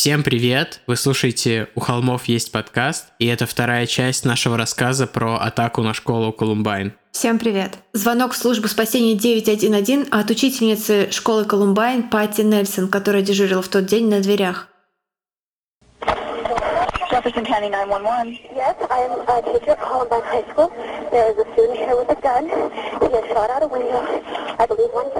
Всем 0.00 0.22
привет! 0.22 0.80
Вы 0.86 0.96
слушаете 0.96 1.68
«У 1.74 1.80
холмов 1.80 2.24
есть 2.24 2.52
подкаст», 2.52 3.08
и 3.18 3.26
это 3.26 3.44
вторая 3.44 3.84
часть 3.84 4.24
нашего 4.24 4.56
рассказа 4.56 5.06
про 5.06 5.36
атаку 5.36 5.82
на 5.82 5.92
школу 5.92 6.32
Колумбайн. 6.32 6.94
Всем 7.12 7.38
привет! 7.38 7.74
Звонок 7.92 8.32
в 8.32 8.36
службу 8.38 8.66
спасения 8.66 9.14
911 9.14 10.08
от 10.10 10.30
учительницы 10.30 11.10
школы 11.10 11.44
Колумбайн 11.44 12.04
Пати 12.04 12.40
Нельсон, 12.40 12.88
которая 12.88 13.20
дежурила 13.20 13.60
в 13.60 13.68
тот 13.68 13.84
день 13.84 14.08
на 14.08 14.20
дверях. 14.20 14.68
Jefferson 17.20 17.44
County 17.44 17.68
911. 17.68 18.38
Yes, 18.56 18.76
I 18.90 19.00
am 19.00 19.20
a 19.20 19.42
teacher 19.42 19.72
at 19.72 19.80
Columbine 19.80 20.22
High 20.22 20.50
School. 20.52 20.72
There 21.12 21.30
is 21.30 21.36
a 21.36 21.52
student 21.52 21.76
here 21.76 21.94
with 21.94 22.08
a 22.08 22.18
gun. 22.18 22.48
He 22.48 23.12
has 23.12 23.24
shot 23.28 23.50
out 23.50 23.62
a 23.62 23.66
window. 23.66 24.00
I 24.58 24.64
believe 24.64 24.88
one 24.94 25.10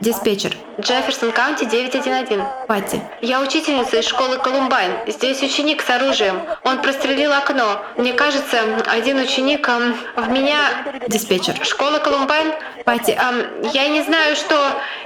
Диспетчер. 0.00 0.54
Джефферсон 0.78 1.32
Каунти 1.32 1.64
911. 1.64 2.40
Патти. 2.68 3.00
Я 3.22 3.40
учительница 3.40 3.96
из 3.98 4.06
школы 4.06 4.36
Колумбайн. 4.38 4.92
Здесь 5.06 5.42
ученик 5.42 5.82
с 5.82 5.88
оружием. 5.88 6.42
Он 6.64 6.82
прострелил 6.82 7.32
окно. 7.32 7.80
Мне 7.96 8.12
кажется, 8.12 8.58
один 8.86 9.18
ученик 9.18 9.66
эм, 9.68 9.96
в 10.16 10.28
меня... 10.28 10.58
Диспетчер. 11.08 11.64
Школа 11.64 11.98
Колумбайн? 11.98 12.52
Патти. 12.84 13.12
Эм, 13.12 13.62
я 13.72 13.88
не 13.88 14.02
знаю, 14.02 14.36
что... 14.36 14.54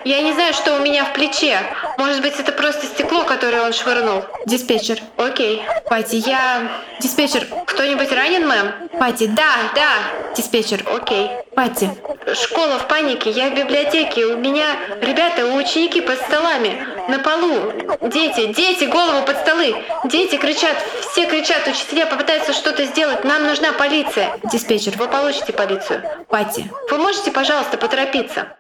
Я 0.05 0.23
не 0.23 0.33
знаю, 0.33 0.55
что 0.55 0.75
у 0.75 0.81
меня 0.81 1.05
в 1.05 1.13
плече. 1.13 1.59
Может 1.97 2.21
быть, 2.21 2.39
это 2.41 2.51
просто 2.51 2.87
стекло, 2.87 3.23
которое 3.23 3.63
он 3.63 3.73
швырнул. 3.73 4.25
Диспетчер. 4.47 4.99
Окей. 5.19 5.63
Патти, 5.89 6.17
я... 6.31 6.69
Диспетчер. 7.01 7.47
Кто-нибудь 7.67 8.13
ранен, 8.13 8.47
мэм? 8.47 8.73
Патти, 8.99 9.27
да, 9.27 9.51
да. 9.75 9.91
Диспетчер. 10.37 10.85
Окей. 10.87 11.31
Пати. 11.55 11.91
Школа 12.35 12.79
в 12.79 12.87
панике. 12.87 13.31
Я 13.31 13.51
в 13.51 13.55
библиотеке. 13.55 14.27
У 14.27 14.37
меня... 14.39 14.67
Ребята, 15.01 15.47
у 15.47 15.57
ученики 15.57 16.01
под 16.01 16.19
столами. 16.21 16.87
На 17.09 17.19
полу. 17.19 17.73
Дети, 18.03 18.53
дети, 18.53 18.85
голову 18.85 19.27
под 19.27 19.39
столы. 19.39 19.75
Дети 20.05 20.37
кричат. 20.37 20.77
Все 21.11 21.27
кричат. 21.27 21.67
Учителя 21.67 22.07
попытаются 22.07 22.53
что-то 22.53 22.85
сделать. 22.85 23.25
Нам 23.25 23.47
нужна 23.47 23.73
полиция. 23.73 24.39
Диспетчер. 24.45 24.97
Вы 24.97 25.09
получите 25.09 25.53
полицию. 25.53 26.03
Пати. 26.29 26.71
Вы 26.91 26.99
можете, 26.99 27.31
пожалуйста, 27.33 27.77
поторопиться? 27.77 28.57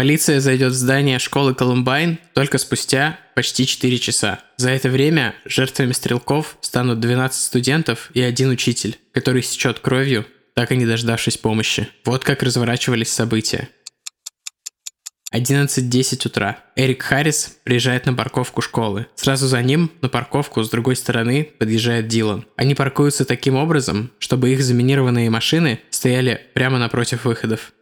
Полиция 0.00 0.40
зайдет 0.40 0.72
в 0.72 0.76
здание 0.76 1.18
школы 1.18 1.54
Колумбайн 1.54 2.18
только 2.32 2.56
спустя 2.56 3.18
почти 3.34 3.66
4 3.66 3.98
часа. 3.98 4.40
За 4.56 4.70
это 4.70 4.88
время 4.88 5.34
жертвами 5.44 5.92
стрелков 5.92 6.56
станут 6.62 7.00
12 7.00 7.38
студентов 7.38 8.10
и 8.14 8.22
один 8.22 8.48
учитель, 8.48 8.96
который 9.12 9.42
сечет 9.42 9.80
кровью, 9.80 10.24
так 10.54 10.72
и 10.72 10.76
не 10.78 10.86
дождавшись 10.86 11.36
помощи. 11.36 11.86
Вот 12.06 12.24
как 12.24 12.42
разворачивались 12.42 13.12
события. 13.12 13.68
11.10 15.34 16.26
утра. 16.26 16.64
Эрик 16.76 17.02
Харрис 17.02 17.58
приезжает 17.62 18.06
на 18.06 18.14
парковку 18.14 18.62
школы. 18.62 19.06
Сразу 19.16 19.48
за 19.48 19.60
ним 19.60 19.92
на 20.00 20.08
парковку 20.08 20.62
с 20.62 20.70
другой 20.70 20.96
стороны 20.96 21.44
подъезжает 21.58 22.08
Дилан. 22.08 22.46
Они 22.56 22.74
паркуются 22.74 23.26
таким 23.26 23.54
образом, 23.54 24.10
чтобы 24.18 24.48
их 24.48 24.62
заминированные 24.62 25.28
машины 25.28 25.78
стояли 25.90 26.40
прямо 26.54 26.78
напротив 26.78 27.26
выходов. 27.26 27.72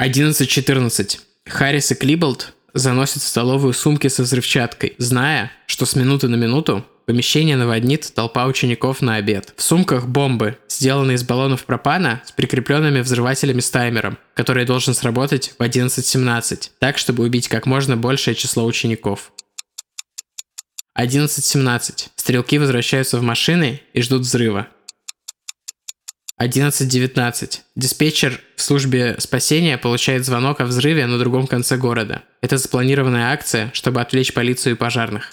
11.14. 0.00 1.18
Харрис 1.46 1.90
и 1.92 1.94
Клиболд 1.94 2.54
заносят 2.72 3.22
в 3.22 3.26
столовую 3.26 3.74
сумки 3.74 4.08
со 4.08 4.22
взрывчаткой, 4.22 4.94
зная, 4.98 5.52
что 5.66 5.84
с 5.84 5.94
минуты 5.94 6.28
на 6.28 6.36
минуту 6.36 6.84
помещение 7.04 7.56
наводнит 7.56 8.12
толпа 8.14 8.46
учеников 8.46 9.02
на 9.02 9.16
обед. 9.16 9.52
В 9.56 9.62
сумках 9.62 10.06
бомбы, 10.06 10.56
сделанные 10.68 11.16
из 11.16 11.24
баллонов 11.24 11.64
пропана 11.64 12.22
с 12.24 12.32
прикрепленными 12.32 13.00
взрывателями 13.00 13.60
с 13.60 13.70
таймером, 13.70 14.18
который 14.34 14.64
должен 14.64 14.94
сработать 14.94 15.54
в 15.58 15.62
11.17, 15.62 16.70
так, 16.78 16.96
чтобы 16.96 17.24
убить 17.24 17.48
как 17.48 17.66
можно 17.66 17.96
большее 17.96 18.34
число 18.34 18.64
учеников. 18.64 19.32
11.17. 20.98 22.08
Стрелки 22.16 22.58
возвращаются 22.58 23.18
в 23.18 23.22
машины 23.22 23.82
и 23.92 24.02
ждут 24.02 24.22
взрыва. 24.22 24.68
11.19. 26.42 27.60
Диспетчер 27.76 28.40
в 28.56 28.62
службе 28.62 29.14
спасения 29.18 29.78
получает 29.78 30.24
звонок 30.24 30.60
о 30.60 30.64
взрыве 30.64 31.06
на 31.06 31.16
другом 31.16 31.46
конце 31.46 31.76
города. 31.76 32.22
Это 32.40 32.58
запланированная 32.58 33.32
акция, 33.32 33.70
чтобы 33.74 34.00
отвлечь 34.00 34.34
полицию 34.34 34.74
и 34.74 34.78
пожарных. 34.78 35.30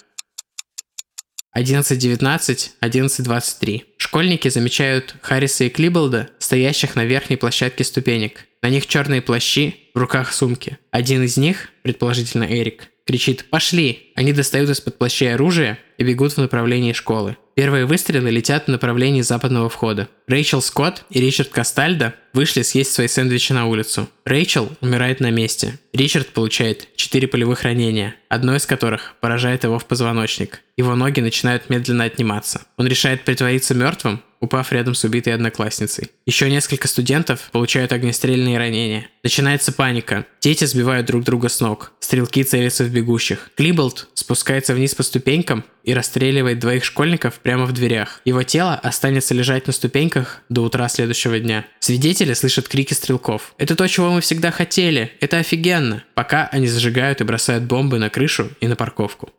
11.19, 1.58 2.70
11.23. 2.82 3.82
Школьники 3.98 4.50
замечают 4.50 5.16
Харриса 5.22 5.64
и 5.64 5.70
Клиболда, 5.70 6.30
стоящих 6.38 6.96
на 6.96 7.06
верхней 7.06 7.38
площадке 7.38 7.84
ступенек. 7.84 8.46
На 8.62 8.70
них 8.70 8.86
черные 8.86 9.24
плащи, 9.24 9.90
в 9.96 9.98
руках 9.98 10.32
сумки. 10.32 10.78
Один 10.92 11.24
из 11.24 11.38
них, 11.38 11.70
предположительно 11.82 12.44
Эрик, 12.44 12.90
кричит 13.08 13.50
«Пошли!». 13.50 14.12
Они 14.16 14.32
достают 14.32 14.70
из-под 14.70 15.00
плащей 15.00 15.34
оружие 15.34 15.80
и 15.98 16.04
бегут 16.04 16.34
в 16.34 16.38
направлении 16.38 16.94
школы. 16.94 17.36
Первые 17.56 17.86
выстрелы 17.86 18.30
летят 18.30 18.66
в 18.66 18.70
направлении 18.70 19.22
западного 19.22 19.68
входа. 19.68 20.08
Рэйчел 20.30 20.62
Скотт 20.62 21.06
и 21.10 21.20
Ричард 21.20 21.50
Кастальдо 21.50 22.14
вышли 22.34 22.62
съесть 22.62 22.92
свои 22.92 23.08
сэндвичи 23.08 23.52
на 23.52 23.66
улицу. 23.66 24.08
Рэйчел 24.26 24.70
умирает 24.80 25.20
на 25.22 25.32
месте. 25.32 25.80
Ричард 25.92 26.28
получает 26.28 26.88
4 26.96 27.28
полевых 27.28 27.64
ранения, 27.64 28.14
одно 28.30 28.56
из 28.56 28.68
которых 28.68 29.16
поражает 29.22 29.64
его 29.64 29.80
в 29.80 29.86
позвоночник. 29.86 30.62
Его 30.78 30.94
ноги 30.94 31.20
начинают 31.20 31.72
медленно 31.72 32.04
отниматься. 32.04 32.62
Он 32.78 32.86
решает 32.86 33.24
притвориться 33.26 33.74
мертвым 33.74 34.22
упав 34.40 34.72
рядом 34.72 34.96
с 34.96 35.04
убитой 35.04 35.34
одноклассницей. 35.34 36.10
Еще 36.26 36.50
несколько 36.50 36.88
студентов 36.88 37.50
получают 37.52 37.92
огнестрельные 37.92 38.58
ранения. 38.58 39.10
Начинается 39.24 39.72
паника. 39.72 40.26
Дети 40.42 40.66
сбивают 40.66 41.06
друг 41.08 41.24
друга 41.24 41.50
с 41.50 41.60
ног. 41.60 41.92
Стрелки 42.00 42.44
целятся 42.44 42.84
в 42.84 42.90
бегущих. 42.90 43.52
Клиболд 43.56 44.08
спускается 44.14 44.74
вниз 44.74 44.96
по 44.96 45.04
ступенькам 45.04 45.64
и 45.84 45.94
расстреливает 45.94 46.60
двоих 46.60 46.86
школьников 46.86 47.36
прямо 47.40 47.66
в 47.66 47.72
дверях. 47.74 48.22
Его 48.26 48.44
тело 48.44 48.76
останется 48.76 49.34
лежать 49.34 49.68
на 49.68 49.74
ступеньках 49.74 50.19
до 50.50 50.62
утра 50.64 50.88
следующего 50.90 51.40
дня. 51.40 51.66
Свидетели 51.80 52.34
слышат 52.34 52.68
крики 52.68 52.94
стрелков. 52.94 53.54
«Это 53.58 53.76
то, 53.76 53.88
чего 53.88 54.12
мы 54.12 54.22
всегда 54.22 54.52
хотели! 54.52 55.12
Это 55.20 55.38
офигенно!» 55.38 56.04
Пока 56.16 56.48
они 56.48 56.68
зажигают 56.68 57.22
и 57.22 57.24
бросают 57.24 57.66
бомбы 57.66 58.00
на 58.00 58.10
крышу 58.10 58.52
и 58.62 58.68
на 58.68 58.76
парковку. 58.76 59.32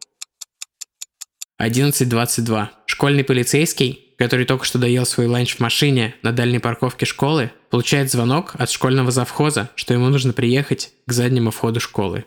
11.22. 1.61 2.69
Школьный 2.87 3.25
полицейский 3.25 4.11
который 4.21 4.45
только 4.45 4.67
что 4.67 4.79
доел 4.79 5.07
свой 5.07 5.29
ланч 5.29 5.57
в 5.57 5.61
машине 5.61 6.15
на 6.21 6.31
дальней 6.31 6.59
парковке 6.59 7.07
школы, 7.07 7.53
получает 7.71 8.11
звонок 8.11 8.53
от 8.59 8.71
школьного 8.71 9.11
завхоза, 9.11 9.71
что 9.77 9.95
ему 9.95 10.11
нужно 10.11 10.35
приехать 10.35 10.93
к 11.07 11.13
заднему 11.13 11.51
входу 11.51 11.81
школы. 11.81 12.27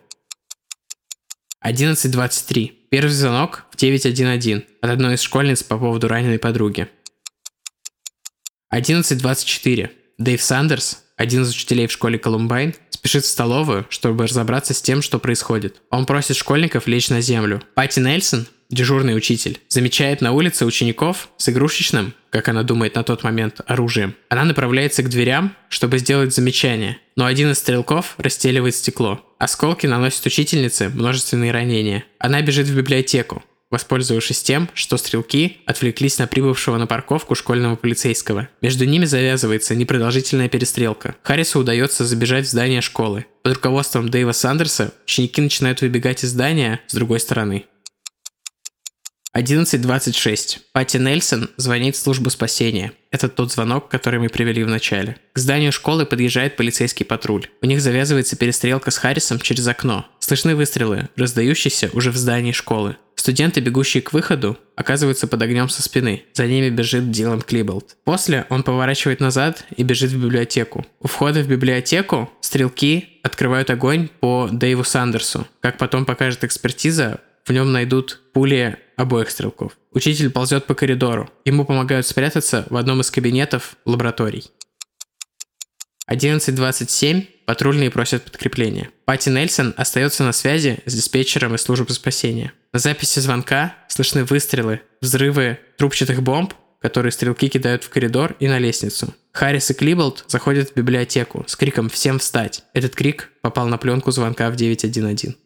11.23. 1.63 2.71
Первый 2.89 3.11
звонок 3.11 3.65
в 3.69 3.77
911 3.77 4.65
от 4.81 4.89
одной 4.89 5.13
из 5.13 5.21
школьниц 5.21 5.61
по 5.61 5.77
поводу 5.77 6.07
раненой 6.07 6.39
подруги. 6.39 6.87
11.24. 8.73 9.91
Дэйв 10.17 10.41
Сандерс, 10.41 11.03
один 11.15 11.43
из 11.43 11.51
учителей 11.51 11.85
в 11.85 11.91
школе 11.91 12.17
Колумбайн, 12.17 12.73
спешит 12.89 13.23
в 13.23 13.27
столовую, 13.27 13.85
чтобы 13.89 14.25
разобраться 14.25 14.73
с 14.73 14.81
тем, 14.81 15.03
что 15.03 15.19
происходит. 15.19 15.81
Он 15.91 16.07
просит 16.07 16.35
школьников 16.37 16.87
лечь 16.87 17.09
на 17.09 17.21
землю. 17.21 17.61
Патти 17.75 17.99
Нельсон, 17.99 18.47
дежурный 18.71 19.15
учитель, 19.15 19.59
замечает 19.69 20.21
на 20.21 20.31
улице 20.31 20.65
учеников 20.65 21.29
с 21.37 21.49
игрушечным, 21.49 22.15
как 22.31 22.47
она 22.49 22.63
думает 22.63 22.95
на 22.95 23.03
тот 23.03 23.23
момент, 23.23 23.61
оружием. 23.67 24.15
Она 24.29 24.43
направляется 24.43 25.03
к 25.03 25.09
дверям, 25.09 25.55
чтобы 25.69 25.99
сделать 25.99 26.33
замечание, 26.33 26.97
но 27.15 27.25
один 27.25 27.51
из 27.51 27.59
стрелков 27.59 28.15
расстреливает 28.17 28.75
стекло. 28.75 29.23
Осколки 29.37 29.85
наносят 29.85 30.25
учительнице 30.25 30.89
множественные 30.89 31.51
ранения. 31.51 32.05
Она 32.17 32.41
бежит 32.41 32.67
в 32.67 32.75
библиотеку, 32.75 33.43
воспользовавшись 33.73 34.43
тем, 34.43 34.69
что 34.75 34.97
стрелки 34.97 35.57
отвлеклись 35.65 36.19
на 36.19 36.27
прибывшего 36.27 36.77
на 36.77 36.85
парковку 36.85 37.33
школьного 37.33 37.75
полицейского. 37.75 38.47
Между 38.61 38.85
ними 38.85 39.05
завязывается 39.05 39.73
непродолжительная 39.75 40.47
перестрелка. 40.47 41.15
Харрису 41.23 41.59
удается 41.59 42.05
забежать 42.05 42.45
в 42.45 42.49
здание 42.49 42.81
школы. 42.81 43.25
Под 43.41 43.55
руководством 43.55 44.09
Дэйва 44.09 44.31
Сандерса 44.31 44.93
ученики 45.05 45.41
начинают 45.41 45.81
выбегать 45.81 46.23
из 46.23 46.29
здания 46.29 46.81
с 46.87 46.93
другой 46.93 47.19
стороны. 47.19 47.65
11.26. 49.35 50.59
Пати 50.73 50.97
Нельсон 50.97 51.49
звонит 51.57 51.95
в 51.95 51.99
службу 51.99 52.29
спасения. 52.29 52.91
Это 53.09 53.27
тот 53.27 53.51
звонок, 53.51 53.89
который 53.89 54.19
мы 54.19 54.29
привели 54.29 54.63
в 54.63 54.67
начале. 54.67 55.17
К 55.33 55.39
зданию 55.39 55.71
школы 55.71 56.05
подъезжает 56.05 56.55
полицейский 56.55 57.03
патруль. 57.03 57.47
У 57.63 57.65
них 57.65 57.81
завязывается 57.81 58.35
перестрелка 58.35 58.91
с 58.91 58.97
Харрисом 58.99 59.39
через 59.39 59.67
окно. 59.67 60.05
Слышны 60.19 60.55
выстрелы, 60.55 61.09
раздающиеся 61.15 61.89
уже 61.93 62.11
в 62.11 62.15
здании 62.15 62.51
школы. 62.51 62.97
Студенты, 63.23 63.61
бегущие 63.61 64.03
к 64.03 64.11
выходу, 64.11 64.57
оказываются 64.75 65.27
под 65.27 65.41
огнем 65.41 65.69
со 65.69 65.81
спины. 65.81 66.25
За 66.33 66.45
ними 66.45 66.67
бежит 66.67 67.09
Дилан 67.09 67.39
Клиболд. 67.41 67.95
После 68.03 68.45
он 68.49 68.63
поворачивает 68.63 69.21
назад 69.21 69.63
и 69.77 69.83
бежит 69.83 70.11
в 70.11 70.21
библиотеку. 70.21 70.85
У 70.99 71.07
входа 71.07 71.41
в 71.41 71.47
библиотеку 71.47 72.29
стрелки 72.41 73.21
открывают 73.23 73.69
огонь 73.69 74.09
по 74.19 74.49
Дэйву 74.51 74.83
Сандерсу. 74.83 75.47
Как 75.61 75.77
потом 75.77 76.03
покажет 76.03 76.43
экспертиза, 76.43 77.21
в 77.45 77.53
нем 77.53 77.71
найдут 77.71 78.19
пули 78.33 78.77
обоих 78.97 79.31
стрелков. 79.31 79.77
Учитель 79.93 80.29
ползет 80.29 80.65
по 80.65 80.75
коридору. 80.75 81.29
Ему 81.45 81.63
помогают 81.63 82.05
спрятаться 82.05 82.67
в 82.69 82.75
одном 82.75 82.99
из 82.99 83.09
кабинетов 83.09 83.77
лабораторий. 83.85 84.51
11.27 86.09 87.27
патрульные 87.45 87.91
просят 87.91 88.23
подкрепления. 88.23 88.89
Пати 89.05 89.29
Нельсон 89.29 89.73
остается 89.77 90.23
на 90.23 90.31
связи 90.31 90.79
с 90.85 90.93
диспетчером 90.93 91.55
из 91.55 91.61
службы 91.61 91.93
спасения. 91.93 92.53
На 92.71 92.79
записи 92.79 93.19
звонка 93.19 93.75
слышны 93.87 94.23
выстрелы, 94.23 94.81
взрывы 95.01 95.59
трубчатых 95.77 96.21
бомб, 96.23 96.53
которые 96.81 97.11
стрелки 97.11 97.47
кидают 97.47 97.83
в 97.83 97.89
коридор 97.89 98.35
и 98.39 98.47
на 98.47 98.59
лестницу. 98.59 99.13
Харрис 99.31 99.71
и 99.71 99.73
Клиболд 99.73 100.25
заходят 100.27 100.71
в 100.71 100.75
библиотеку 100.75 101.45
с 101.47 101.55
криком 101.55 101.89
«Всем 101.89 102.19
встать!». 102.19 102.63
Этот 102.73 102.95
крик 102.95 103.31
попал 103.41 103.67
на 103.67 103.77
пленку 103.77 104.11
звонка 104.11 104.49
в 104.49 104.55
911. 104.55 105.37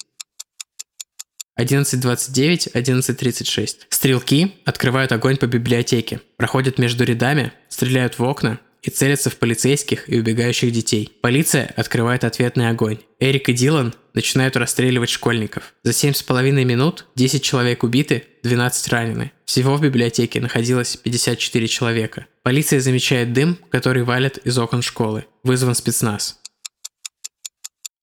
11.29, 1.59 2.71
11.36. 2.73 3.69
Стрелки 3.89 4.55
открывают 4.65 5.11
огонь 5.11 5.37
по 5.37 5.47
библиотеке, 5.47 6.21
проходят 6.37 6.77
между 6.77 7.03
рядами, 7.03 7.51
стреляют 7.67 8.19
в 8.19 8.23
окна 8.23 8.59
и 8.81 8.89
целятся 8.89 9.29
в 9.29 9.37
полицейских 9.37 10.09
и 10.09 10.19
убегающих 10.19 10.71
детей. 10.71 11.11
Полиция 11.21 11.73
открывает 11.75 12.23
ответный 12.23 12.69
огонь. 12.69 12.99
Эрик 13.19 13.49
и 13.49 13.53
Дилан 13.53 13.93
начинают 14.13 14.55
расстреливать 14.55 15.09
школьников. 15.09 15.73
За 15.83 15.91
7,5 15.91 16.51
минут 16.63 17.05
10 17.15 17.43
человек 17.43 17.83
убиты, 17.83 18.23
12 18.43 18.87
ранены. 18.89 19.31
Всего 19.45 19.75
в 19.75 19.81
библиотеке 19.81 20.41
находилось 20.41 20.95
54 20.97 21.67
человека. 21.67 22.25
Полиция 22.43 22.79
замечает 22.79 23.33
дым, 23.33 23.57
который 23.69 24.03
валит 24.03 24.37
из 24.39 24.57
окон 24.57 24.81
школы. 24.81 25.25
Вызван 25.43 25.75
спецназ. 25.75 26.39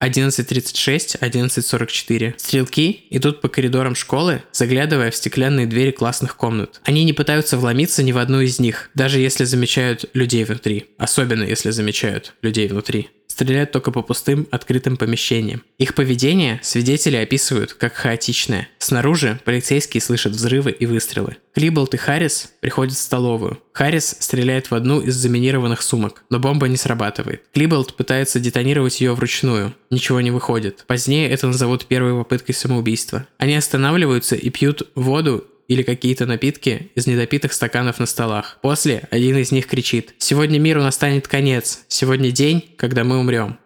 11.36, 0.03 1.19
11.44. 1.19 2.33
Стрелки 2.37 3.07
идут 3.09 3.41
по 3.41 3.47
коридорам 3.47 3.95
школы, 3.95 4.43
заглядывая 4.51 5.11
в 5.11 5.15
стеклянные 5.15 5.65
двери 5.65 5.91
классных 5.91 6.35
комнат. 6.35 6.81
Они 6.83 7.03
не 7.03 7.13
пытаются 7.13 7.57
вломиться 7.57 8.03
ни 8.03 8.11
в 8.11 8.17
одну 8.17 8.41
из 8.41 8.59
них, 8.59 8.89
даже 8.93 9.19
если 9.19 9.45
замечают 9.45 10.05
людей 10.13 10.43
внутри. 10.43 10.87
Особенно 10.97 11.43
если 11.43 11.71
замечают 11.71 12.33
людей 12.41 12.67
внутри 12.67 13.09
стреляют 13.35 13.71
только 13.71 13.91
по 13.91 14.01
пустым, 14.01 14.47
открытым 14.49 14.95
помещениям. 14.95 15.61
Их 15.77 15.93
поведение 15.93 16.61
свидетели 16.63 17.17
описывают 17.17 17.73
как 17.73 17.93
хаотичное. 17.93 18.69
Снаружи 18.77 19.41
полицейские 19.43 19.99
слышат 19.99 20.31
взрывы 20.31 20.71
и 20.71 20.85
выстрелы. 20.85 21.35
Клиболт 21.53 21.93
и 21.93 21.97
Харрис 21.97 22.53
приходят 22.61 22.93
в 22.93 23.01
столовую. 23.01 23.59
Харрис 23.73 24.15
стреляет 24.19 24.71
в 24.71 24.75
одну 24.75 25.01
из 25.01 25.15
заминированных 25.15 25.81
сумок, 25.81 26.23
но 26.29 26.39
бомба 26.39 26.69
не 26.69 26.77
срабатывает. 26.77 27.43
Клиболт 27.53 27.95
пытается 27.95 28.39
детонировать 28.39 29.01
ее 29.01 29.13
вручную. 29.13 29.75
Ничего 29.89 30.21
не 30.21 30.31
выходит. 30.31 30.85
Позднее 30.87 31.29
это 31.29 31.47
назовут 31.47 31.87
первой 31.87 32.13
попыткой 32.13 32.55
самоубийства. 32.55 33.27
Они 33.37 33.53
останавливаются 33.55 34.37
и 34.37 34.49
пьют 34.49 34.89
воду 34.95 35.45
или 35.67 35.83
какие-то 35.83 36.25
напитки 36.25 36.91
из 36.95 37.07
недопитых 37.07 37.53
стаканов 37.53 37.99
на 37.99 38.05
столах. 38.05 38.59
После 38.61 39.07
один 39.11 39.37
из 39.37 39.51
них 39.51 39.67
кричит 39.67 40.15
«Сегодня 40.17 40.59
миру 40.59 40.81
настанет 40.81 41.27
конец, 41.27 41.85
сегодня 41.87 42.31
день, 42.31 42.75
когда 42.77 43.03
мы 43.03 43.19
умрем». 43.19 43.57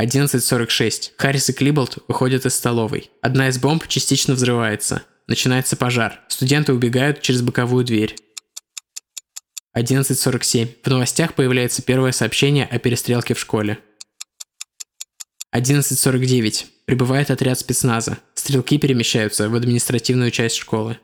11.46. 0.00 1.12
Харрис 1.18 1.50
и 1.50 1.52
Клиболт 1.52 1.98
выходят 2.06 2.46
из 2.46 2.54
столовой. 2.54 3.10
Одна 3.20 3.48
из 3.48 3.58
бомб 3.58 3.86
частично 3.88 4.34
взрывается. 4.34 5.02
Начинается 5.26 5.76
пожар. 5.76 6.20
Студенты 6.28 6.72
убегают 6.72 7.20
через 7.20 7.42
боковую 7.42 7.84
дверь. 7.84 8.14
11.47. 9.76 10.68
В 10.82 10.86
новостях 10.88 11.34
появляется 11.34 11.82
первое 11.82 12.12
сообщение 12.12 12.64
о 12.64 12.78
перестрелке 12.78 13.34
в 13.34 13.40
школе. 13.40 13.78
11.49. 15.54 16.66
Прибывает 16.84 17.30
отряд 17.30 17.58
спецназа. 17.58 18.18
Стрелки 18.34 18.78
перемещаются 18.78 19.48
в 19.48 19.54
административную 19.54 20.30
часть 20.30 20.56
школы. 20.56 20.98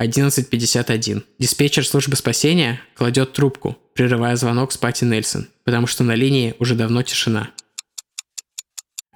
11.51. 0.00 1.22
Диспетчер 1.38 1.86
службы 1.86 2.16
спасения 2.16 2.80
кладет 2.94 3.32
трубку, 3.32 3.78
прерывая 3.94 4.36
звонок 4.36 4.72
с 4.72 4.76
Пати 4.76 5.04
Нельсон, 5.04 5.48
потому 5.64 5.86
что 5.86 6.04
на 6.04 6.14
линии 6.14 6.54
уже 6.58 6.74
давно 6.74 7.02
тишина. 7.02 7.52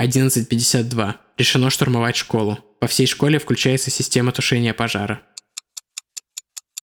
11.52. 0.01 1.15
Решено 1.37 1.71
штурмовать 1.71 2.17
школу. 2.17 2.59
По 2.81 2.87
всей 2.87 3.07
школе 3.07 3.39
включается 3.39 3.91
система 3.91 4.33
тушения 4.33 4.73
пожара. 4.73 5.21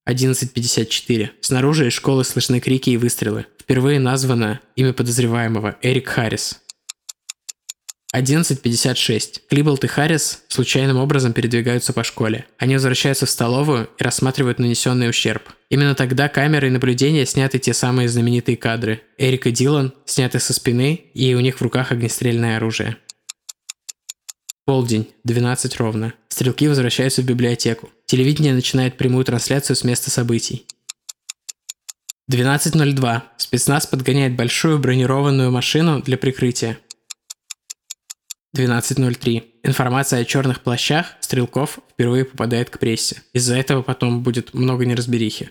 11.54. 0.07 1.31
Снаружи 1.41 1.87
из 1.87 1.93
школы 1.93 2.23
слышны 2.25 2.59
крики 2.59 2.91
и 2.91 2.97
выстрелы. 2.97 3.47
Впервые 3.59 3.99
названо 3.99 4.59
имя 4.75 4.93
подозреваемого 4.93 5.77
Эрик 5.81 6.09
Харрис. 6.09 6.61
11.56. 8.15 9.41
Клиболт 9.49 9.83
и 9.83 9.87
Харрис 9.87 10.43
случайным 10.47 10.97
образом 10.97 11.33
передвигаются 11.33 11.91
по 11.91 12.05
школе. 12.05 12.45
Они 12.57 12.75
возвращаются 12.75 13.25
в 13.25 13.29
столовую 13.29 13.89
и 13.97 14.03
рассматривают 14.03 14.57
нанесенный 14.57 15.09
ущерб. 15.09 15.43
Именно 15.69 15.95
тогда 15.95 16.29
камерой 16.29 16.69
наблюдения 16.69 17.25
сняты 17.25 17.59
те 17.59 17.73
самые 17.73 18.07
знаменитые 18.07 18.55
кадры. 18.55 19.01
Эрик 19.17 19.47
и 19.47 19.51
Дилан 19.51 19.93
сняты 20.05 20.39
со 20.39 20.53
спины, 20.53 20.93
и 21.13 21.33
у 21.35 21.41
них 21.41 21.57
в 21.57 21.61
руках 21.61 21.91
огнестрельное 21.91 22.55
оружие. 22.55 22.95
Полдень, 24.63 25.09
12 25.25 25.75
ровно. 25.75 26.13
Стрелки 26.29 26.69
возвращаются 26.69 27.21
в 27.21 27.25
библиотеку. 27.25 27.89
Телевидение 28.05 28.53
начинает 28.53 28.97
прямую 28.97 29.25
трансляцию 29.25 29.75
с 29.75 29.83
места 29.83 30.09
событий. 30.09 30.65
12.02. 32.31 33.21
Спецназ 33.37 33.85
подгоняет 33.85 34.35
большую 34.35 34.79
бронированную 34.79 35.51
машину 35.51 36.01
для 36.01 36.17
прикрытия. 36.17 36.79
12.03. 38.55 39.43
Информация 39.63 40.21
о 40.21 40.25
черных 40.25 40.61
плащах 40.61 41.07
стрелков 41.19 41.79
впервые 41.91 42.23
попадает 42.23 42.69
к 42.69 42.79
прессе. 42.79 43.17
Из-за 43.33 43.57
этого 43.57 43.81
потом 43.81 44.23
будет 44.23 44.53
много 44.53 44.85
неразберихи. 44.85 45.49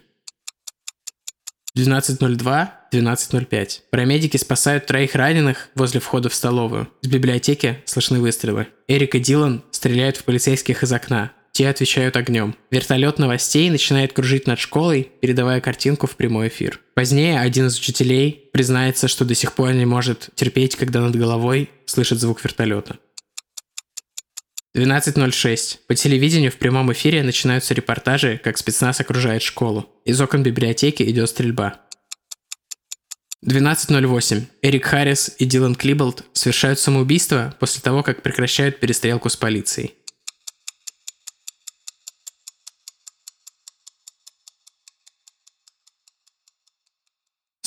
12.02, 1.76 2.68
12.05. 2.92 3.80
Парамедики 3.90 4.36
спасают 4.36 4.86
троих 4.86 5.14
раненых 5.16 5.68
возле 5.74 6.00
входа 6.00 6.28
в 6.28 6.34
столовую. 6.34 6.88
С 7.02 7.08
библиотеки 7.08 7.82
слышны 7.84 8.20
выстрелы. 8.20 8.68
Эрик 8.88 9.16
и 9.16 9.18
Дилан 9.18 9.64
стреляют 9.70 10.16
в 10.16 10.24
полицейских 10.24 10.82
из 10.82 10.92
окна. 10.92 11.32
Те 11.54 11.68
отвечают 11.68 12.16
огнем. 12.16 12.56
Вертолет 12.72 13.20
новостей 13.20 13.70
начинает 13.70 14.12
кружить 14.12 14.48
над 14.48 14.58
школой, 14.58 15.12
передавая 15.20 15.60
картинку 15.60 16.08
в 16.08 16.16
прямой 16.16 16.48
эфир. 16.48 16.80
Позднее 16.96 17.38
один 17.38 17.68
из 17.68 17.78
учителей 17.78 18.50
признается, 18.52 19.06
что 19.06 19.24
до 19.24 19.36
сих 19.36 19.52
пор 19.52 19.72
не 19.72 19.86
может 19.86 20.30
терпеть, 20.34 20.74
когда 20.74 21.00
над 21.00 21.14
головой 21.14 21.70
слышит 21.86 22.18
звук 22.18 22.42
вертолета. 22.42 22.98
12.06. 24.76 25.78
По 25.86 25.94
телевидению 25.94 26.50
в 26.50 26.56
прямом 26.56 26.92
эфире 26.92 27.22
начинаются 27.22 27.72
репортажи, 27.72 28.40
как 28.42 28.58
спецназ 28.58 28.98
окружает 28.98 29.42
школу. 29.42 29.88
Из 30.04 30.20
окон 30.20 30.42
библиотеки 30.42 31.04
идет 31.04 31.28
стрельба. 31.28 31.82
12.08. 33.46 34.42
Эрик 34.60 34.86
Харрис 34.86 35.36
и 35.38 35.44
Дилан 35.44 35.76
Клиболд 35.76 36.24
совершают 36.32 36.80
самоубийство 36.80 37.54
после 37.60 37.80
того, 37.80 38.02
как 38.02 38.22
прекращают 38.22 38.80
перестрелку 38.80 39.28
с 39.28 39.36
полицией. 39.36 39.94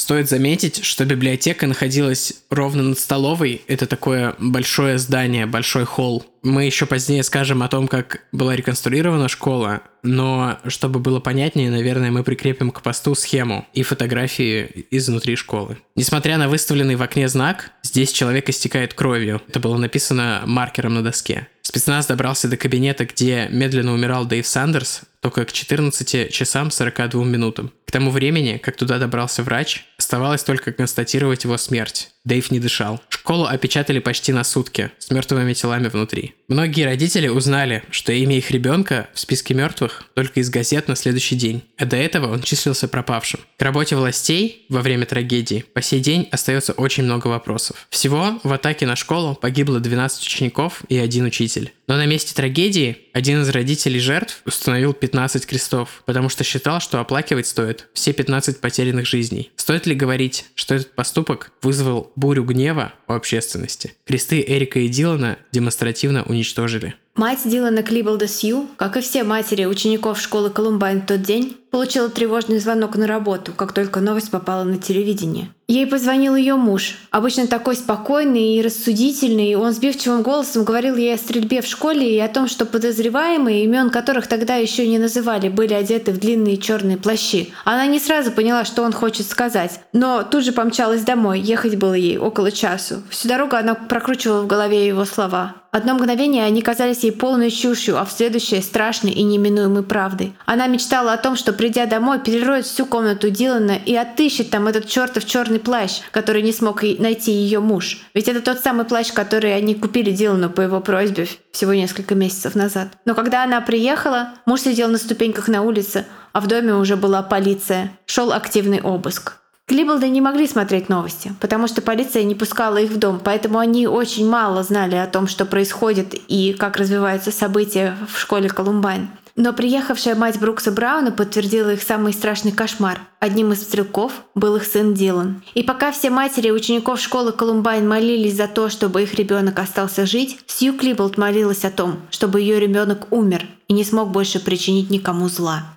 Стоит 0.07 0.29
заметить, 0.29 0.85
что 0.85 1.03
библиотека 1.03 1.67
находилась 1.67 2.31
ровно 2.49 2.81
над 2.81 2.97
столовой. 2.97 3.61
Это 3.67 3.87
такое 3.87 4.35
большое 4.39 4.99
здание, 4.99 5.45
большой 5.45 5.83
холл. 5.83 6.25
Мы 6.43 6.63
еще 6.63 6.85
позднее 6.85 7.23
скажем 7.23 7.61
о 7.61 7.67
том, 7.67 7.89
как 7.89 8.21
была 8.31 8.55
реконструирована 8.55 9.27
школа, 9.27 9.81
но 10.03 10.59
чтобы 10.67 11.01
было 11.01 11.19
понятнее, 11.19 11.69
наверное, 11.69 12.09
мы 12.09 12.23
прикрепим 12.23 12.71
к 12.71 12.81
посту 12.81 13.15
схему 13.15 13.67
и 13.73 13.83
фотографии 13.83 14.85
изнутри 14.91 15.35
школы. 15.35 15.77
Несмотря 15.97 16.37
на 16.37 16.47
выставленный 16.47 16.95
в 16.95 17.01
окне 17.01 17.27
знак, 17.27 17.71
здесь 17.83 18.13
человек 18.13 18.47
истекает 18.47 18.93
кровью. 18.93 19.41
Это 19.49 19.59
было 19.59 19.75
написано 19.75 20.43
маркером 20.45 20.93
на 20.93 21.03
доске. 21.03 21.49
Спецназ 21.63 22.05
добрался 22.05 22.47
до 22.47 22.55
кабинета, 22.55 23.05
где 23.05 23.49
медленно 23.51 23.93
умирал 23.93 24.25
Дэйв 24.25 24.47
Сандерс, 24.47 25.01
только 25.19 25.43
к 25.43 25.51
14 25.51 26.31
часам 26.31 26.71
42 26.71 27.25
минутам. 27.25 27.73
К 27.85 27.91
тому 27.91 28.09
времени, 28.11 28.57
как 28.63 28.77
туда 28.77 28.99
добрался 28.99 29.43
врач, 29.43 29.85
оставалось 30.07 30.43
только 30.43 30.71
констатировать 30.71 31.43
его 31.43 31.57
смерть. 31.57 32.11
Дэйв 32.27 32.51
не 32.51 32.59
дышал. 32.59 33.01
Школу 33.07 33.45
опечатали 33.45 33.99
почти 33.99 34.33
на 34.33 34.43
сутки, 34.43 34.91
с 34.99 35.11
мертвыми 35.11 35.53
телами 35.53 35.87
внутри. 35.87 36.35
Многие 36.49 36.83
родители 36.83 37.27
узнали, 37.27 37.83
что 37.89 38.11
имя 38.11 38.37
их 38.37 38.51
ребенка 38.51 39.09
в 39.13 39.19
списке 39.19 39.53
мертвых 39.53 40.03
только 40.13 40.41
из 40.41 40.49
газет 40.49 40.87
на 40.87 40.95
следующий 40.95 41.35
день, 41.35 41.63
а 41.77 41.85
до 41.85 41.95
этого 41.95 42.31
он 42.31 42.41
числился 42.41 42.87
пропавшим. 42.87 43.39
К 43.57 43.61
работе 43.61 43.95
властей 43.95 44.65
во 44.69 44.81
время 44.81 45.05
трагедии 45.05 45.65
по 45.73 45.81
сей 45.81 45.99
день 45.99 46.27
остается 46.31 46.73
очень 46.73 47.03
много 47.03 47.27
вопросов. 47.27 47.87
Всего 47.89 48.39
в 48.43 48.51
атаке 48.53 48.85
на 48.85 48.95
школу 48.95 49.35
погибло 49.35 49.79
12 49.79 50.25
учеников 50.25 50.83
и 50.89 50.97
один 50.97 51.25
учитель. 51.25 51.73
Но 51.87 51.95
на 51.95 52.05
месте 52.05 52.33
трагедии 52.33 52.97
один 53.13 53.41
из 53.41 53.49
родителей 53.49 53.99
жертв 53.99 54.41
установил 54.45 54.93
15 54.93 55.45
крестов, 55.45 56.03
потому 56.05 56.27
что 56.27 56.43
считал, 56.43 56.81
что 56.81 56.99
оплакивать 56.99 57.47
стоит 57.47 57.87
все 57.93 58.11
15 58.11 58.59
потерянных 58.59 59.05
жизней. 59.05 59.51
Стоит 59.55 59.85
ли 59.85 59.95
говорить, 59.95 60.45
что 60.55 60.75
этот 60.75 60.95
поступок 60.95 61.51
вызвал 61.61 62.11
бурю 62.17 62.43
гнева 62.43 62.91
у 63.07 63.13
общественности? 63.13 63.93
Кресты 64.05 64.43
Эрика 64.45 64.79
и 64.79 64.89
Дилана 64.89 65.37
демонстративно 65.53 66.23
уничтожили. 66.23 66.95
Мать 67.15 67.39
Дилана 67.45 67.81
Клиболда 67.81 68.27
Сью, 68.27 68.67
как 68.75 68.97
и 68.97 69.01
все 69.01 69.23
матери 69.23 69.65
учеников 69.65 70.19
школы 70.19 70.49
Колумбайн 70.49 71.01
в 71.01 71.05
тот 71.05 71.21
день, 71.21 71.57
получила 71.77 72.09
тревожный 72.09 72.57
звонок 72.57 72.95
на 72.95 73.05
работу, 73.05 73.53
как 73.53 73.71
только 73.71 73.99
новость 73.99 74.31
попала 74.31 74.63
на 74.63 74.79
телевидение. 74.79 75.51
Ей 75.67 75.85
позвонил 75.85 76.35
ее 76.35 76.55
муж, 76.55 76.95
обычно 77.11 77.45
такой 77.45 77.75
спокойный 77.75 78.55
и 78.55 78.61
рассудительный. 78.63 79.53
Он 79.55 79.73
сбивчивым 79.73 80.23
голосом 80.23 80.63
говорил 80.63 80.95
ей 80.95 81.13
о 81.13 81.17
стрельбе 81.17 81.61
в 81.61 81.67
школе 81.67 82.15
и 82.15 82.19
о 82.19 82.29
том, 82.29 82.47
что 82.47 82.65
подозреваемые, 82.65 83.65
имен 83.65 83.91
которых 83.91 84.25
тогда 84.27 84.55
еще 84.55 84.87
не 84.87 84.97
называли, 84.97 85.49
были 85.49 85.73
одеты 85.73 86.13
в 86.13 86.19
длинные 86.19 86.57
черные 86.57 86.97
плащи. 86.97 87.53
Она 87.65 87.85
не 87.85 87.99
сразу 87.99 88.31
поняла, 88.31 88.63
что 88.65 88.81
он 88.81 88.93
хочет 88.93 89.27
сказать, 89.27 89.81
но 89.93 90.23
тут 90.23 90.45
же 90.45 90.53
помчалась 90.53 91.01
домой. 91.01 91.41
Ехать 91.41 91.75
было 91.75 91.93
ей 91.93 92.17
около 92.17 92.49
часу. 92.49 93.03
Всю 93.09 93.27
дорогу 93.27 93.55
она 93.57 93.75
прокручивала 93.75 94.41
в 94.41 94.47
голове 94.47 94.87
его 94.87 95.03
слова. 95.03 95.55
Одно 95.71 95.93
мгновение 95.95 96.45
они 96.45 96.61
казались 96.61 97.03
ей 97.03 97.11
полной 97.11 97.51
чушью, 97.51 97.99
а 97.99 98.05
в 98.05 98.11
следующее— 98.11 98.61
страшной 98.63 99.11
и 99.11 99.21
неминуемой 99.21 99.83
правдой. 99.83 100.33
Она 100.45 100.65
мечтала 100.67 101.13
о 101.13 101.17
том, 101.17 101.35
что, 101.35 101.51
придя 101.67 101.85
домой, 101.85 102.19
перероет 102.19 102.65
всю 102.65 102.85
комнату 102.85 103.29
Дилана 103.29 103.73
и 103.73 103.93
отыщет 103.93 104.49
там 104.49 104.67
этот 104.67 104.87
чертов 104.87 105.25
черный 105.25 105.59
плащ, 105.59 105.99
который 106.11 106.41
не 106.41 106.53
смог 106.53 106.81
найти 106.81 107.33
ее 107.33 107.59
муж. 107.59 107.99
Ведь 108.13 108.29
это 108.29 108.39
тот 108.39 108.59
самый 108.59 108.85
плащ, 108.85 109.11
который 109.11 109.53
они 109.53 109.75
купили 109.75 110.11
Дилану 110.11 110.49
по 110.49 110.61
его 110.61 110.79
просьбе 110.79 111.27
всего 111.51 111.73
несколько 111.73 112.15
месяцев 112.15 112.55
назад. 112.55 112.87
Но 113.03 113.15
когда 113.15 113.43
она 113.43 113.59
приехала, 113.59 114.29
муж 114.45 114.61
сидел 114.61 114.87
на 114.87 114.97
ступеньках 114.97 115.49
на 115.49 115.61
улице, 115.61 116.05
а 116.31 116.39
в 116.39 116.47
доме 116.47 116.73
уже 116.73 116.95
была 116.95 117.21
полиция. 117.21 117.91
Шел 118.05 118.31
активный 118.31 118.79
обыск. 118.79 119.33
Клиболды 119.65 120.07
не 120.07 120.21
могли 120.21 120.47
смотреть 120.47 120.87
новости, 120.87 121.33
потому 121.41 121.67
что 121.67 121.81
полиция 121.81 122.23
не 122.23 122.35
пускала 122.35 122.77
их 122.77 122.91
в 122.91 122.97
дом, 122.97 123.19
поэтому 123.21 123.59
они 123.59 123.87
очень 123.87 124.29
мало 124.29 124.63
знали 124.63 124.95
о 124.95 125.07
том, 125.07 125.27
что 125.27 125.45
происходит 125.45 126.15
и 126.29 126.53
как 126.53 126.77
развиваются 126.77 127.33
события 127.33 127.97
в 128.09 128.17
школе 128.17 128.47
Колумбайн. 128.47 129.09
Но 129.37 129.53
приехавшая 129.53 130.15
мать 130.15 130.39
Брукса 130.39 130.71
Брауна 130.71 131.11
подтвердила 131.11 131.71
их 131.73 131.83
самый 131.83 132.11
страшный 132.11 132.51
кошмар. 132.51 133.01
Одним 133.19 133.53
из 133.53 133.61
стрелков 133.61 134.11
был 134.33 134.55
их 134.55 134.65
сын 134.65 134.95
Дилан. 134.95 135.43
И 135.53 135.61
пока 135.61 135.91
все 135.91 136.09
матери 136.09 136.49
учеников 136.49 136.99
школы 136.99 137.31
Колумбайн 137.31 137.87
молились 137.87 138.35
за 138.35 138.47
то, 138.47 138.69
чтобы 138.69 139.03
их 139.03 139.13
ребенок 139.13 139.59
остался 139.59 140.07
жить, 140.07 140.39
Сью 140.47 140.73
Клиболд 140.73 141.17
молилась 141.17 141.65
о 141.65 141.71
том, 141.71 141.99
чтобы 142.09 142.41
ее 142.41 142.59
ребенок 142.59 143.11
умер 143.11 143.45
и 143.67 143.73
не 143.73 143.83
смог 143.83 144.09
больше 144.09 144.39
причинить 144.39 144.89
никому 144.89 145.29
зла. 145.29 145.76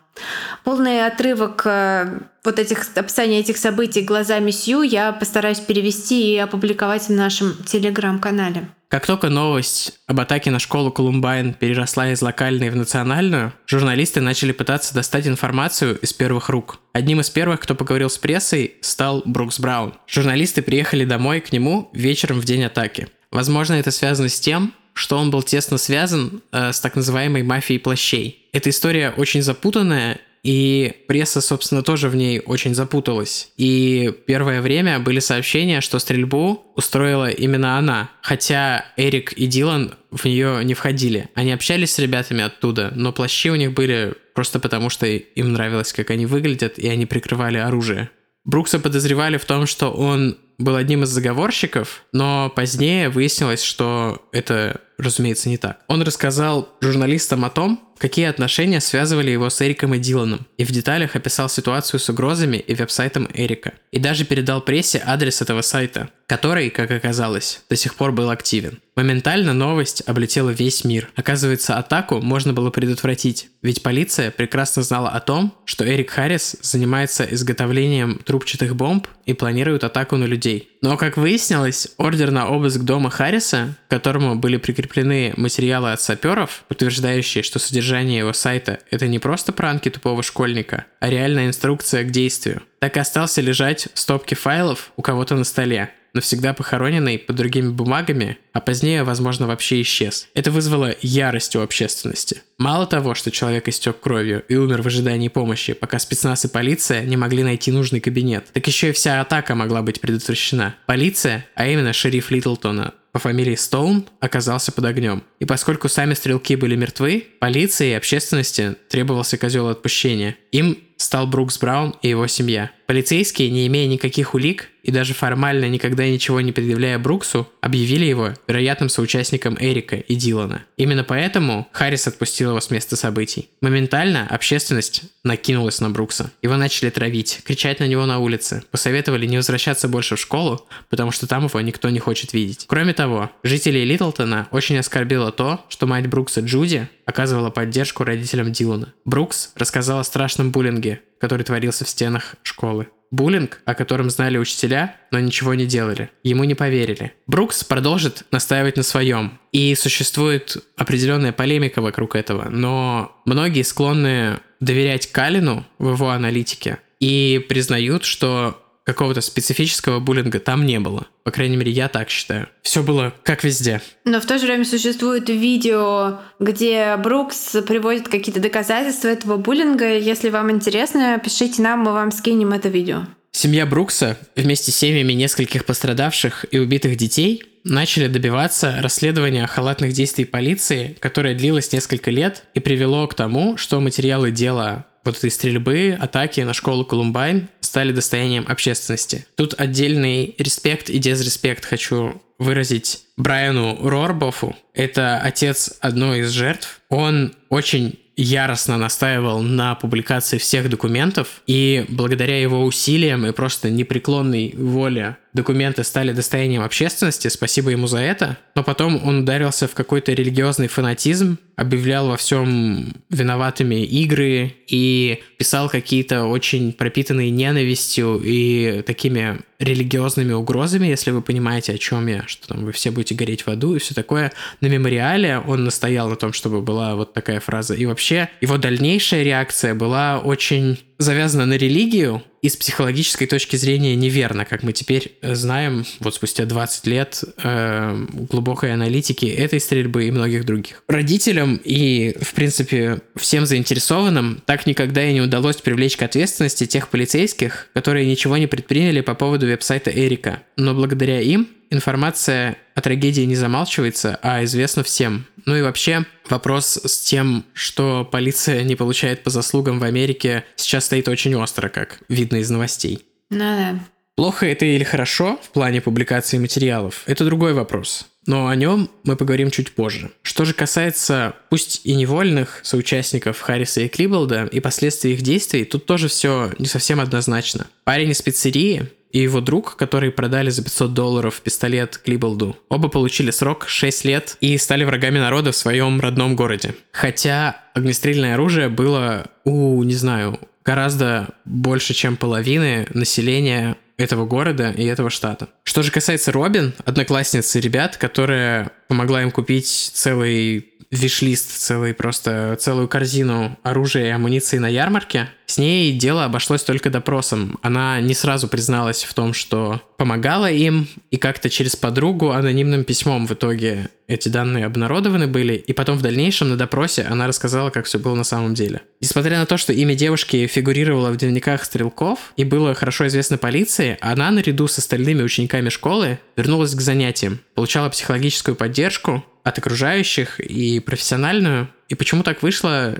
Полный 0.64 1.06
отрывок 1.06 1.62
э, 1.64 2.20
вот 2.44 2.58
этих 2.58 2.86
описания 2.94 3.40
этих 3.40 3.56
событий 3.56 4.02
глазами 4.02 4.50
Сью 4.50 4.82
я 4.82 5.12
постараюсь 5.12 5.60
перевести 5.60 6.34
и 6.34 6.38
опубликовать 6.38 7.08
в 7.08 7.12
нашем 7.12 7.54
телеграм-канале. 7.64 8.68
Как 8.90 9.06
только 9.06 9.28
новость 9.28 10.00
об 10.08 10.18
атаке 10.18 10.50
на 10.50 10.58
школу 10.58 10.90
Колумбайн 10.90 11.54
переросла 11.54 12.10
из 12.10 12.22
локальной 12.22 12.70
в 12.70 12.76
национальную, 12.76 13.52
журналисты 13.64 14.20
начали 14.20 14.50
пытаться 14.50 14.92
достать 14.94 15.28
информацию 15.28 15.96
из 16.00 16.12
первых 16.12 16.48
рук. 16.48 16.80
Одним 16.92 17.20
из 17.20 17.30
первых, 17.30 17.60
кто 17.60 17.76
поговорил 17.76 18.10
с 18.10 18.18
прессой, 18.18 18.74
стал 18.80 19.22
Брукс 19.24 19.60
Браун. 19.60 19.94
Журналисты 20.08 20.60
приехали 20.60 21.04
домой 21.04 21.40
к 21.40 21.52
нему 21.52 21.88
вечером 21.92 22.40
в 22.40 22.44
день 22.44 22.64
атаки. 22.64 23.06
Возможно, 23.30 23.74
это 23.74 23.92
связано 23.92 24.28
с 24.28 24.40
тем, 24.40 24.74
что 25.00 25.16
он 25.16 25.30
был 25.30 25.42
тесно 25.42 25.78
связан 25.78 26.42
э, 26.52 26.72
с 26.74 26.80
так 26.80 26.94
называемой 26.94 27.42
мафией 27.42 27.80
плащей. 27.80 28.46
Эта 28.52 28.68
история 28.68 29.14
очень 29.16 29.40
запутанная 29.40 30.18
и 30.42 30.92
пресса, 31.08 31.40
собственно, 31.40 31.82
тоже 31.82 32.10
в 32.10 32.16
ней 32.16 32.40
очень 32.40 32.74
запуталась. 32.74 33.50
И 33.56 34.12
первое 34.26 34.60
время 34.60 34.98
были 34.98 35.18
сообщения, 35.18 35.80
что 35.80 35.98
стрельбу 35.98 36.62
устроила 36.76 37.30
именно 37.30 37.78
она. 37.78 38.10
Хотя 38.20 38.84
Эрик 38.98 39.32
и 39.32 39.46
Дилан 39.46 39.94
в 40.10 40.22
нее 40.26 40.62
не 40.64 40.74
входили. 40.74 41.30
Они 41.34 41.52
общались 41.52 41.94
с 41.94 41.98
ребятами 41.98 42.44
оттуда, 42.44 42.92
но 42.94 43.10
плащи 43.12 43.50
у 43.50 43.56
них 43.56 43.72
были 43.72 44.14
просто 44.34 44.60
потому, 44.60 44.90
что 44.90 45.06
им 45.06 45.52
нравилось, 45.54 45.94
как 45.94 46.10
они 46.10 46.26
выглядят, 46.26 46.78
и 46.78 46.88
они 46.88 47.06
прикрывали 47.06 47.56
оружие. 47.56 48.10
Брукса 48.44 48.78
подозревали 48.78 49.36
в 49.36 49.44
том, 49.44 49.66
что 49.66 49.90
он 49.90 50.38
был 50.60 50.76
одним 50.76 51.02
из 51.04 51.08
заговорщиков, 51.08 52.04
но 52.12 52.52
позднее 52.54 53.08
выяснилось, 53.08 53.62
что 53.62 54.28
это, 54.32 54.80
разумеется, 54.98 55.48
не 55.48 55.56
так. 55.56 55.80
Он 55.88 56.02
рассказал 56.02 56.68
журналистам 56.80 57.44
о 57.44 57.50
том, 57.50 57.80
какие 57.98 58.26
отношения 58.26 58.80
связывали 58.80 59.30
его 59.30 59.50
с 59.50 59.60
Эриком 59.62 59.94
и 59.94 59.98
Диланом, 59.98 60.46
и 60.56 60.64
в 60.64 60.70
деталях 60.70 61.16
описал 61.16 61.48
ситуацию 61.48 62.00
с 62.00 62.08
угрозами 62.08 62.56
и 62.56 62.74
веб-сайтом 62.74 63.28
Эрика. 63.32 63.74
И 63.90 63.98
даже 63.98 64.24
передал 64.24 64.60
прессе 64.60 65.02
адрес 65.04 65.42
этого 65.42 65.62
сайта, 65.62 66.10
который, 66.26 66.70
как 66.70 66.90
оказалось, 66.90 67.62
до 67.68 67.76
сих 67.76 67.94
пор 67.94 68.12
был 68.12 68.30
активен. 68.30 68.80
Моментально 69.00 69.54
новость 69.54 70.02
облетела 70.06 70.50
весь 70.50 70.84
мир. 70.84 71.08
Оказывается, 71.16 71.78
атаку 71.78 72.20
можно 72.20 72.52
было 72.52 72.68
предотвратить, 72.68 73.48
ведь 73.62 73.82
полиция 73.82 74.30
прекрасно 74.30 74.82
знала 74.82 75.08
о 75.08 75.20
том, 75.20 75.54
что 75.64 75.88
Эрик 75.88 76.10
Харрис 76.10 76.56
занимается 76.60 77.24
изготовлением 77.24 78.20
трубчатых 78.26 78.76
бомб 78.76 79.06
и 79.24 79.32
планирует 79.32 79.84
атаку 79.84 80.18
на 80.18 80.24
людей. 80.24 80.68
Но, 80.82 80.98
как 80.98 81.16
выяснилось, 81.16 81.88
ордер 81.96 82.30
на 82.30 82.50
обыск 82.50 82.80
дома 82.80 83.08
Харриса, 83.08 83.74
к 83.88 83.90
которому 83.90 84.36
были 84.36 84.58
прикреплены 84.58 85.32
материалы 85.38 85.92
от 85.92 86.02
саперов, 86.02 86.64
подтверждающие, 86.68 87.42
что 87.42 87.58
содержание 87.58 88.18
его 88.18 88.34
сайта— 88.34 88.80
это 88.90 89.08
не 89.08 89.18
просто 89.18 89.54
пранки 89.54 89.88
тупого 89.88 90.22
школьника, 90.22 90.84
а 91.00 91.08
реальная 91.08 91.46
инструкция 91.46 92.04
к 92.04 92.10
действию, 92.10 92.60
так 92.80 92.98
и 92.98 93.00
остался 93.00 93.40
лежать 93.40 93.88
в 93.94 93.98
стопке 93.98 94.36
файлов 94.36 94.92
у 94.98 95.00
кого-то 95.00 95.36
на 95.36 95.44
столе, 95.44 95.90
навсегда 96.14 96.52
похороненный 96.52 97.18
под 97.18 97.36
другими 97.36 97.68
бумагами, 97.68 98.38
а 98.52 98.60
позднее, 98.60 99.04
возможно, 99.04 99.46
вообще 99.46 99.80
исчез. 99.82 100.28
Это 100.34 100.50
вызвало 100.50 100.94
ярость 101.02 101.56
у 101.56 101.60
общественности. 101.60 102.42
Мало 102.58 102.86
того, 102.86 103.14
что 103.14 103.30
человек 103.30 103.68
истек 103.68 104.00
кровью 104.00 104.44
и 104.48 104.56
умер 104.56 104.82
в 104.82 104.86
ожидании 104.86 105.28
помощи, 105.28 105.72
пока 105.72 105.98
спецназ 105.98 106.44
и 106.44 106.48
полиция 106.48 107.02
не 107.02 107.16
могли 107.16 107.42
найти 107.42 107.70
нужный 107.72 108.00
кабинет, 108.00 108.46
так 108.52 108.66
еще 108.66 108.90
и 108.90 108.92
вся 108.92 109.20
атака 109.20 109.54
могла 109.54 109.82
быть 109.82 110.00
предотвращена. 110.00 110.74
Полиция, 110.86 111.46
а 111.54 111.66
именно 111.66 111.92
шериф 111.92 112.30
Литлтона, 112.30 112.94
по 113.12 113.18
фамилии 113.18 113.56
Стоун 113.56 114.06
оказался 114.20 114.72
под 114.72 114.84
огнем. 114.84 115.22
И 115.40 115.44
поскольку 115.44 115.88
сами 115.88 116.14
стрелки 116.14 116.54
были 116.54 116.76
мертвы, 116.76 117.26
полиции 117.40 117.90
и 117.90 117.94
общественности 117.94 118.76
требовался 118.88 119.36
козел 119.36 119.68
отпущения. 119.68 120.36
Им 120.52 120.78
стал 120.96 121.26
Брукс 121.26 121.58
Браун 121.58 121.96
и 122.02 122.08
его 122.08 122.26
семья. 122.26 122.70
Полицейские, 122.90 123.50
не 123.50 123.68
имея 123.68 123.86
никаких 123.86 124.34
улик 124.34 124.68
и 124.82 124.90
даже 124.90 125.14
формально 125.14 125.68
никогда 125.68 126.08
ничего 126.08 126.40
не 126.40 126.50
предъявляя 126.50 126.98
Бруксу, 126.98 127.48
объявили 127.60 128.04
его 128.04 128.30
вероятным 128.48 128.88
соучастником 128.88 129.56
Эрика 129.60 129.94
и 129.94 130.16
Дилана. 130.16 130.64
Именно 130.76 131.04
поэтому 131.04 131.68
Харрис 131.70 132.08
отпустил 132.08 132.50
его 132.50 132.60
с 132.60 132.68
места 132.68 132.96
событий. 132.96 133.48
Моментально 133.60 134.26
общественность 134.28 135.02
накинулась 135.22 135.80
на 135.80 135.90
Брукса. 135.90 136.32
Его 136.42 136.56
начали 136.56 136.90
травить, 136.90 137.42
кричать 137.44 137.78
на 137.78 137.86
него 137.86 138.06
на 138.06 138.18
улице, 138.18 138.64
посоветовали 138.72 139.24
не 139.24 139.36
возвращаться 139.36 139.86
больше 139.86 140.16
в 140.16 140.20
школу, 140.20 140.66
потому 140.88 141.12
что 141.12 141.28
там 141.28 141.46
его 141.46 141.60
никто 141.60 141.90
не 141.90 142.00
хочет 142.00 142.32
видеть. 142.32 142.64
Кроме 142.66 142.92
того, 142.92 143.30
жителей 143.44 143.84
Литлтона 143.84 144.48
очень 144.50 144.76
оскорбило 144.78 145.30
то, 145.30 145.64
что 145.68 145.86
мать 145.86 146.08
Брукса 146.08 146.40
Джуди 146.40 146.88
оказывала 147.04 147.50
поддержку 147.50 148.02
родителям 148.02 148.50
Дилана. 148.50 148.92
Брукс 149.04 149.52
рассказал 149.54 150.00
о 150.00 150.04
страшном 150.04 150.50
буллинге, 150.50 151.02
который 151.20 151.42
творился 151.44 151.84
в 151.84 151.88
стенах 151.88 152.34
школы. 152.42 152.88
Буллинг, 153.10 153.60
о 153.64 153.74
котором 153.74 154.08
знали 154.08 154.38
учителя, 154.38 154.96
но 155.10 155.18
ничего 155.18 155.54
не 155.54 155.66
делали. 155.66 156.10
Ему 156.22 156.44
не 156.44 156.54
поверили. 156.54 157.12
Брукс 157.26 157.64
продолжит 157.64 158.24
настаивать 158.30 158.76
на 158.76 158.84
своем. 158.84 159.38
И 159.50 159.74
существует 159.74 160.56
определенная 160.76 161.32
полемика 161.32 161.82
вокруг 161.82 162.14
этого, 162.14 162.48
но 162.48 163.20
многие 163.24 163.62
склонны 163.62 164.38
доверять 164.60 165.10
Калину 165.10 165.66
в 165.78 165.92
его 165.92 166.10
аналитике 166.10 166.78
и 167.00 167.44
признают, 167.48 168.04
что 168.04 168.59
какого-то 168.92 169.20
специфического 169.20 170.00
буллинга 170.00 170.40
там 170.40 170.66
не 170.66 170.80
было. 170.80 171.06
По 171.22 171.30
крайней 171.30 171.56
мере, 171.56 171.70
я 171.70 171.88
так 171.88 172.10
считаю. 172.10 172.48
Все 172.62 172.82
было 172.82 173.14
как 173.22 173.44
везде. 173.44 173.80
Но 174.04 174.20
в 174.20 174.26
то 174.26 174.38
же 174.38 174.46
время 174.46 174.64
существует 174.64 175.28
видео, 175.28 176.18
где 176.40 176.96
Брукс 176.96 177.56
приводит 177.66 178.08
какие-то 178.08 178.40
доказательства 178.40 179.08
этого 179.08 179.36
буллинга. 179.36 179.96
Если 179.96 180.28
вам 180.28 180.50
интересно, 180.50 181.20
пишите 181.22 181.62
нам, 181.62 181.80
мы 181.80 181.92
вам 181.92 182.10
скинем 182.10 182.52
это 182.52 182.68
видео. 182.68 183.06
Семья 183.32 183.64
Брукса 183.64 184.18
вместе 184.34 184.72
с 184.72 184.76
семьями 184.76 185.12
нескольких 185.12 185.64
пострадавших 185.64 186.46
и 186.50 186.58
убитых 186.58 186.96
детей 186.96 187.44
начали 187.62 188.08
добиваться 188.08 188.78
расследования 188.80 189.46
халатных 189.46 189.92
действий 189.92 190.24
полиции, 190.24 190.96
которое 190.98 191.36
длилось 191.36 191.72
несколько 191.72 192.10
лет 192.10 192.42
и 192.54 192.60
привело 192.60 193.06
к 193.06 193.14
тому, 193.14 193.56
что 193.56 193.80
материалы 193.80 194.32
дела 194.32 194.86
вот 195.04 195.16
этой 195.16 195.30
стрельбы, 195.30 195.96
атаки 195.98 196.40
на 196.40 196.52
школу 196.52 196.84
Колумбайн 196.84 197.48
стали 197.70 197.92
достоянием 197.92 198.46
общественности. 198.48 199.26
Тут 199.36 199.54
отдельный 199.56 200.34
респект 200.38 200.90
и 200.90 200.98
дезреспект 200.98 201.64
хочу 201.64 202.20
выразить 202.36 203.04
Брайану 203.16 203.78
Рорбофу. 203.88 204.56
Это 204.74 205.20
отец 205.20 205.74
одной 205.80 206.20
из 206.20 206.30
жертв. 206.30 206.80
Он 206.88 207.32
очень 207.48 208.00
яростно 208.16 208.76
настаивал 208.76 209.40
на 209.40 209.76
публикации 209.76 210.38
всех 210.38 210.68
документов, 210.68 211.42
и 211.46 211.86
благодаря 211.88 212.40
его 212.40 212.64
усилиям 212.64 213.24
и 213.24 213.30
просто 213.30 213.70
непреклонной 213.70 214.52
воле 214.56 215.16
документы 215.32 215.84
стали 215.84 216.12
достоянием 216.12 216.62
общественности, 216.62 217.28
спасибо 217.28 217.70
ему 217.70 217.86
за 217.86 217.98
это, 217.98 218.38
но 218.54 218.64
потом 218.64 219.00
он 219.06 219.20
ударился 219.20 219.68
в 219.68 219.74
какой-то 219.74 220.12
религиозный 220.12 220.68
фанатизм, 220.68 221.38
объявлял 221.56 222.08
во 222.08 222.16
всем 222.16 222.94
виноватыми 223.10 223.84
игры 223.84 224.54
и 224.66 225.22
писал 225.36 225.68
какие-то 225.68 226.24
очень 226.24 226.72
пропитанные 226.72 227.30
ненавистью 227.30 228.20
и 228.24 228.82
такими 228.82 229.40
религиозными 229.58 230.32
угрозами, 230.32 230.86
если 230.86 231.10
вы 231.10 231.20
понимаете, 231.20 231.74
о 231.74 231.78
чем 231.78 232.06
я, 232.06 232.24
что 232.26 232.48
там 232.48 232.64
вы 232.64 232.72
все 232.72 232.90
будете 232.90 233.14
гореть 233.14 233.42
в 233.42 233.48
аду 233.48 233.76
и 233.76 233.78
все 233.78 233.94
такое. 233.94 234.32
На 234.62 234.66
мемориале 234.68 235.38
он 235.38 235.64
настоял 235.64 236.08
на 236.08 236.16
том, 236.16 236.32
чтобы 236.32 236.62
была 236.62 236.96
вот 236.96 237.12
такая 237.12 237.40
фраза. 237.40 237.74
И 237.74 237.84
вообще 237.84 238.30
его 238.40 238.56
дальнейшая 238.56 239.22
реакция 239.22 239.74
была 239.74 240.18
очень 240.18 240.78
завязана 241.00 241.46
на 241.46 241.54
религию 241.54 242.22
и 242.42 242.48
с 242.48 242.56
психологической 242.56 243.26
точки 243.26 243.56
зрения 243.56 243.96
неверно, 243.96 244.44
как 244.44 244.62
мы 244.62 244.72
теперь 244.72 245.18
знаем, 245.22 245.84
вот 245.98 246.14
спустя 246.14 246.44
20 246.44 246.86
лет 246.86 247.24
э, 247.42 248.06
глубокой 248.30 248.72
аналитики 248.72 249.26
этой 249.26 249.60
стрельбы 249.60 250.04
и 250.04 250.10
многих 250.10 250.44
других. 250.44 250.82
Родителям 250.88 251.60
и, 251.64 252.16
в 252.20 252.34
принципе, 252.34 253.00
всем 253.16 253.46
заинтересованным 253.46 254.42
так 254.44 254.66
никогда 254.66 255.02
и 255.02 255.12
не 255.12 255.22
удалось 255.22 255.56
привлечь 255.56 255.96
к 255.96 256.02
ответственности 256.02 256.66
тех 256.66 256.88
полицейских, 256.88 257.68
которые 257.72 258.06
ничего 258.06 258.36
не 258.36 258.46
предприняли 258.46 259.00
по 259.00 259.14
поводу 259.14 259.46
веб-сайта 259.46 259.90
Эрика. 259.90 260.42
Но 260.56 260.74
благодаря 260.74 261.20
им 261.20 261.48
информация 261.70 262.58
о 262.74 262.80
трагедии 262.80 263.22
не 263.22 263.36
замалчивается, 263.36 264.18
а 264.22 264.44
известна 264.44 264.82
всем. 264.82 265.26
Ну 265.46 265.56
и 265.56 265.62
вообще 265.62 266.04
вопрос 266.28 266.80
с 266.84 267.00
тем, 267.00 267.44
что 267.54 268.04
полиция 268.04 268.62
не 268.62 268.76
получает 268.76 269.22
по 269.22 269.30
заслугам 269.30 269.78
в 269.78 269.84
Америке, 269.84 270.44
сейчас 270.56 270.86
стоит 270.86 271.08
очень 271.08 271.34
остро, 271.34 271.68
как 271.68 272.00
видно 272.08 272.36
из 272.36 272.50
новостей. 272.50 273.04
Ну 273.30 273.38
да. 273.38 273.78
Плохо 274.16 274.46
это 274.46 274.66
или 274.66 274.84
хорошо 274.84 275.40
в 275.42 275.50
плане 275.50 275.80
публикации 275.80 276.36
материалов, 276.36 277.04
это 277.06 277.24
другой 277.24 277.54
вопрос. 277.54 278.06
Но 278.26 278.48
о 278.48 278.54
нем 278.54 278.90
мы 279.02 279.16
поговорим 279.16 279.50
чуть 279.50 279.72
позже. 279.72 280.10
Что 280.22 280.44
же 280.44 280.52
касается, 280.52 281.34
пусть 281.48 281.80
и 281.84 281.94
невольных 281.94 282.60
соучастников 282.62 283.40
Харриса 283.40 283.80
и 283.80 283.88
Клиболда 283.88 284.44
и 284.52 284.60
последствий 284.60 285.14
их 285.14 285.22
действий, 285.22 285.64
тут 285.64 285.86
тоже 285.86 286.08
все 286.08 286.52
не 286.58 286.66
совсем 286.66 287.00
однозначно. 287.00 287.66
Парень 287.84 288.10
из 288.10 288.20
пиццерии 288.20 288.90
и 289.12 289.20
его 289.20 289.40
друг, 289.40 289.76
которые 289.76 290.12
продали 290.12 290.50
за 290.50 290.62
500 290.62 290.94
долларов 290.94 291.40
пистолет 291.40 291.98
Клиболду. 291.98 292.56
Оба 292.68 292.88
получили 292.88 293.30
срок 293.30 293.66
6 293.68 294.04
лет 294.04 294.36
и 294.40 294.56
стали 294.58 294.84
врагами 294.84 295.18
народа 295.18 295.52
в 295.52 295.56
своем 295.56 296.00
родном 296.00 296.36
городе. 296.36 296.74
Хотя 296.92 297.64
огнестрельное 297.74 298.34
оружие 298.34 298.68
было 298.68 299.26
у, 299.44 299.82
не 299.82 299.94
знаю, 299.94 300.38
гораздо 300.64 301.30
больше, 301.44 301.94
чем 301.94 302.16
половины 302.16 302.86
населения 302.94 303.76
этого 303.96 304.24
города 304.24 304.70
и 304.70 304.84
этого 304.84 305.10
штата. 305.10 305.48
Что 305.64 305.82
же 305.82 305.90
касается 305.90 306.32
Робин, 306.32 306.74
одноклассницы 306.84 307.60
ребят, 307.60 307.96
которая 307.96 308.70
помогла 308.88 309.22
им 309.22 309.30
купить 309.30 309.68
целый 309.68 310.70
виш-лист, 310.90 311.50
целый 311.58 311.94
просто 311.94 312.56
целую 312.58 312.88
корзину 312.88 313.58
оружия 313.62 314.06
и 314.06 314.10
амуниции 314.10 314.58
на 314.58 314.68
ярмарке. 314.68 315.28
С 315.50 315.58
ней 315.58 315.92
дело 315.92 316.24
обошлось 316.24 316.62
только 316.62 316.90
допросом. 316.90 317.58
Она 317.60 318.00
не 318.00 318.14
сразу 318.14 318.46
призналась 318.46 319.02
в 319.02 319.12
том, 319.14 319.34
что 319.34 319.82
помогала 319.96 320.48
им, 320.48 320.86
и 321.10 321.16
как-то 321.16 321.50
через 321.50 321.74
подругу 321.74 322.30
анонимным 322.30 322.84
письмом 322.84 323.26
в 323.26 323.32
итоге 323.32 323.88
эти 324.06 324.28
данные 324.28 324.64
обнародованы 324.64 325.26
были, 325.26 325.54
и 325.54 325.72
потом 325.72 325.98
в 325.98 326.02
дальнейшем 326.02 326.50
на 326.50 326.56
допросе 326.56 327.02
она 327.02 327.26
рассказала, 327.26 327.70
как 327.70 327.86
все 327.86 327.98
было 327.98 328.14
на 328.14 328.22
самом 328.22 328.54
деле. 328.54 328.82
Несмотря 329.00 329.40
на 329.40 329.46
то, 329.46 329.56
что 329.56 329.72
имя 329.72 329.96
девушки 329.96 330.46
фигурировало 330.46 331.10
в 331.10 331.16
дневниках 331.16 331.64
стрелков 331.64 332.32
и 332.36 332.44
было 332.44 332.72
хорошо 332.74 333.08
известно 333.08 333.36
полиции, 333.36 333.98
она 334.00 334.30
наряду 334.30 334.68
с 334.68 334.78
остальными 334.78 335.24
учениками 335.24 335.68
школы 335.68 336.20
вернулась 336.36 336.76
к 336.76 336.80
занятиям, 336.80 337.40
получала 337.56 337.88
психологическую 337.88 338.54
поддержку, 338.54 339.24
от 339.42 339.58
окружающих 339.58 340.40
и 340.40 340.80
профессиональную. 340.80 341.68
И 341.90 341.96
почему 341.96 342.22
так 342.22 342.42
вышло, 342.42 342.94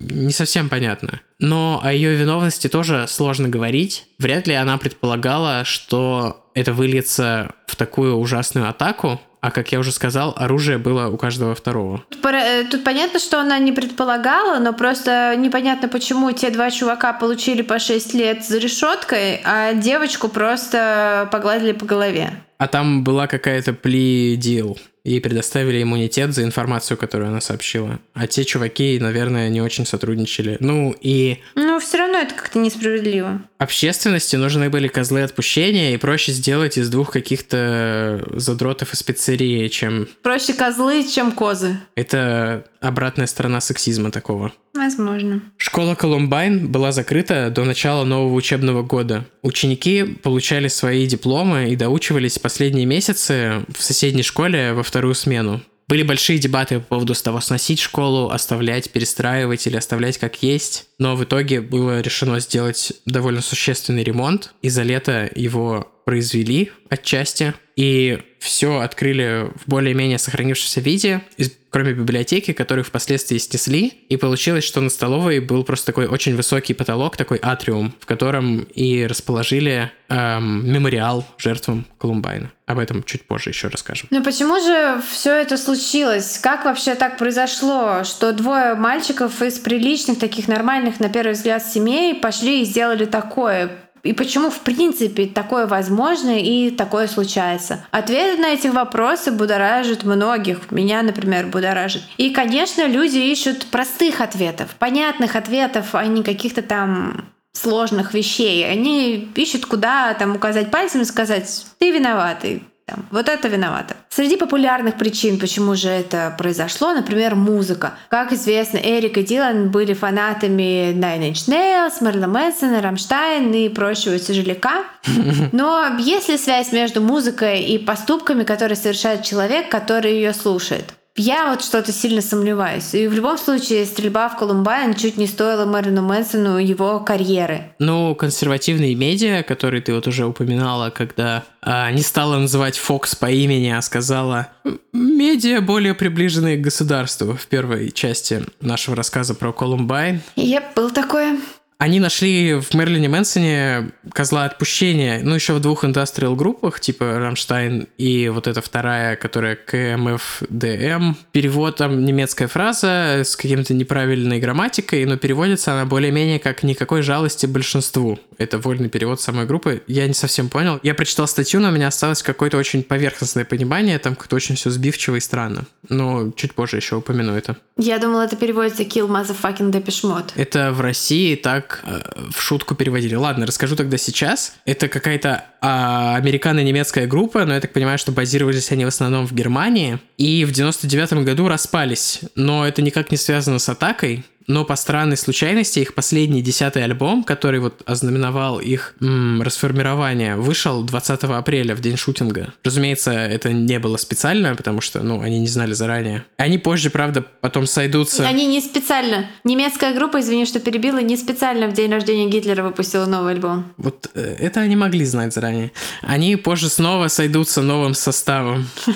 не 0.00 0.32
совсем 0.32 0.68
понятно. 0.68 1.20
Но 1.38 1.80
о 1.82 1.92
ее 1.92 2.16
виновности 2.16 2.66
тоже 2.66 3.06
сложно 3.08 3.48
говорить. 3.48 4.06
Вряд 4.18 4.48
ли 4.48 4.54
она 4.54 4.78
предполагала, 4.78 5.64
что 5.64 6.50
это 6.52 6.72
выльется 6.72 7.54
в 7.68 7.76
такую 7.76 8.16
ужасную 8.16 8.68
атаку, 8.68 9.20
а 9.40 9.52
как 9.52 9.70
я 9.70 9.78
уже 9.78 9.92
сказал, 9.92 10.34
оружие 10.36 10.78
было 10.78 11.08
у 11.08 11.16
каждого 11.16 11.54
второго. 11.54 12.04
Э, 12.24 12.64
тут 12.64 12.82
понятно, 12.82 13.20
что 13.20 13.40
она 13.40 13.58
не 13.60 13.70
предполагала, 13.70 14.58
но 14.58 14.72
просто 14.72 15.36
непонятно, 15.36 15.88
почему 15.88 16.30
те 16.32 16.50
два 16.50 16.70
чувака 16.72 17.12
получили 17.12 17.62
по 17.62 17.78
6 17.78 18.14
лет 18.14 18.44
за 18.44 18.58
решеткой, 18.58 19.40
а 19.44 19.74
девочку 19.74 20.28
просто 20.28 21.28
погладили 21.30 21.72
по 21.72 21.86
голове. 21.86 22.32
А 22.58 22.66
там 22.66 23.04
была 23.04 23.28
какая-то 23.28 23.72
пли-дил 23.72 24.78
и 25.04 25.18
предоставили 25.18 25.82
иммунитет 25.82 26.32
за 26.32 26.44
информацию, 26.44 26.96
которую 26.96 27.28
она 27.30 27.40
сообщила. 27.40 27.98
А 28.14 28.26
те 28.26 28.44
чуваки, 28.44 28.98
наверное, 29.00 29.48
не 29.48 29.60
очень 29.60 29.84
сотрудничали. 29.84 30.56
Ну 30.60 30.94
и... 31.00 31.38
Ну, 31.54 31.80
все 31.80 31.98
равно 31.98 32.18
это 32.18 32.34
как-то 32.34 32.58
несправедливо. 32.58 33.42
Общественности 33.58 34.36
нужны 34.36 34.70
были 34.70 34.88
козлы 34.88 35.22
отпущения, 35.22 35.94
и 35.94 35.96
проще 35.96 36.32
сделать 36.32 36.78
из 36.78 36.88
двух 36.88 37.10
каких-то 37.10 38.24
задротов 38.32 38.94
из 38.94 39.02
пиццерии, 39.02 39.68
чем... 39.68 40.08
Проще 40.22 40.54
козлы, 40.54 41.04
чем 41.08 41.32
козы. 41.32 41.76
Это 41.96 42.66
обратная 42.80 43.26
сторона 43.26 43.60
сексизма 43.60 44.10
такого. 44.10 44.52
Возможно. 44.74 45.42
Школа 45.58 45.94
Колумбайн 45.94 46.68
была 46.68 46.92
закрыта 46.92 47.50
до 47.50 47.64
начала 47.64 48.04
нового 48.04 48.34
учебного 48.34 48.82
года. 48.82 49.26
Ученики 49.42 50.02
получали 50.04 50.68
свои 50.68 51.06
дипломы 51.06 51.70
и 51.70 51.76
доучивались 51.76 52.38
последние 52.38 52.86
месяцы 52.86 53.64
в 53.68 53.82
соседней 53.82 54.22
школе 54.22 54.72
во 54.72 54.82
вторую 54.82 55.14
смену. 55.14 55.60
Были 55.88 56.04
большие 56.04 56.38
дебаты 56.38 56.80
по 56.80 56.86
поводу 56.86 57.14
того, 57.14 57.40
сносить 57.40 57.80
школу, 57.80 58.30
оставлять, 58.30 58.90
перестраивать 58.90 59.66
или 59.66 59.76
оставлять 59.76 60.16
как 60.16 60.42
есть. 60.42 60.86
Но 60.98 61.16
в 61.16 61.24
итоге 61.24 61.60
было 61.60 62.00
решено 62.00 62.40
сделать 62.40 62.94
довольно 63.04 63.42
существенный 63.42 64.02
ремонт, 64.02 64.54
и 64.62 64.70
за 64.70 64.84
лето 64.84 65.30
его 65.34 65.91
произвели 66.04 66.70
отчасти, 66.88 67.54
и 67.76 68.20
все 68.38 68.80
открыли 68.80 69.50
в 69.54 69.68
более-менее 69.68 70.18
сохранившемся 70.18 70.80
виде, 70.80 71.22
кроме 71.70 71.92
библиотеки, 71.92 72.52
которую 72.52 72.84
впоследствии 72.84 73.38
снесли, 73.38 73.94
и 74.08 74.16
получилось, 74.16 74.64
что 74.64 74.80
на 74.80 74.90
столовой 74.90 75.40
был 75.40 75.64
просто 75.64 75.86
такой 75.86 76.06
очень 76.06 76.36
высокий 76.36 76.74
потолок, 76.74 77.16
такой 77.16 77.38
атриум, 77.40 77.94
в 77.98 78.04
котором 78.04 78.60
и 78.74 79.06
расположили 79.06 79.90
эм, 80.08 80.70
мемориал 80.70 81.24
жертвам 81.38 81.86
Колумбайна. 81.98 82.52
Об 82.66 82.78
этом 82.78 83.02
чуть 83.04 83.22
позже 83.22 83.50
еще 83.50 83.68
расскажем. 83.68 84.08
Но 84.10 84.22
почему 84.22 84.60
же 84.60 85.00
все 85.10 85.34
это 85.34 85.56
случилось? 85.56 86.38
Как 86.42 86.64
вообще 86.64 86.94
так 86.94 87.16
произошло, 87.16 88.04
что 88.04 88.32
двое 88.32 88.74
мальчиков 88.74 89.40
из 89.40 89.58
приличных, 89.58 90.18
таких 90.18 90.48
нормальных, 90.48 91.00
на 91.00 91.08
первый 91.08 91.32
взгляд, 91.32 91.64
семей 91.64 92.14
пошли 92.14 92.62
и 92.62 92.64
сделали 92.64 93.06
такое? 93.06 93.70
И 94.02 94.12
почему, 94.12 94.50
в 94.50 94.60
принципе, 94.60 95.26
такое 95.26 95.66
возможно 95.66 96.38
и 96.38 96.70
такое 96.70 97.06
случается? 97.06 97.84
Ответы 97.92 98.40
на 98.40 98.48
эти 98.48 98.66
вопросы 98.66 99.30
будоражат 99.30 100.02
многих. 100.02 100.70
Меня, 100.72 101.02
например, 101.02 101.46
будоражит. 101.46 102.02
И, 102.16 102.30
конечно, 102.30 102.86
люди 102.86 103.18
ищут 103.18 103.66
простых 103.66 104.20
ответов, 104.20 104.70
понятных 104.78 105.36
ответов, 105.36 105.94
а 105.94 106.04
не 106.06 106.24
каких-то 106.24 106.62
там 106.62 107.26
сложных 107.52 108.12
вещей. 108.14 108.68
Они 108.68 109.30
ищут, 109.34 109.66
куда 109.66 110.14
там 110.14 110.34
указать 110.34 110.70
пальцем 110.70 111.02
и 111.02 111.04
сказать, 111.04 111.66
ты 111.78 111.92
виноватый, 111.92 112.64
там, 112.86 113.06
вот 113.10 113.28
это 113.28 113.48
виновато. 113.48 113.96
Среди 114.08 114.36
популярных 114.36 114.96
причин, 114.96 115.38
почему 115.38 115.74
же 115.74 115.88
это 115.88 116.34
произошло, 116.36 116.92
например, 116.92 117.34
музыка. 117.34 117.94
Как 118.08 118.32
известно, 118.32 118.78
Эрик 118.78 119.18
и 119.18 119.22
Дилан 119.22 119.70
были 119.70 119.94
фанатами 119.94 120.92
Nine 120.92 121.32
Inch 121.32 121.48
Nails, 121.48 122.02
Марла 122.02 122.26
Мэнсона, 122.26 122.82
Рамштайн 122.82 123.52
и 123.52 123.68
прочего 123.68 124.18
тяжеляка. 124.18 124.84
Но 125.52 125.96
есть 125.98 126.28
ли 126.28 126.36
связь 126.36 126.72
между 126.72 127.00
музыкой 127.00 127.62
и 127.62 127.78
поступками, 127.78 128.44
которые 128.44 128.76
совершает 128.76 129.22
человек, 129.22 129.70
который 129.70 130.14
ее 130.14 130.34
слушает? 130.34 130.94
Я 131.16 131.50
вот 131.50 131.62
что-то 131.62 131.92
сильно 131.92 132.22
сомневаюсь. 132.22 132.94
И 132.94 133.06
в 133.06 133.12
любом 133.12 133.36
случае 133.36 133.84
стрельба 133.84 134.30
в 134.30 134.38
Колумбайн 134.38 134.94
чуть 134.94 135.18
не 135.18 135.26
стоила 135.26 135.66
Мэрину 135.66 136.00
Мэнсону 136.00 136.56
его 136.56 137.00
карьеры. 137.00 137.74
Ну, 137.78 138.14
консервативные 138.14 138.94
медиа, 138.94 139.42
которые 139.42 139.82
ты 139.82 139.94
вот 139.94 140.06
уже 140.06 140.24
упоминала, 140.24 140.88
когда 140.88 141.44
а, 141.60 141.90
не 141.90 142.02
стала 142.02 142.38
называть 142.38 142.78
Фокс 142.78 143.14
по 143.14 143.30
имени, 143.30 143.68
а 143.68 143.82
сказала 143.82 144.48
медиа 144.92 145.60
более 145.60 145.94
приближенные 145.94 146.56
к 146.56 146.62
государству 146.62 147.34
в 147.34 147.46
первой 147.46 147.90
части 147.90 148.44
нашего 148.62 148.96
рассказа 148.96 149.34
про 149.34 149.52
Колумбайн. 149.52 150.22
Yep, 150.36 150.64
был 150.74 150.90
такое. 150.90 151.38
Они 151.82 151.98
нашли 151.98 152.54
в 152.54 152.74
Мерлине 152.74 153.08
Мэнсоне 153.08 153.90
козла 154.12 154.44
отпущения, 154.44 155.20
ну, 155.24 155.34
еще 155.34 155.52
в 155.52 155.58
двух 155.58 155.84
индастриал 155.84 156.36
группах, 156.36 156.78
типа 156.78 157.18
Рамштайн 157.18 157.88
и 157.98 158.28
вот 158.28 158.46
эта 158.46 158.62
вторая, 158.62 159.16
которая 159.16 159.56
КМФДМ. 159.56 161.14
Перевод 161.32 161.78
там 161.78 162.04
немецкая 162.04 162.46
фраза 162.46 163.22
с 163.24 163.34
каким-то 163.34 163.74
неправильной 163.74 164.38
грамматикой, 164.38 165.04
но 165.06 165.16
переводится 165.16 165.72
она 165.72 165.84
более-менее 165.84 166.38
как 166.38 166.62
«никакой 166.62 167.02
жалости 167.02 167.46
большинству». 167.46 168.16
Это 168.38 168.58
вольный 168.58 168.88
перевод 168.88 169.20
самой 169.20 169.46
группы. 169.46 169.82
Я 169.88 170.06
не 170.06 170.14
совсем 170.14 170.48
понял. 170.48 170.78
Я 170.84 170.94
прочитал 170.94 171.26
статью, 171.26 171.60
но 171.60 171.68
у 171.68 171.72
меня 171.72 171.88
осталось 171.88 172.22
какое-то 172.22 172.58
очень 172.58 172.84
поверхностное 172.84 173.44
понимание, 173.44 173.98
там 173.98 174.14
как-то 174.14 174.36
очень 174.36 174.54
все 174.54 174.70
сбивчиво 174.70 175.16
и 175.16 175.20
странно. 175.20 175.64
Но 175.88 176.30
чуть 176.36 176.54
позже 176.54 176.76
еще 176.76 176.96
упомяну 176.96 177.34
это. 177.34 177.56
Я 177.76 177.98
думала, 177.98 178.22
это 178.22 178.36
переводится 178.36 178.84
«kill 178.84 179.08
motherfucking 179.08 179.72
Mode». 179.72 180.30
Это 180.36 180.72
в 180.72 180.80
России 180.80 181.34
так 181.34 181.71
э, 181.84 182.00
в 182.30 182.40
шутку 182.40 182.74
переводили. 182.74 183.14
Ладно, 183.14 183.46
расскажу 183.46 183.76
тогда 183.76 183.96
сейчас. 183.98 184.54
Это 184.64 184.88
какая-то 184.88 185.44
а, 185.60 186.16
американо-немецкая 186.16 187.06
группа, 187.06 187.44
но 187.44 187.54
я 187.54 187.60
так 187.60 187.72
понимаю, 187.72 187.98
что 187.98 188.12
базировались 188.12 188.70
они 188.72 188.84
в 188.84 188.88
основном 188.88 189.26
в 189.26 189.32
Германии. 189.32 189.98
И 190.18 190.44
в 190.44 190.52
99 190.52 191.24
году 191.24 191.48
распались. 191.48 192.20
Но 192.34 192.66
это 192.66 192.82
никак 192.82 193.10
не 193.10 193.16
связано 193.16 193.58
с 193.58 193.68
атакой 193.68 194.24
но 194.52 194.64
по 194.64 194.76
странной 194.76 195.16
случайности 195.16 195.80
их 195.80 195.94
последний 195.94 196.42
десятый 196.42 196.84
альбом, 196.84 197.24
который 197.24 197.58
вот 197.58 197.82
ознаменовал 197.86 198.60
их 198.60 198.94
м, 199.00 199.40
расформирование, 199.42 200.36
вышел 200.36 200.82
20 200.82 201.24
апреля, 201.24 201.74
в 201.74 201.80
день 201.80 201.96
шутинга. 201.96 202.52
Разумеется, 202.62 203.12
это 203.12 203.50
не 203.52 203.78
было 203.78 203.96
специально, 203.96 204.54
потому 204.54 204.80
что, 204.80 205.02
ну, 205.02 205.20
они 205.20 205.38
не 205.38 205.48
знали 205.48 205.72
заранее. 205.72 206.24
Они 206.36 206.58
позже, 206.58 206.90
правда, 206.90 207.24
потом 207.40 207.66
сойдутся... 207.66 208.28
Они 208.28 208.46
не 208.46 208.60
специально. 208.60 209.26
Немецкая 209.44 209.94
группа, 209.94 210.20
извини, 210.20 210.44
что 210.44 210.60
перебила, 210.60 210.98
не 210.98 211.16
специально 211.16 211.66
в 211.68 211.72
день 211.72 211.90
рождения 211.90 212.28
Гитлера 212.28 212.62
выпустила 212.62 213.06
новый 213.06 213.32
альбом. 213.32 213.72
Вот 213.78 214.10
э, 214.14 214.36
это 214.38 214.60
они 214.60 214.76
могли 214.76 215.04
знать 215.06 215.32
заранее. 215.32 215.72
Они 216.02 216.36
позже 216.36 216.68
снова 216.68 217.08
сойдутся 217.08 217.62
новым 217.62 217.94
составом. 217.94 218.66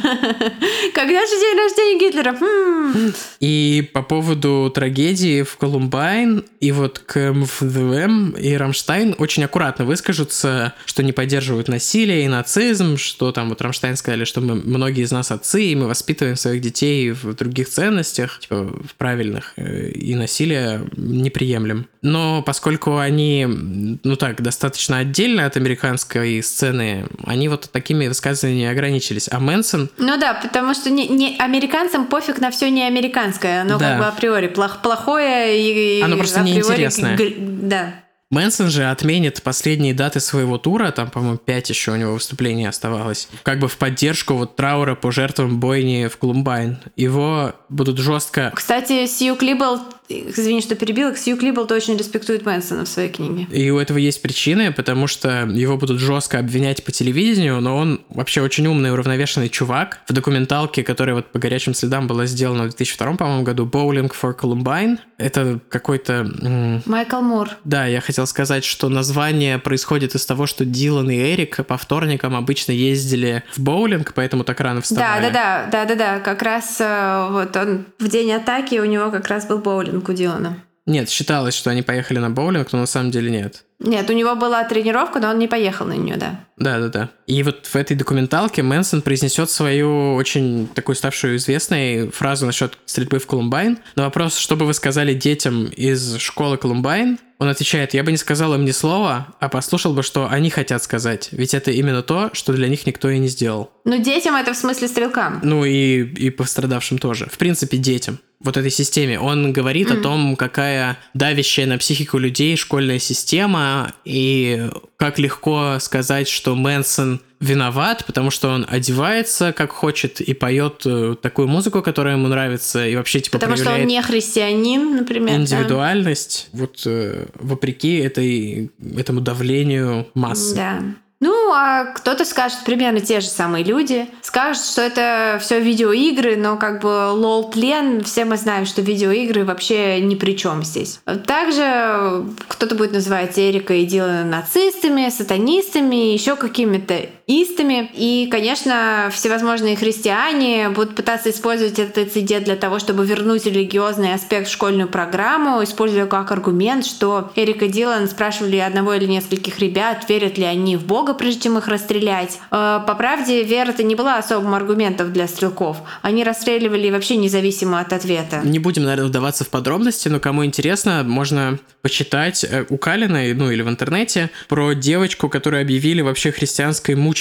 Когда 0.95 1.21
же 1.27 1.41
день 1.41 1.59
рождения 1.59 1.99
Гитлера? 1.99 2.37
Хм. 2.39 3.13
И 3.41 3.91
по 3.95 4.03
поводу 4.03 4.71
трагедии 4.75 5.46
в 5.47 5.57
Колумбайн 5.57 6.45
и 6.61 6.73
вот 6.73 6.99
KMFDM 6.99 8.31
и 8.33 8.55
Рамштайн 8.55 9.15
очень 9.19 9.45
аккуратно 9.45 9.85
выскажутся, 9.85 10.75
что 10.85 11.03
не 11.03 11.13
поддерживают 11.13 11.69
насилие 11.69 12.25
и 12.25 12.29
нацизм, 12.29 12.97
что 12.97 13.33
там 13.33 13.49
вот 13.49 13.63
Рамштайн 13.63 13.97
сказали, 13.97 14.25
что 14.25 14.41
мы, 14.41 14.55
многие 14.57 15.05
из 15.05 15.13
нас 15.13 15.31
отцы, 15.31 15.65
и 15.65 15.75
мы 15.75 15.87
воспитываем 15.87 16.37
своих 16.37 16.61
детей 16.61 17.11
в 17.13 17.35
других 17.35 17.69
ценностях, 17.69 18.41
типа 18.41 18.65
в 18.65 18.95
правильных, 18.97 19.53
э, 19.57 19.91
и 19.91 20.15
насилие 20.15 20.89
не 20.97 21.31
приемлем. 21.31 21.87
Но 22.03 22.43
поскольку 22.43 22.99
они, 22.99 23.47
ну 23.47 24.17
так, 24.17 24.41
достаточно 24.41 24.99
отдельно 24.99 25.45
от 25.47 25.57
американской 25.57 26.43
сцены, 26.43 27.07
они 27.25 27.49
вот 27.49 27.69
такими 27.73 28.07
высказываниями 28.07 28.71
ограничились. 28.71 29.29
А 29.31 29.41
Мэнсон... 29.41 29.91
Ну 29.99 30.17
да, 30.19 30.35
потому 30.35 30.75
что 30.75 30.91
не, 30.91 31.09
не 31.09 31.37
американцам 31.39 32.07
пофиг 32.07 32.39
на 32.39 32.51
все 32.51 32.71
не 32.71 32.85
американское, 32.87 33.63
оно 33.63 33.79
Да. 33.79 33.91
как 33.91 33.99
бы 33.99 34.07
априори 34.07 34.47
плох, 34.47 34.83
плохое 34.83 35.26
и... 35.27 36.01
Оно 36.03 36.17
просто 36.17 36.41
неинтересное. 36.41 37.19
Да. 37.39 37.95
Мэнсон 38.31 38.71
же 38.71 38.91
отменит 38.91 39.43
последние 39.43 39.95
даты 39.95 40.19
своего 40.19 40.59
тура, 40.59 40.91
там, 40.91 41.11
по-моему, 41.11 41.37
5 41.39 41.71
еще 41.71 41.93
у 41.93 41.97
него 41.97 42.15
выступлений 42.15 42.67
оставалось, 42.67 43.29
как 43.45 43.61
бы 43.61 43.69
в 43.69 43.77
поддержку 43.77 44.35
вот 44.35 44.57
траура 44.57 44.97
по 44.97 45.13
жертвам 45.13 45.61
бойни 45.61 46.09
в 46.09 46.17
Колумбайн. 46.17 46.79
Его 46.97 47.53
будут 47.69 47.99
жестко... 47.99 48.51
Кстати, 48.53 49.07
Сью 49.07 49.37
Клибл, 49.37 49.79
извини, 50.09 50.61
что 50.61 50.75
перебила, 50.75 51.15
Сью 51.17 51.37
Клибл 51.37 51.67
очень 51.71 51.97
респектует 51.97 52.45
Мэнсона 52.45 52.85
в 52.85 52.89
своей 52.89 53.09
книге. 53.09 53.47
И 53.51 53.71
у 53.71 53.79
этого 53.79 53.99
есть 53.99 54.23
причины, 54.23 54.73
потому 54.73 55.07
что 55.07 55.47
его 55.47 55.77
будут 55.77 55.99
жестко 56.01 56.39
обвинять 56.39 56.85
по 56.85 56.93
телевидению, 56.93 57.61
но 57.61 57.77
он 57.77 58.01
вообще 58.09 58.41
очень 58.43 58.67
умный, 58.67 58.93
уравновешенный 58.93 59.49
чувак. 59.49 60.01
В 60.09 60.13
документалке, 60.13 60.83
которая 60.83 61.17
вот 61.17 61.27
по 61.33 61.39
горячим 61.39 61.75
следам 61.75 62.07
была 62.07 62.27
сделана 62.27 62.65
в 62.65 62.69
2002, 62.69 63.15
по-моему, 63.17 63.43
году, 63.43 63.67
Bowling 63.67 64.13
for 64.13 64.39
Columbine, 64.39 64.99
это 65.19 65.59
какой-то... 65.69 66.83
Майкл 66.87 67.21
Мур. 67.21 67.51
Да, 67.65 67.87
я 67.87 68.01
хотел 68.01 68.27
сказать, 68.27 68.65
что 68.65 68.89
название 68.89 69.59
происходит 69.59 70.15
из 70.15 70.25
того, 70.27 70.47
что 70.47 70.65
Дилан 70.65 71.11
и 71.11 71.17
Эрик 71.17 71.65
по 71.67 71.77
вторникам 71.77 72.37
обычно 72.37 72.73
ездили 72.73 73.43
в 73.55 73.61
боулинг, 73.61 74.13
поэтому 74.15 74.45
так 74.45 74.61
рано 74.61 74.77
Да, 74.81 74.83
вставали. 74.83 75.31
да, 75.33 75.69
да, 75.71 75.85
да, 75.85 75.85
да, 75.85 75.95
да. 75.95 76.21
Как 76.21 76.43
раз 76.43 76.77
э, 76.81 77.29
вот 77.31 77.57
он 77.57 77.85
в 77.99 78.09
день 78.09 78.33
атаки 78.33 78.77
у 78.77 78.85
него 78.85 79.11
как 79.11 79.29
раз 79.29 79.47
был 79.47 79.59
боулинг 79.59 79.96
у 80.09 80.13
Дилана. 80.13 80.63
Нет, 80.87 81.11
считалось, 81.11 81.55
что 81.55 81.71
они 81.71 81.83
поехали 81.83 82.19
на 82.19 82.31
боулинг, 82.31 82.73
но 82.73 82.79
на 82.79 82.87
самом 82.87 83.11
деле 83.11 83.29
нет. 83.31 83.65
Нет, 83.81 84.09
у 84.09 84.13
него 84.13 84.37
была 84.37 84.63
тренировка, 84.65 85.19
но 85.19 85.31
он 85.31 85.39
не 85.39 85.49
поехал 85.49 85.85
на 85.85 85.93
нее, 85.93 86.17
да. 86.17 86.41
Да, 86.57 86.79
да, 86.79 86.89
да. 86.89 87.11
И 87.27 87.43
вот 87.43 87.67
в 87.67 87.77
этой 87.77 87.97
документалке 87.97 88.63
Мэнсон 88.63 89.03
произнесет 89.03 89.51
свою 89.51 90.15
очень 90.15 90.69
такую 90.69 90.95
ставшую 90.95 91.37
известной 91.37 92.09
фразу 92.11 92.47
насчет 92.47 92.79
стрельбы 92.87 93.19
в 93.19 93.27
Колумбайн. 93.27 93.79
На 93.97 94.05
вопрос, 94.05 94.39
что 94.39 94.57
бы 94.57 94.65
вы 94.65 94.73
сказали 94.75 95.13
детям 95.13 95.67
из 95.67 96.17
школы 96.19 96.57
Колумбайн, 96.57 97.19
он 97.39 97.49
отвечает, 97.49 97.93
я 97.93 98.03
бы 98.03 98.13
не 98.13 98.17
сказал 98.17 98.55
им 98.55 98.65
ни 98.65 98.71
слова, 98.71 99.35
а 99.41 99.49
послушал 99.51 99.93
бы, 99.93 100.03
что 100.03 100.29
они 100.31 100.49
хотят 100.49 100.83
сказать. 100.83 101.29
Ведь 101.33 101.53
это 101.53 101.71
именно 101.71 102.03
то, 102.03 102.31
что 102.33 102.53
для 102.55 102.69
них 102.69 102.87
никто 102.87 103.11
и 103.11 103.19
не 103.19 103.29
сделал. 103.29 103.71
Ну, 103.85 103.99
детям 104.03 104.35
это 104.37 104.55
в 104.55 104.57
смысле 104.57 104.89
стрелкам. 104.89 105.41
Ну 105.43 105.65
и, 105.65 106.03
и 106.03 106.31
пострадавшим 106.31 106.99
тоже. 106.99 107.27
В 107.31 107.37
принципе, 107.37 107.77
детям. 107.77 108.21
Вот 108.41 108.57
этой 108.57 108.71
системе. 108.71 109.19
Он 109.19 109.53
говорит 109.53 109.91
о 109.91 109.97
том, 109.97 110.37
какая 110.37 110.99
давящая 111.15 111.67
на 111.67 111.79
психику 111.79 112.19
людей 112.19 112.57
школьная 112.57 112.99
система, 112.99 113.95
и 114.05 114.69
как 114.97 115.19
легко 115.19 115.79
сказать, 115.81 116.29
что 116.29 116.55
Мэнсон 116.55 117.21
виноват, 117.41 118.05
потому 118.07 118.31
что 118.31 118.49
он 118.49 118.67
одевается 118.69 119.53
как 119.53 119.73
хочет 119.73 120.21
и 120.21 120.33
поет 120.35 120.83
э, 120.87 121.17
такую 121.21 121.49
музыку, 121.49 121.83
которая 121.83 122.17
ему 122.17 122.29
нравится, 122.29 122.87
и 122.87 122.97
вообще 122.97 123.21
типа 123.21 123.39
Потому 123.39 123.57
что 123.57 123.75
он 123.75 123.87
не 123.87 124.01
христианин, 124.03 124.97
например. 124.97 125.31
да. 125.31 125.37
индивидуальность, 125.37 126.49
вот 126.53 126.83
э, 126.87 127.27
вопреки 127.35 127.97
этой, 127.97 128.71
этому 128.97 129.21
давлению 129.21 130.09
массы. 130.15 130.57
Да. 130.57 130.83
Ну, 131.21 131.51
а 131.53 131.87
кто-то 131.87 132.25
скажет 132.25 132.59
примерно 132.65 133.01
те 133.01 133.21
же 133.21 133.29
самые 133.29 133.65
люди. 133.65 134.09
Скажут, 134.23 134.63
что 134.63 134.83
это 134.83 135.39
все 135.41 135.61
видеоигры, 135.61 136.37
но 136.37 136.57
как 136.57 136.83
бы 136.83 137.11
лол 137.11 137.51
тлен, 137.51 138.05
все 138.05 138.25
мы 138.25 138.37
знаем, 138.37 138.67
что 138.67 138.83
видеоигры 138.83 139.45
вообще 139.45 140.01
ни 140.01 140.15
при 140.15 140.37
чем 140.37 140.63
здесь. 140.63 141.01
Также 141.27 142.25
кто-то 142.49 142.75
будет 142.75 142.93
называть 142.93 143.39
Эрика 143.39 143.75
и 143.75 143.87
Дилана 143.87 144.25
нацистами, 144.25 145.09
сатанистами, 145.09 146.13
еще 146.13 146.37
какими-то 146.37 147.07
истами. 147.27 147.91
И, 147.95 148.29
конечно, 148.31 149.11
всевозможные 149.13 149.77
христиане 149.77 150.69
будут 150.69 150.95
пытаться 150.95 151.31
использовать 151.31 151.79
этот 151.79 151.99
инцидент 151.99 152.45
для 152.45 152.55
того, 152.55 152.79
чтобы 152.79 153.05
вернуть 153.05 153.47
религиозный 153.47 154.15
аспект 154.15 154.49
в 154.49 154.53
школьную 154.53 154.89
программу, 154.89 155.63
используя 155.65 156.07
как 156.07 156.31
аргумент, 156.31 156.87
что 156.87 157.33
Эрик 157.35 157.63
и 157.63 157.69
Дилан 157.69 158.09
спрашивали 158.09 158.59
одного 158.59 158.95
или 158.95 159.07
нескольких 159.07 159.59
ребят, 159.59 160.09
верят 160.09 160.39
ли 160.39 160.45
они 160.45 160.77
в 160.77 160.87
Бога, 160.87 161.15
прежде 161.15 161.43
чем 161.43 161.59
их 161.59 161.67
расстрелять. 161.67 162.39
Э, 162.53 162.81
По 162.87 162.95
правде, 162.95 163.43
вера 163.43 163.71
это 163.71 163.83
не 163.83 163.97
была 163.97 164.19
особым 164.19 164.55
аргументом 164.55 165.13
для 165.13 165.27
стрелков. 165.27 165.79
Они 166.03 166.23
расстреливали 166.23 166.91
вообще 166.91 167.17
независимо 167.17 167.81
от 167.81 167.93
ответа. 167.93 168.43
Не 168.45 168.61
будем, 168.61 168.85
наверное, 168.85 169.09
вдаваться 169.09 169.45
в 169.45 169.49
подробности, 169.49 170.09
но 170.09 170.21
кому 170.21 170.45
интересно, 170.45 171.03
можно 171.05 171.59
почитать 171.83 172.45
э, 172.45 172.67
у 172.69 172.77
Калиной, 172.77 173.35
ну 173.35 173.51
или 173.51 173.63
в 173.63 173.69
интернете, 173.69 174.31
про 174.49 174.75
девочку, 174.75 175.29
которую 175.29 175.63
объявили 175.63 176.03
вообще 176.03 176.31
христианской 176.31 176.95
мученицей 176.95 177.16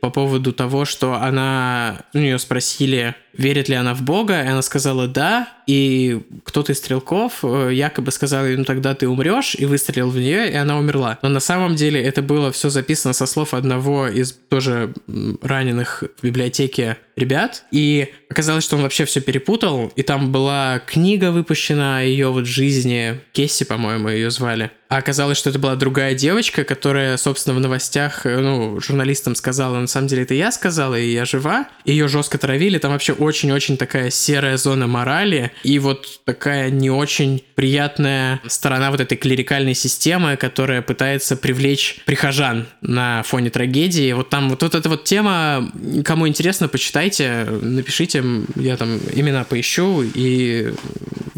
по 0.00 0.10
поводу 0.10 0.52
того, 0.52 0.84
что 0.84 1.14
она, 1.14 2.04
у 2.14 2.18
нее 2.18 2.38
спросили, 2.38 3.14
верит 3.36 3.68
ли 3.68 3.74
она 3.74 3.94
в 3.94 4.02
Бога, 4.02 4.42
и 4.42 4.46
она 4.46 4.62
сказала 4.62 5.06
«да», 5.06 5.48
и 5.66 6.22
кто-то 6.44 6.72
из 6.72 6.78
стрелков 6.78 7.40
э, 7.42 7.70
якобы 7.72 8.12
сказал 8.12 8.46
ей, 8.46 8.56
ну 8.56 8.64
тогда 8.64 8.94
ты 8.94 9.08
умрешь, 9.08 9.56
и 9.56 9.66
выстрелил 9.66 10.10
в 10.10 10.16
нее, 10.16 10.50
и 10.50 10.54
она 10.54 10.78
умерла. 10.78 11.18
Но 11.22 11.28
на 11.28 11.40
самом 11.40 11.74
деле 11.74 12.00
это 12.00 12.22
было 12.22 12.52
все 12.52 12.70
записано 12.70 13.12
со 13.12 13.26
слов 13.26 13.52
одного 13.52 14.06
из 14.06 14.32
тоже 14.32 14.94
раненых 15.42 16.04
в 16.20 16.24
библиотеке 16.24 16.98
ребят, 17.16 17.64
и 17.72 18.12
оказалось, 18.28 18.62
что 18.64 18.76
он 18.76 18.82
вообще 18.82 19.06
все 19.06 19.20
перепутал, 19.20 19.92
и 19.96 20.02
там 20.02 20.30
была 20.30 20.80
книга 20.86 21.32
выпущена 21.32 21.98
о 21.98 22.02
ее 22.02 22.28
вот 22.28 22.46
жизни, 22.46 23.20
Кесси, 23.32 23.64
по-моему, 23.64 24.08
ее 24.08 24.30
звали. 24.30 24.70
А 24.88 24.98
оказалось, 24.98 25.36
что 25.38 25.50
это 25.50 25.58
была 25.58 25.74
другая 25.74 26.14
девочка, 26.14 26.62
которая, 26.62 27.16
собственно, 27.16 27.56
в 27.56 27.60
новостях, 27.60 28.24
э, 28.24 28.38
ну, 28.38 28.78
журналистам 28.80 29.34
сказала, 29.34 29.80
на 29.80 29.88
самом 29.88 30.06
деле 30.06 30.22
это 30.22 30.34
я 30.34 30.52
сказала, 30.52 30.94
и 30.94 31.10
я 31.10 31.24
жива. 31.24 31.68
Ее 31.84 32.06
жестко 32.06 32.38
травили, 32.38 32.78
там 32.78 32.92
вообще 32.92 33.12
очень-очень 33.26 33.76
такая 33.76 34.10
серая 34.10 34.56
зона 34.56 34.86
морали, 34.86 35.52
и 35.62 35.78
вот 35.78 36.20
такая 36.24 36.70
не 36.70 36.90
очень 36.90 37.44
приятная 37.54 38.40
сторона 38.46 38.90
вот 38.90 39.00
этой 39.00 39.16
клерикальной 39.16 39.74
системы, 39.74 40.36
которая 40.36 40.82
пытается 40.82 41.36
привлечь 41.36 42.00
прихожан 42.06 42.66
на 42.80 43.22
фоне 43.24 43.50
трагедии. 43.50 44.12
Вот 44.12 44.30
там 44.30 44.48
вот, 44.50 44.62
вот 44.62 44.74
эта 44.74 44.88
вот 44.88 45.04
тема, 45.04 45.70
кому 46.04 46.28
интересно, 46.28 46.68
почитайте, 46.68 47.46
напишите, 47.60 48.22
я 48.56 48.76
там 48.76 48.98
имена 49.12 49.44
поищу 49.44 50.02
и 50.02 50.72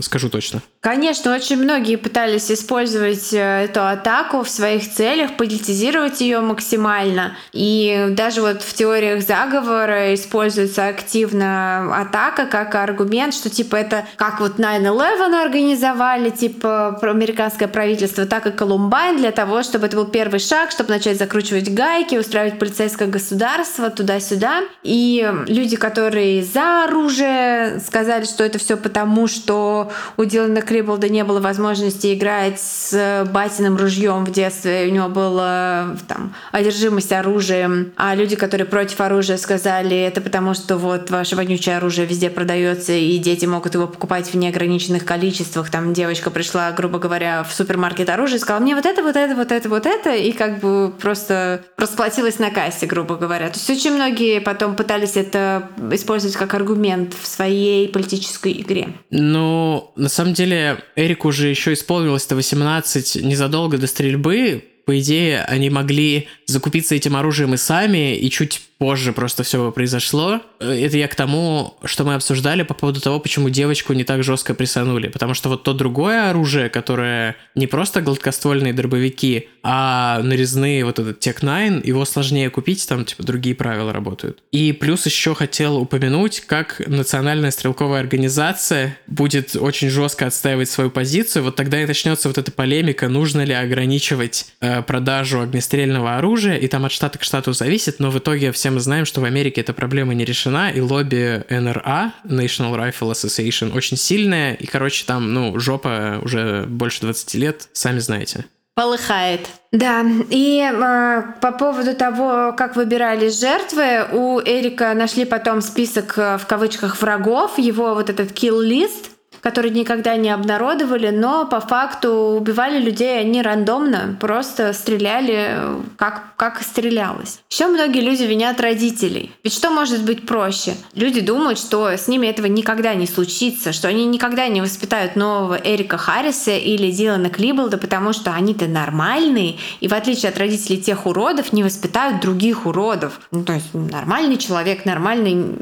скажу 0.00 0.28
точно. 0.28 0.62
Конечно, 0.80 1.34
очень 1.34 1.56
многие 1.56 1.96
пытались 1.96 2.50
использовать 2.50 3.32
э, 3.32 3.64
эту 3.64 3.86
атаку 3.86 4.42
в 4.42 4.48
своих 4.48 4.90
целях, 4.90 5.36
политизировать 5.36 6.20
ее 6.20 6.40
максимально. 6.40 7.36
И 7.52 8.06
даже 8.10 8.40
вот 8.42 8.62
в 8.62 8.74
теориях 8.74 9.22
заговора 9.22 10.14
используется 10.14 10.86
активно 10.86 11.77
атака 11.92 12.46
как 12.46 12.74
аргумент, 12.74 13.34
что 13.34 13.50
типа 13.50 13.76
это 13.76 14.04
как 14.16 14.40
вот 14.40 14.58
9-11 14.58 15.42
организовали, 15.42 16.30
типа 16.30 16.98
американское 17.02 17.68
правительство, 17.68 18.26
так 18.26 18.46
и 18.46 18.50
Колумбайн 18.50 19.16
для 19.16 19.32
того, 19.32 19.62
чтобы 19.62 19.86
это 19.86 19.96
был 19.96 20.06
первый 20.06 20.40
шаг, 20.40 20.70
чтобы 20.70 20.90
начать 20.90 21.18
закручивать 21.18 21.72
гайки, 21.72 22.16
устраивать 22.16 22.58
полицейское 22.58 23.08
государство 23.08 23.90
туда-сюда. 23.90 24.62
И 24.82 25.30
люди, 25.46 25.76
которые 25.76 26.42
за 26.42 26.84
оружие, 26.84 27.80
сказали, 27.80 28.24
что 28.24 28.44
это 28.44 28.58
все 28.58 28.76
потому, 28.76 29.26
что 29.26 29.90
у 30.16 30.24
Дилана 30.24 30.62
Криболда 30.62 31.08
не 31.08 31.24
было 31.24 31.40
возможности 31.40 32.14
играть 32.14 32.60
с 32.60 33.24
батиным 33.32 33.76
ружьем 33.76 34.24
в 34.24 34.32
детстве, 34.32 34.86
у 34.88 34.90
него 34.90 35.08
была 35.08 35.96
там 36.06 36.34
одержимость 36.52 37.12
оружием, 37.12 37.92
а 37.96 38.14
люди, 38.14 38.36
которые 38.36 38.66
против 38.66 39.00
оружия, 39.00 39.36
сказали, 39.36 39.96
это 39.96 40.20
потому 40.20 40.54
что 40.54 40.76
вот 40.76 41.10
ваше 41.10 41.36
вонючее 41.68 41.76
оружие 41.76 42.06
везде 42.06 42.30
продается, 42.30 42.92
и 42.92 43.18
дети 43.18 43.46
могут 43.46 43.74
его 43.74 43.86
покупать 43.86 44.32
в 44.32 44.36
неограниченных 44.36 45.04
количествах. 45.04 45.70
Там 45.70 45.92
девочка 45.92 46.30
пришла, 46.30 46.72
грубо 46.72 46.98
говоря, 46.98 47.44
в 47.44 47.52
супермаркет 47.52 48.08
оружия 48.08 48.38
и 48.38 48.40
сказала, 48.40 48.62
мне 48.62 48.74
вот 48.74 48.86
это, 48.86 49.02
вот 49.02 49.16
это, 49.16 49.34
вот 49.34 49.52
это, 49.52 49.68
вот 49.68 49.86
это, 49.86 50.14
и 50.14 50.32
как 50.32 50.60
бы 50.60 50.92
просто 50.98 51.62
расплатилась 51.76 52.38
на 52.38 52.50
кассе, 52.50 52.86
грубо 52.86 53.16
говоря. 53.16 53.48
То 53.48 53.58
есть 53.58 53.70
очень 53.70 53.92
многие 53.92 54.40
потом 54.40 54.76
пытались 54.76 55.16
это 55.16 55.68
использовать 55.92 56.36
как 56.36 56.54
аргумент 56.54 57.14
в 57.20 57.26
своей 57.26 57.88
политической 57.88 58.52
игре. 58.52 58.88
Ну, 59.10 59.92
на 59.96 60.08
самом 60.08 60.34
деле, 60.34 60.78
Эрику 60.96 61.28
уже 61.28 61.48
еще 61.48 61.72
исполнилось-то 61.72 62.34
18 62.34 63.22
незадолго 63.22 63.78
до 63.78 63.86
стрельбы. 63.86 64.64
По 64.86 64.98
идее, 64.98 65.42
они 65.42 65.68
могли 65.68 66.28
закупиться 66.48 66.94
этим 66.94 67.14
оружием 67.14 67.52
и 67.54 67.58
сами, 67.58 68.16
и 68.16 68.30
чуть 68.30 68.62
позже 68.78 69.12
просто 69.12 69.42
все 69.42 69.70
произошло. 69.72 70.40
Это 70.60 70.96
я 70.96 71.08
к 71.08 71.14
тому, 71.14 71.76
что 71.84 72.04
мы 72.04 72.14
обсуждали 72.14 72.62
по 72.62 72.74
поводу 72.74 73.00
того, 73.00 73.18
почему 73.20 73.50
девочку 73.50 73.92
не 73.92 74.04
так 74.04 74.22
жестко 74.22 74.54
присанули. 74.54 75.08
Потому 75.08 75.34
что 75.34 75.48
вот 75.48 75.64
то 75.64 75.74
другое 75.74 76.30
оружие, 76.30 76.70
которое 76.70 77.36
не 77.54 77.66
просто 77.66 78.00
гладкоствольные 78.00 78.72
дробовики, 78.72 79.48
а 79.62 80.20
нарезные 80.22 80.84
вот 80.84 80.98
этот 80.98 81.24
Tech 81.24 81.40
9, 81.40 81.84
его 81.84 82.04
сложнее 82.04 82.50
купить, 82.50 82.88
там 82.88 83.04
типа 83.04 83.24
другие 83.24 83.54
правила 83.54 83.92
работают. 83.92 84.42
И 84.52 84.72
плюс 84.72 85.04
еще 85.06 85.34
хотел 85.34 85.76
упомянуть, 85.76 86.40
как 86.46 86.80
национальная 86.86 87.50
стрелковая 87.50 88.00
организация 88.00 88.96
будет 89.08 89.56
очень 89.56 89.90
жестко 89.90 90.26
отстаивать 90.26 90.70
свою 90.70 90.90
позицию. 90.90 91.44
Вот 91.44 91.56
тогда 91.56 91.82
и 91.82 91.86
начнется 91.86 92.28
вот 92.28 92.38
эта 92.38 92.52
полемика, 92.52 93.08
нужно 93.08 93.44
ли 93.44 93.52
ограничивать 93.52 94.46
э, 94.60 94.82
продажу 94.82 95.40
огнестрельного 95.40 96.16
оружия, 96.16 96.37
и 96.46 96.68
там 96.68 96.84
от 96.84 96.92
штата 96.92 97.18
к 97.18 97.22
штату 97.22 97.52
зависит, 97.52 97.98
но 97.98 98.10
в 98.10 98.18
итоге 98.18 98.52
все 98.52 98.70
мы 98.70 98.80
знаем, 98.80 99.04
что 99.04 99.20
в 99.20 99.24
Америке 99.24 99.60
эта 99.60 99.72
проблема 99.72 100.14
не 100.14 100.24
решена, 100.24 100.70
и 100.70 100.80
лобби 100.80 101.44
НРА, 101.48 102.12
National 102.24 102.76
Rifle 102.76 103.12
Association, 103.12 103.74
очень 103.76 103.96
сильное, 103.96 104.54
и, 104.54 104.66
короче, 104.66 105.04
там, 105.04 105.32
ну, 105.32 105.58
жопа 105.58 106.20
уже 106.22 106.64
больше 106.66 107.00
20 107.02 107.34
лет, 107.34 107.68
сами 107.72 107.98
знаете. 107.98 108.44
Полыхает. 108.74 109.48
Да, 109.72 110.06
и 110.30 110.62
э, 110.62 111.22
по 111.40 111.52
поводу 111.52 111.96
того, 111.96 112.54
как 112.56 112.76
выбирались 112.76 113.40
жертвы, 113.40 114.06
у 114.12 114.40
Эрика 114.40 114.94
нашли 114.94 115.24
потом 115.24 115.62
список 115.62 116.16
в 116.16 116.42
кавычках 116.48 117.02
врагов, 117.02 117.58
его 117.58 117.94
вот 117.94 118.08
этот 118.08 118.30
kill-лист, 118.30 119.10
которые 119.40 119.72
никогда 119.72 120.16
не 120.16 120.30
обнародовали, 120.30 121.10
но 121.10 121.46
по 121.46 121.60
факту 121.60 122.36
убивали 122.38 122.78
людей 122.78 123.20
они 123.20 123.42
рандомно, 123.42 124.16
просто 124.20 124.72
стреляли, 124.72 125.58
как, 125.96 126.34
как 126.36 126.62
стрелялось. 126.62 127.40
Еще 127.50 127.66
многие 127.66 128.00
люди 128.00 128.22
винят 128.24 128.60
родителей. 128.60 129.32
Ведь 129.44 129.54
что 129.54 129.70
может 129.70 130.04
быть 130.04 130.26
проще? 130.26 130.74
Люди 130.94 131.20
думают, 131.20 131.58
что 131.58 131.88
с 131.88 132.08
ними 132.08 132.26
этого 132.26 132.46
никогда 132.46 132.94
не 132.94 133.06
случится, 133.06 133.72
что 133.72 133.88
они 133.88 134.06
никогда 134.06 134.48
не 134.48 134.60
воспитают 134.60 135.16
нового 135.16 135.54
Эрика 135.54 135.98
Харриса 135.98 136.56
или 136.56 136.90
Дилана 136.90 137.30
Клиболда, 137.30 137.78
потому 137.78 138.12
что 138.12 138.32
они-то 138.32 138.66
нормальные, 138.66 139.56
и 139.80 139.88
в 139.88 139.94
отличие 139.94 140.30
от 140.30 140.38
родителей 140.38 140.80
тех 140.80 141.06
уродов, 141.06 141.52
не 141.52 141.62
воспитают 141.62 142.20
других 142.20 142.66
уродов. 142.66 143.20
Ну, 143.30 143.44
то 143.44 143.52
есть 143.52 143.72
нормальный 143.72 144.36
человек, 144.36 144.84
нормальный 144.84 145.54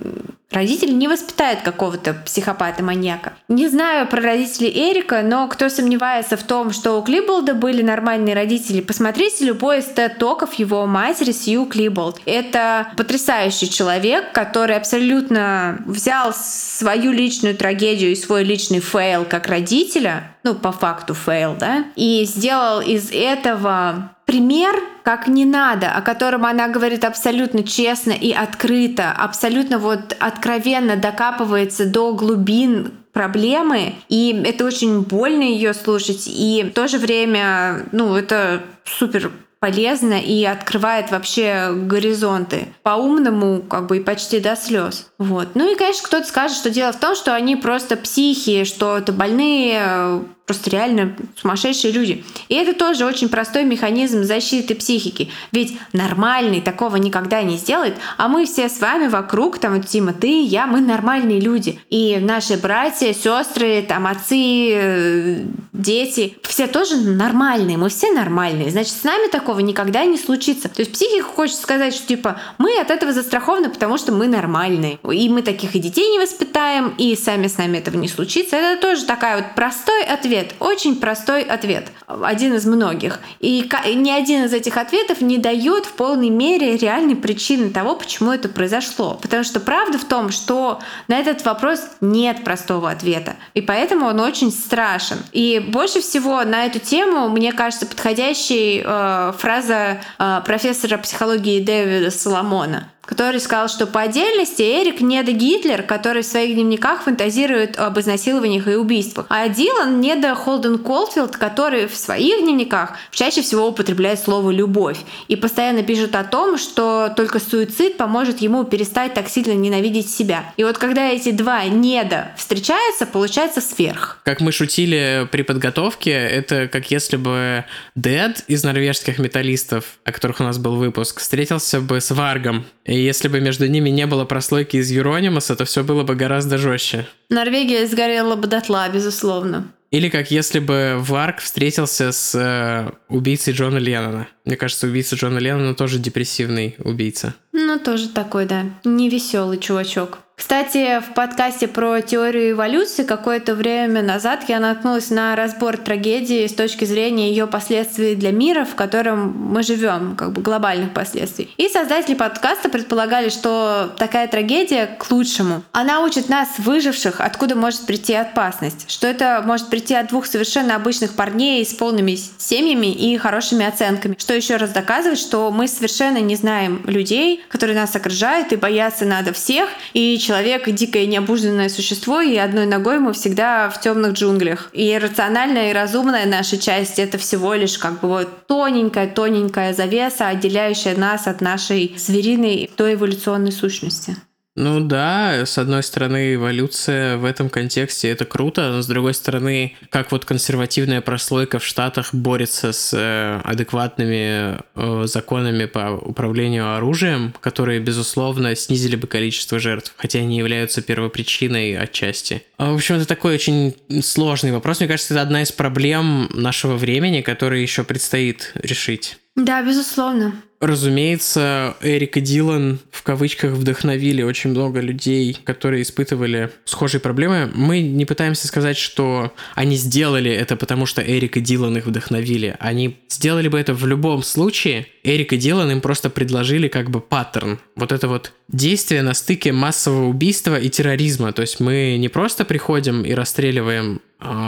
Родители 0.52 0.92
не 0.92 1.08
воспитают 1.08 1.60
какого-то 1.62 2.14
психопата-маньяка. 2.14 3.34
Не 3.48 3.68
знаю 3.68 4.06
про 4.06 4.22
родителей 4.22 4.70
Эрика, 4.70 5.22
но 5.22 5.48
кто 5.48 5.68
сомневается 5.68 6.36
в 6.36 6.44
том, 6.44 6.72
что 6.72 6.98
у 6.98 7.02
Клиболда 7.02 7.54
были 7.54 7.82
нормальные 7.82 8.34
родители, 8.34 8.80
посмотрите 8.80 9.44
любой 9.44 9.80
из 9.80 9.86
talk 10.18 10.36
его 10.58 10.86
матери 10.86 11.32
Сью 11.32 11.66
Клиболд. 11.66 12.20
Это 12.26 12.92
потрясающий 12.96 13.68
человек, 13.68 14.32
который 14.32 14.76
абсолютно 14.76 15.78
взял 15.84 16.32
свою 16.32 17.10
личную 17.12 17.56
трагедию 17.56 18.12
и 18.12 18.16
свой 18.16 18.44
личный 18.44 18.80
fail 18.80 19.24
как 19.24 19.48
родителя, 19.48 20.36
ну, 20.44 20.54
по 20.54 20.72
факту 20.72 21.14
fail, 21.14 21.56
да, 21.58 21.86
и 21.96 22.24
сделал 22.24 22.80
из 22.80 23.10
этого 23.10 24.15
пример, 24.26 24.74
как 25.02 25.28
не 25.28 25.44
надо, 25.44 25.90
о 25.92 26.02
котором 26.02 26.44
она 26.44 26.68
говорит 26.68 27.04
абсолютно 27.04 27.62
честно 27.62 28.10
и 28.12 28.32
открыто, 28.32 29.12
абсолютно 29.12 29.78
вот 29.78 30.14
откровенно 30.18 30.96
докапывается 30.96 31.86
до 31.86 32.12
глубин 32.12 32.92
проблемы, 33.12 33.94
и 34.10 34.42
это 34.44 34.66
очень 34.66 35.00
больно 35.00 35.42
ее 35.42 35.72
слушать, 35.72 36.24
и 36.26 36.66
в 36.68 36.74
то 36.74 36.86
же 36.86 36.98
время, 36.98 37.86
ну, 37.92 38.14
это 38.14 38.62
супер 38.84 39.30
полезно 39.58 40.20
и 40.20 40.44
открывает 40.44 41.10
вообще 41.10 41.72
горизонты 41.72 42.68
по-умному, 42.82 43.62
как 43.62 43.86
бы 43.86 43.96
и 43.96 44.02
почти 44.02 44.38
до 44.38 44.54
слез. 44.54 45.10
Вот. 45.18 45.48
Ну 45.54 45.72
и, 45.72 45.76
конечно, 45.76 46.06
кто-то 46.06 46.26
скажет, 46.26 46.58
что 46.58 46.68
дело 46.68 46.92
в 46.92 47.00
том, 47.00 47.14
что 47.14 47.34
они 47.34 47.56
просто 47.56 47.96
психи, 47.96 48.64
что 48.64 48.98
это 48.98 49.12
больные 49.12 50.20
просто 50.46 50.70
реально 50.70 51.16
сумасшедшие 51.40 51.92
люди. 51.92 52.24
И 52.48 52.54
это 52.54 52.72
тоже 52.72 53.04
очень 53.04 53.28
простой 53.28 53.64
механизм 53.64 54.22
защиты 54.22 54.76
психики. 54.76 55.28
Ведь 55.50 55.76
нормальный 55.92 56.60
такого 56.60 56.96
никогда 56.96 57.42
не 57.42 57.56
сделает, 57.56 57.96
а 58.16 58.28
мы 58.28 58.46
все 58.46 58.68
с 58.68 58.80
вами 58.80 59.08
вокруг, 59.08 59.58
там 59.58 59.74
вот 59.74 59.86
Тима, 59.86 60.12
ты, 60.12 60.42
я, 60.42 60.66
мы 60.66 60.80
нормальные 60.80 61.40
люди. 61.40 61.80
И 61.90 62.18
наши 62.20 62.56
братья, 62.56 63.12
сестры, 63.12 63.84
там 63.86 64.06
отцы, 64.06 64.70
э, 64.72 65.44
дети, 65.72 66.38
все 66.42 66.68
тоже 66.68 66.96
нормальные, 66.96 67.76
мы 67.76 67.88
все 67.88 68.12
нормальные. 68.12 68.70
Значит, 68.70 68.92
с 68.92 69.02
нами 69.02 69.28
такого 69.28 69.58
никогда 69.58 70.04
не 70.04 70.16
случится. 70.16 70.68
То 70.68 70.80
есть 70.80 70.92
психика 70.92 71.26
хочет 71.26 71.56
сказать, 71.56 71.92
что 71.92 72.06
типа 72.06 72.40
мы 72.58 72.78
от 72.80 72.92
этого 72.92 73.12
застрахованы, 73.12 73.68
потому 73.68 73.98
что 73.98 74.12
мы 74.12 74.28
нормальные. 74.28 75.00
И 75.10 75.28
мы 75.28 75.42
таких 75.42 75.74
и 75.74 75.80
детей 75.80 76.08
не 76.10 76.20
воспитаем, 76.20 76.94
и 76.98 77.16
сами 77.16 77.48
с 77.48 77.58
нами 77.58 77.78
этого 77.78 77.96
не 77.96 78.08
случится. 78.08 78.54
Это 78.54 78.80
тоже 78.80 79.04
такая 79.04 79.38
вот 79.38 79.56
простой 79.56 80.04
ответ 80.04 80.35
ответ, 80.40 80.54
очень 80.60 80.96
простой 80.96 81.42
ответ, 81.42 81.88
один 82.06 82.54
из 82.54 82.66
многих. 82.66 83.20
И 83.40 83.68
ни 83.94 84.10
один 84.10 84.44
из 84.44 84.52
этих 84.52 84.76
ответов 84.76 85.20
не 85.20 85.38
дает 85.38 85.86
в 85.86 85.92
полной 85.92 86.30
мере 86.30 86.76
реальной 86.76 87.16
причины 87.16 87.70
того, 87.70 87.96
почему 87.96 88.32
это 88.32 88.48
произошло. 88.48 89.18
Потому 89.20 89.44
что 89.44 89.60
правда 89.60 89.98
в 89.98 90.04
том, 90.04 90.30
что 90.30 90.80
на 91.08 91.18
этот 91.18 91.44
вопрос 91.44 91.80
нет 92.00 92.44
простого 92.44 92.90
ответа. 92.90 93.36
И 93.54 93.60
поэтому 93.60 94.06
он 94.06 94.20
очень 94.20 94.50
страшен. 94.50 95.18
И 95.32 95.64
больше 95.68 96.00
всего 96.00 96.42
на 96.44 96.66
эту 96.66 96.78
тему, 96.78 97.28
мне 97.28 97.52
кажется, 97.52 97.86
подходящей 97.86 98.82
э, 98.84 99.32
фраза 99.38 100.00
э, 100.18 100.40
профессора 100.44 100.98
психологии 100.98 101.60
Дэвида 101.60 102.10
Соломона 102.10 102.90
который 103.06 103.40
сказал, 103.40 103.68
что 103.68 103.86
по 103.86 104.02
отдельности 104.02 104.62
Эрик 104.62 105.00
не 105.00 105.22
до 105.22 105.32
Гитлер, 105.32 105.82
который 105.82 106.22
в 106.22 106.26
своих 106.26 106.54
дневниках 106.54 107.02
фантазирует 107.02 107.78
об 107.78 107.98
изнасилованиях 107.98 108.68
и 108.68 108.74
убийствах, 108.74 109.26
а 109.28 109.48
Дилан 109.48 110.00
не 110.00 110.14
до 110.16 110.34
Холден 110.34 110.78
Колфилд, 110.78 111.36
который 111.36 111.86
в 111.86 111.96
своих 111.96 112.42
дневниках 112.42 112.94
чаще 113.10 113.42
всего 113.42 113.68
употребляет 113.68 114.18
слово 114.18 114.50
«любовь» 114.50 114.98
и 115.28 115.36
постоянно 115.36 115.82
пишет 115.82 116.14
о 116.16 116.24
том, 116.24 116.58
что 116.58 117.12
только 117.16 117.38
суицид 117.38 117.96
поможет 117.96 118.40
ему 118.40 118.64
перестать 118.64 119.14
так 119.14 119.28
сильно 119.28 119.52
ненавидеть 119.52 120.10
себя. 120.10 120.52
И 120.56 120.64
вот 120.64 120.78
когда 120.78 121.08
эти 121.08 121.30
два 121.30 121.64
«недо» 121.64 122.32
встречаются, 122.36 123.06
получается 123.06 123.60
сверх. 123.60 124.18
Как 124.24 124.40
мы 124.40 124.52
шутили 124.52 125.28
при 125.30 125.42
подготовке, 125.42 126.10
это 126.10 126.68
как 126.68 126.90
если 126.90 127.16
бы 127.16 127.64
Дед 127.94 128.44
из 128.48 128.64
норвежских 128.64 129.18
металлистов, 129.18 129.98
о 130.04 130.12
которых 130.12 130.40
у 130.40 130.44
нас 130.44 130.58
был 130.58 130.76
выпуск, 130.76 131.20
встретился 131.20 131.80
бы 131.80 132.00
с 132.00 132.10
Варгом 132.10 132.64
если 132.98 133.28
бы 133.28 133.40
между 133.40 133.66
ними 133.66 133.90
не 133.90 134.06
было 134.06 134.24
прослойки 134.24 134.76
из 134.76 134.90
Юронимуса, 134.90 135.56
то 135.56 135.64
все 135.64 135.82
было 135.82 136.02
бы 136.02 136.14
гораздо 136.14 136.58
жестче. 136.58 137.06
Норвегия 137.30 137.86
сгорела 137.86 138.36
бы 138.36 138.46
дотла, 138.46 138.88
безусловно. 138.88 139.72
Или 139.90 140.08
как 140.08 140.30
если 140.30 140.58
бы 140.58 140.96
Варк 140.98 141.38
встретился 141.40 142.10
с 142.10 142.34
э, 142.34 142.90
убийцей 143.08 143.54
Джона 143.54 143.78
Леннона. 143.78 144.28
Мне 144.44 144.56
кажется, 144.56 144.86
убийца 144.86 145.14
Джона 145.16 145.38
Леннона 145.38 145.74
тоже 145.74 145.98
депрессивный 145.98 146.74
убийца. 146.78 147.34
Ну, 147.52 147.78
тоже 147.78 148.08
такой, 148.08 148.46
да, 148.46 148.64
невеселый 148.84 149.58
чувачок. 149.58 150.18
Кстати, 150.38 151.00
в 151.00 151.14
подкасте 151.14 151.66
про 151.66 152.02
теорию 152.02 152.50
эволюции 152.50 153.04
какое-то 153.04 153.54
время 153.54 154.02
назад 154.02 154.44
я 154.48 154.60
наткнулась 154.60 155.08
на 155.08 155.34
разбор 155.34 155.78
трагедии 155.78 156.46
с 156.46 156.52
точки 156.52 156.84
зрения 156.84 157.30
ее 157.30 157.46
последствий 157.46 158.14
для 158.14 158.32
мира, 158.32 158.66
в 158.66 158.74
котором 158.74 159.32
мы 159.32 159.62
живем, 159.62 160.14
как 160.14 160.32
бы 160.32 160.42
глобальных 160.42 160.92
последствий. 160.92 161.50
И 161.56 161.70
создатели 161.70 162.14
подкаста 162.14 162.68
предполагали, 162.68 163.30
что 163.30 163.90
такая 163.96 164.28
трагедия 164.28 164.86
к 164.98 165.10
лучшему. 165.10 165.62
Она 165.72 166.02
учит 166.02 166.28
нас, 166.28 166.50
выживших, 166.58 167.22
откуда 167.22 167.56
может 167.56 167.86
прийти 167.86 168.12
опасность. 168.12 168.90
Что 168.90 169.06
это 169.06 169.42
может 169.42 169.68
прийти 169.70 169.94
от 169.94 170.08
двух 170.08 170.26
совершенно 170.26 170.76
обычных 170.76 171.14
парней 171.14 171.64
с 171.64 171.72
полными 171.72 172.14
семьями 172.14 172.92
и 172.92 173.16
хорошими 173.16 173.64
оценками. 173.64 174.16
Что 174.18 174.34
еще 174.34 174.56
раз 174.56 174.68
доказывает, 174.68 175.18
что 175.18 175.50
мы 175.50 175.66
совершенно 175.66 176.18
не 176.18 176.36
знаем 176.36 176.82
людей, 176.86 177.42
которые 177.48 177.74
нас 177.74 177.96
окружают, 177.96 178.52
и 178.52 178.56
бояться 178.56 179.06
надо 179.06 179.32
всех, 179.32 179.70
и 179.94 180.25
человек 180.26 180.68
дикое 180.68 181.06
необужданное 181.06 181.68
существо, 181.68 182.20
и 182.20 182.36
одной 182.36 182.66
ногой 182.66 182.98
мы 182.98 183.12
всегда 183.12 183.70
в 183.70 183.80
темных 183.80 184.14
джунглях. 184.14 184.70
И 184.72 184.98
рациональная 184.98 185.70
и 185.70 185.72
разумная 185.72 186.26
наша 186.26 186.58
часть— 186.58 186.98
это 186.98 187.16
всего 187.18 187.54
лишь 187.54 187.78
как 187.78 188.00
бы 188.00 188.08
вот 188.08 188.46
тоненькая-тоненькая 188.46 189.72
завеса, 189.72 190.28
отделяющая 190.28 190.96
нас 190.96 191.26
от 191.26 191.40
нашей 191.40 191.94
звериной 191.96 192.70
доэволюционной 192.76 193.52
сущности. 193.52 194.16
Ну 194.56 194.80
да, 194.80 195.44
с 195.44 195.58
одной 195.58 195.82
стороны, 195.82 196.34
эволюция 196.34 197.18
в 197.18 197.26
этом 197.26 197.50
контексте 197.50 198.08
это 198.08 198.24
круто, 198.24 198.72
но 198.72 198.80
с 198.80 198.86
другой 198.86 199.12
стороны, 199.12 199.76
как 199.90 200.10
вот 200.10 200.24
консервативная 200.24 201.02
прослойка 201.02 201.58
в 201.58 201.64
Штатах 201.64 202.14
борется 202.14 202.72
с 202.72 202.94
э, 202.94 203.40
адекватными 203.44 204.56
э, 204.74 205.06
законами 205.06 205.66
по 205.66 205.90
управлению 205.90 206.74
оружием, 206.74 207.34
которые, 207.40 207.80
безусловно, 207.80 208.56
снизили 208.56 208.96
бы 208.96 209.06
количество 209.06 209.58
жертв, 209.58 209.92
хотя 209.98 210.20
они 210.20 210.38
являются 210.38 210.80
первопричиной 210.80 211.76
отчасти. 211.76 212.42
А, 212.56 212.72
в 212.72 212.76
общем, 212.76 212.94
это 212.94 213.06
такой 213.06 213.34
очень 213.34 213.76
сложный 214.02 214.52
вопрос. 214.52 214.80
Мне 214.80 214.88
кажется, 214.88 215.12
это 215.12 215.20
одна 215.20 215.42
из 215.42 215.52
проблем 215.52 216.30
нашего 216.32 216.76
времени, 216.76 217.20
которые 217.20 217.62
еще 217.62 217.84
предстоит 217.84 218.52
решить. 218.54 219.18
Да, 219.34 219.62
безусловно. 219.62 220.32
Разумеется, 220.66 221.76
Эрик 221.80 222.16
и 222.16 222.20
Дилан 222.20 222.80
в 222.90 223.04
кавычках 223.04 223.52
вдохновили 223.52 224.22
очень 224.22 224.50
много 224.50 224.80
людей, 224.80 225.38
которые 225.44 225.82
испытывали 225.82 226.50
схожие 226.64 227.00
проблемы. 227.00 227.48
Мы 227.54 227.82
не 227.82 228.04
пытаемся 228.04 228.48
сказать, 228.48 228.76
что 228.76 229.32
они 229.54 229.76
сделали 229.76 230.28
это 230.28 230.56
потому, 230.56 230.84
что 230.84 231.02
Эрик 231.02 231.36
и 231.36 231.40
Дилан 231.40 231.76
их 231.76 231.86
вдохновили. 231.86 232.56
Они 232.58 232.96
сделали 233.08 233.46
бы 233.46 233.60
это 233.60 233.74
в 233.74 233.86
любом 233.86 234.24
случае. 234.24 234.86
Эрик 235.04 235.34
и 235.34 235.36
Дилан 235.36 235.70
им 235.70 235.80
просто 235.80 236.10
предложили 236.10 236.66
как 236.66 236.90
бы 236.90 237.00
паттерн. 237.00 237.60
Вот 237.76 237.92
это 237.92 238.08
вот 238.08 238.32
действие 238.48 239.02
на 239.02 239.14
стыке 239.14 239.52
массового 239.52 240.08
убийства 240.08 240.58
и 240.58 240.68
терроризма. 240.68 241.32
То 241.32 241.42
есть 241.42 241.60
мы 241.60 241.96
не 241.96 242.08
просто 242.08 242.44
приходим 242.44 243.02
и 243.02 243.12
расстреливаем 243.12 244.00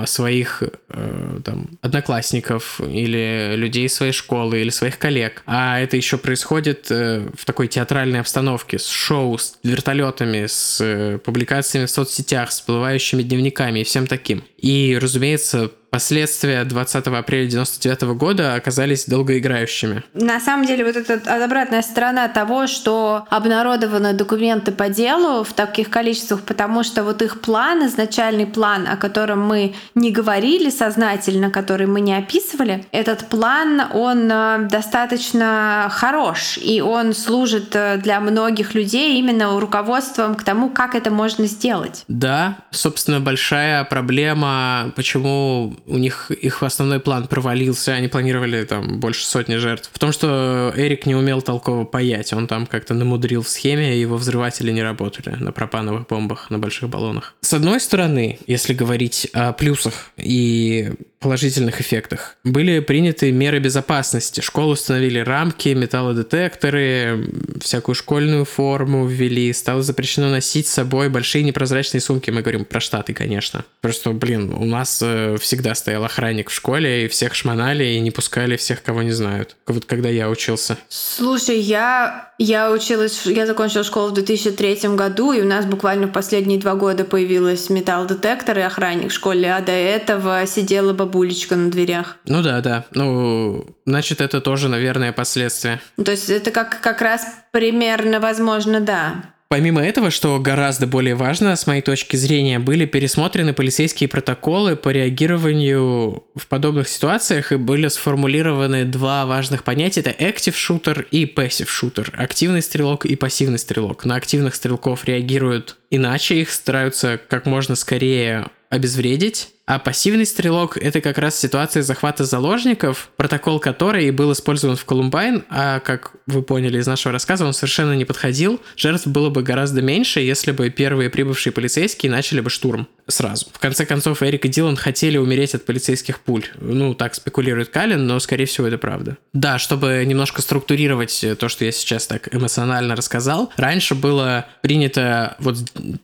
своих 0.07 0.63
э, 0.89 1.41
там, 1.45 1.69
одноклассников 1.83 2.81
или 2.81 3.55
людей 3.55 3.89
своей 3.89 4.13
школы 4.13 4.61
или 4.61 4.71
своих 4.71 4.99
коллег. 4.99 5.43
А 5.47 5.79
это 5.79 5.97
еще 5.97 6.17
происходит 6.17 6.91
э, 6.91 7.29
в 7.37 7.45
такой 7.45 7.69
театральной 7.69 8.21
обстановке 8.21 8.79
с 8.79 8.89
шоу, 8.89 9.37
с 9.37 9.59
вертолетами, 9.63 10.47
с 10.47 10.79
э, 10.81 11.19
публикациями 11.19 11.85
в 11.85 11.91
соцсетях, 11.91 12.51
с 12.51 12.61
всплывающими 12.61 13.23
дневниками 13.23 13.81
и 13.81 13.85
всем 13.85 14.07
таким. 14.07 14.43
И, 14.57 14.99
разумеется, 15.01 15.71
последствия 15.91 16.65
20 16.65 17.07
апреля 17.07 17.47
99 17.49 18.03
года 18.17 18.55
оказались 18.55 19.07
долгоиграющими. 19.07 20.03
На 20.15 20.41
самом 20.41 20.67
деле, 20.67 20.85
вот 20.85 20.97
эта 20.97 21.45
обратная 21.45 21.83
сторона 21.83 22.29
того, 22.29 22.67
что 22.67 23.27
обнародованы 23.31 24.13
документы 24.13 24.73
по 24.73 24.89
делу 24.89 25.45
в 25.45 25.53
таких 25.53 25.91
количествах, 25.91 26.43
потому 26.43 26.83
что 26.83 27.05
вот 27.05 27.23
их 27.23 27.41
план, 27.41 27.87
изначальный 27.87 28.47
план, 28.47 28.87
о 28.87 28.97
котором 28.97 29.47
мы 29.47 29.75
не 29.95 30.11
говорили 30.11 30.71
сознательно, 30.71 31.51
который 31.51 31.87
мы 31.87 32.01
не 32.01 32.15
описывали, 32.17 32.85
этот 32.93 33.27
план, 33.29 33.83
он 33.93 34.31
э, 34.31 34.69
достаточно 34.71 35.89
хорош, 35.91 36.59
и 36.59 36.81
он 36.81 37.15
служит 37.15 37.75
э, 37.75 37.97
для 37.97 38.21
многих 38.21 38.75
людей 38.75 39.19
именно 39.19 39.59
руководством 39.59 40.35
к 40.35 40.45
тому, 40.45 40.71
как 40.71 40.95
это 40.95 41.11
можно 41.11 41.47
сделать. 41.47 42.05
Да, 42.09 42.59
собственно, 42.71 43.21
большая 43.21 43.85
проблема, 43.85 44.93
почему 44.95 45.78
у 45.87 45.99
них 45.99 46.31
их 46.31 46.63
основной 46.63 47.01
план 47.01 47.27
провалился, 47.27 47.93
они 47.93 48.09
планировали 48.09 48.65
там 48.65 49.01
больше 49.01 49.25
сотни 49.25 49.57
жертв. 49.57 49.91
В 49.93 49.99
том, 49.99 50.13
что 50.13 50.73
Эрик 50.77 51.07
не 51.07 51.15
умел 51.15 51.43
толково 51.43 51.85
паять, 51.85 52.33
он 52.33 52.47
там 52.47 52.67
как-то 52.67 52.95
намудрил 52.95 53.43
в 53.43 53.49
схеме, 53.49 53.97
и 53.97 54.01
его 54.01 54.17
взрыватели 54.17 54.73
не 54.73 54.83
работали 54.83 55.37
на 55.39 55.53
пропановых 55.53 56.07
бомбах, 56.07 56.51
на 56.51 56.59
больших 56.59 56.89
баллонах. 56.89 57.35
С 57.41 57.53
одной 57.53 57.81
стороны, 57.81 58.39
если 58.47 58.75
говорить 58.75 59.29
о 59.33 59.53
плюсах 59.53 60.11
и 60.17 60.93
положительных 61.21 61.81
эффектах. 61.81 62.37
Были 62.45 62.79
приняты 62.81 63.33
меры 63.33 63.59
безопасности. 63.59 64.41
Школы 64.41 64.75
установили 64.75 65.19
рамки, 65.19 65.71
металлодетекторы, 65.71 67.29
всякую 67.61 67.95
школьную 67.95 68.45
форму 68.45 69.07
ввели. 69.07 69.53
Стало 69.53 69.83
запрещено 69.83 70.31
носить 70.31 70.69
с 70.69 70.73
собой 70.73 71.09
большие 71.09 71.43
непрозрачные 71.43 72.01
сумки. 72.01 72.31
Мы 72.31 72.43
говорим 72.43 72.65
про 72.65 72.81
Штаты, 72.81 73.15
конечно. 73.15 73.65
Просто, 73.81 74.13
блин, 74.13 74.53
у 74.53 74.65
нас 74.65 75.01
э, 75.03 75.37
всегда 75.69 75.75
стоял 75.75 76.05
охранник 76.05 76.49
в 76.51 76.55
школе, 76.55 77.05
и 77.05 77.09
всех 77.09 77.35
шмонали, 77.35 77.85
и 77.85 78.01
не 78.01 78.11
пускали 78.11 78.57
всех, 78.57 78.83
кого 78.83 79.03
не 79.03 79.11
знают. 79.11 79.57
Вот 79.67 79.85
когда 79.85 80.09
я 80.09 80.31
учился. 80.31 80.79
Слушай, 80.89 81.59
я, 81.61 82.33
я 82.39 82.71
училась, 82.71 83.27
я 83.27 83.47
закончила 83.47 83.85
школу 83.85 84.09
в 84.09 84.15
2003 84.15 84.97
году, 84.97 85.33
и 85.33 85.43
у 85.43 85.45
нас 85.45 85.67
буквально 85.67 86.07
в 86.07 86.13
последние 86.13 86.59
два 86.59 86.75
года 86.75 87.05
появилась 87.05 87.69
металлодетектор 87.71 88.59
и 88.59 88.63
охранник 88.63 89.11
в 89.11 89.15
школе, 89.15 89.53
а 89.53 89.61
до 89.61 89.73
этого 89.73 90.47
сидела 90.47 90.93
бабулечка 90.93 91.57
на 91.57 91.71
дверях. 91.71 92.17
Ну 92.25 92.43
да, 92.43 92.61
да. 92.61 92.85
Ну, 92.93 93.67
значит, 93.85 94.21
это 94.21 94.41
тоже, 94.41 94.69
наверное, 94.69 95.13
последствия. 95.13 95.81
То 96.03 96.13
есть 96.13 96.31
это 96.31 96.51
как, 96.51 96.81
как 96.81 97.03
раз 97.03 97.27
примерно 97.53 98.21
возможно, 98.21 98.81
да. 98.81 99.35
Помимо 99.51 99.83
этого, 99.83 100.11
что 100.11 100.39
гораздо 100.39 100.87
более 100.87 101.15
важно, 101.15 101.57
с 101.57 101.67
моей 101.67 101.81
точки 101.81 102.17
зрения, 102.17 102.59
были 102.59 102.85
пересмотрены 102.85 103.55
полицейские 103.55 104.07
протоколы 104.07 104.77
по 104.77 104.91
реагированию 104.91 106.23
в 106.35 106.47
подобных 106.49 106.87
ситуациях 106.87 107.51
и 107.53 107.57
были 107.57 107.89
сформулированы 107.89 108.85
два 108.85 109.25
важных 109.25 109.65
понятия. 109.65 110.01
Это 110.01 110.11
active 110.11 110.53
shooter 110.53 111.07
и 111.11 111.25
passive 111.25 111.69
shooter. 111.69 112.15
Активный 112.15 112.61
стрелок 112.61 113.07
и 113.07 113.17
пассивный 113.17 113.59
стрелок. 113.59 114.05
На 114.05 114.17
активных 114.17 114.55
стрелков 114.55 115.07
реагируют 115.07 115.79
иначе, 115.91 116.43
их 116.43 116.51
стараются 116.51 117.19
как 117.19 117.47
можно 117.47 117.75
скорее 117.75 118.49
обезвредить, 118.69 119.49
а 119.69 119.79
пассивный 119.79 120.25
стрелок— 120.25 120.79
это 120.81 121.03
как 121.03 121.19
раз 121.19 121.39
ситуация 121.39 121.83
захвата 121.83 122.25
заложников, 122.25 123.11
протокол 123.17 123.61
которой 123.61 124.11
был 124.11 124.33
использован 124.33 124.77
в 124.77 124.85
Колумбайн, 124.87 125.45
а, 125.51 125.81
как 125.81 126.13
вы 126.27 126.43
поняли 126.43 126.79
из 126.79 126.87
нашего 126.87 127.13
рассказа, 127.13 127.45
он 127.45 127.53
совершенно 127.53 127.93
не 127.93 128.07
подходил. 128.07 128.63
Жертв 128.77 129.07
было 129.07 129.29
бы 129.29 129.43
гораздо 129.43 129.83
меньше, 129.83 130.21
если 130.21 130.53
бы 130.53 130.71
первые 130.71 131.11
прибывшие 131.11 131.53
полицейские 131.53 132.11
начали 132.11 132.41
бы 132.41 132.49
штурм 132.49 132.89
сразу. 133.09 133.47
В 133.53 133.59
конце 133.59 133.85
концов, 133.85 134.23
Эрик 134.23 134.47
и 134.47 134.49
Дилан 134.49 134.77
хотели 134.77 135.19
умереть 135.19 135.55
от 135.55 135.67
полицейских 135.67 136.21
пуль. 136.21 136.45
Ну, 136.61 136.95
так 136.95 137.15
спекулирует 137.15 137.69
Калин, 137.69 138.07
но, 138.07 138.19
скорее 138.21 138.47
всего, 138.47 138.67
это 138.67 138.79
правда. 138.79 139.19
Да, 139.35 139.59
чтобы 139.59 140.03
немножко 140.07 140.41
структурировать 140.41 141.25
то, 141.39 141.49
что 141.51 141.67
я 141.67 141.73
сейчас 141.73 142.07
так 142.07 142.35
эмоционально 142.35 142.97
рассказал, 142.97 143.53
раньше 143.57 143.95
было 143.95 144.47
принято 144.63 145.37
вот 145.41 145.57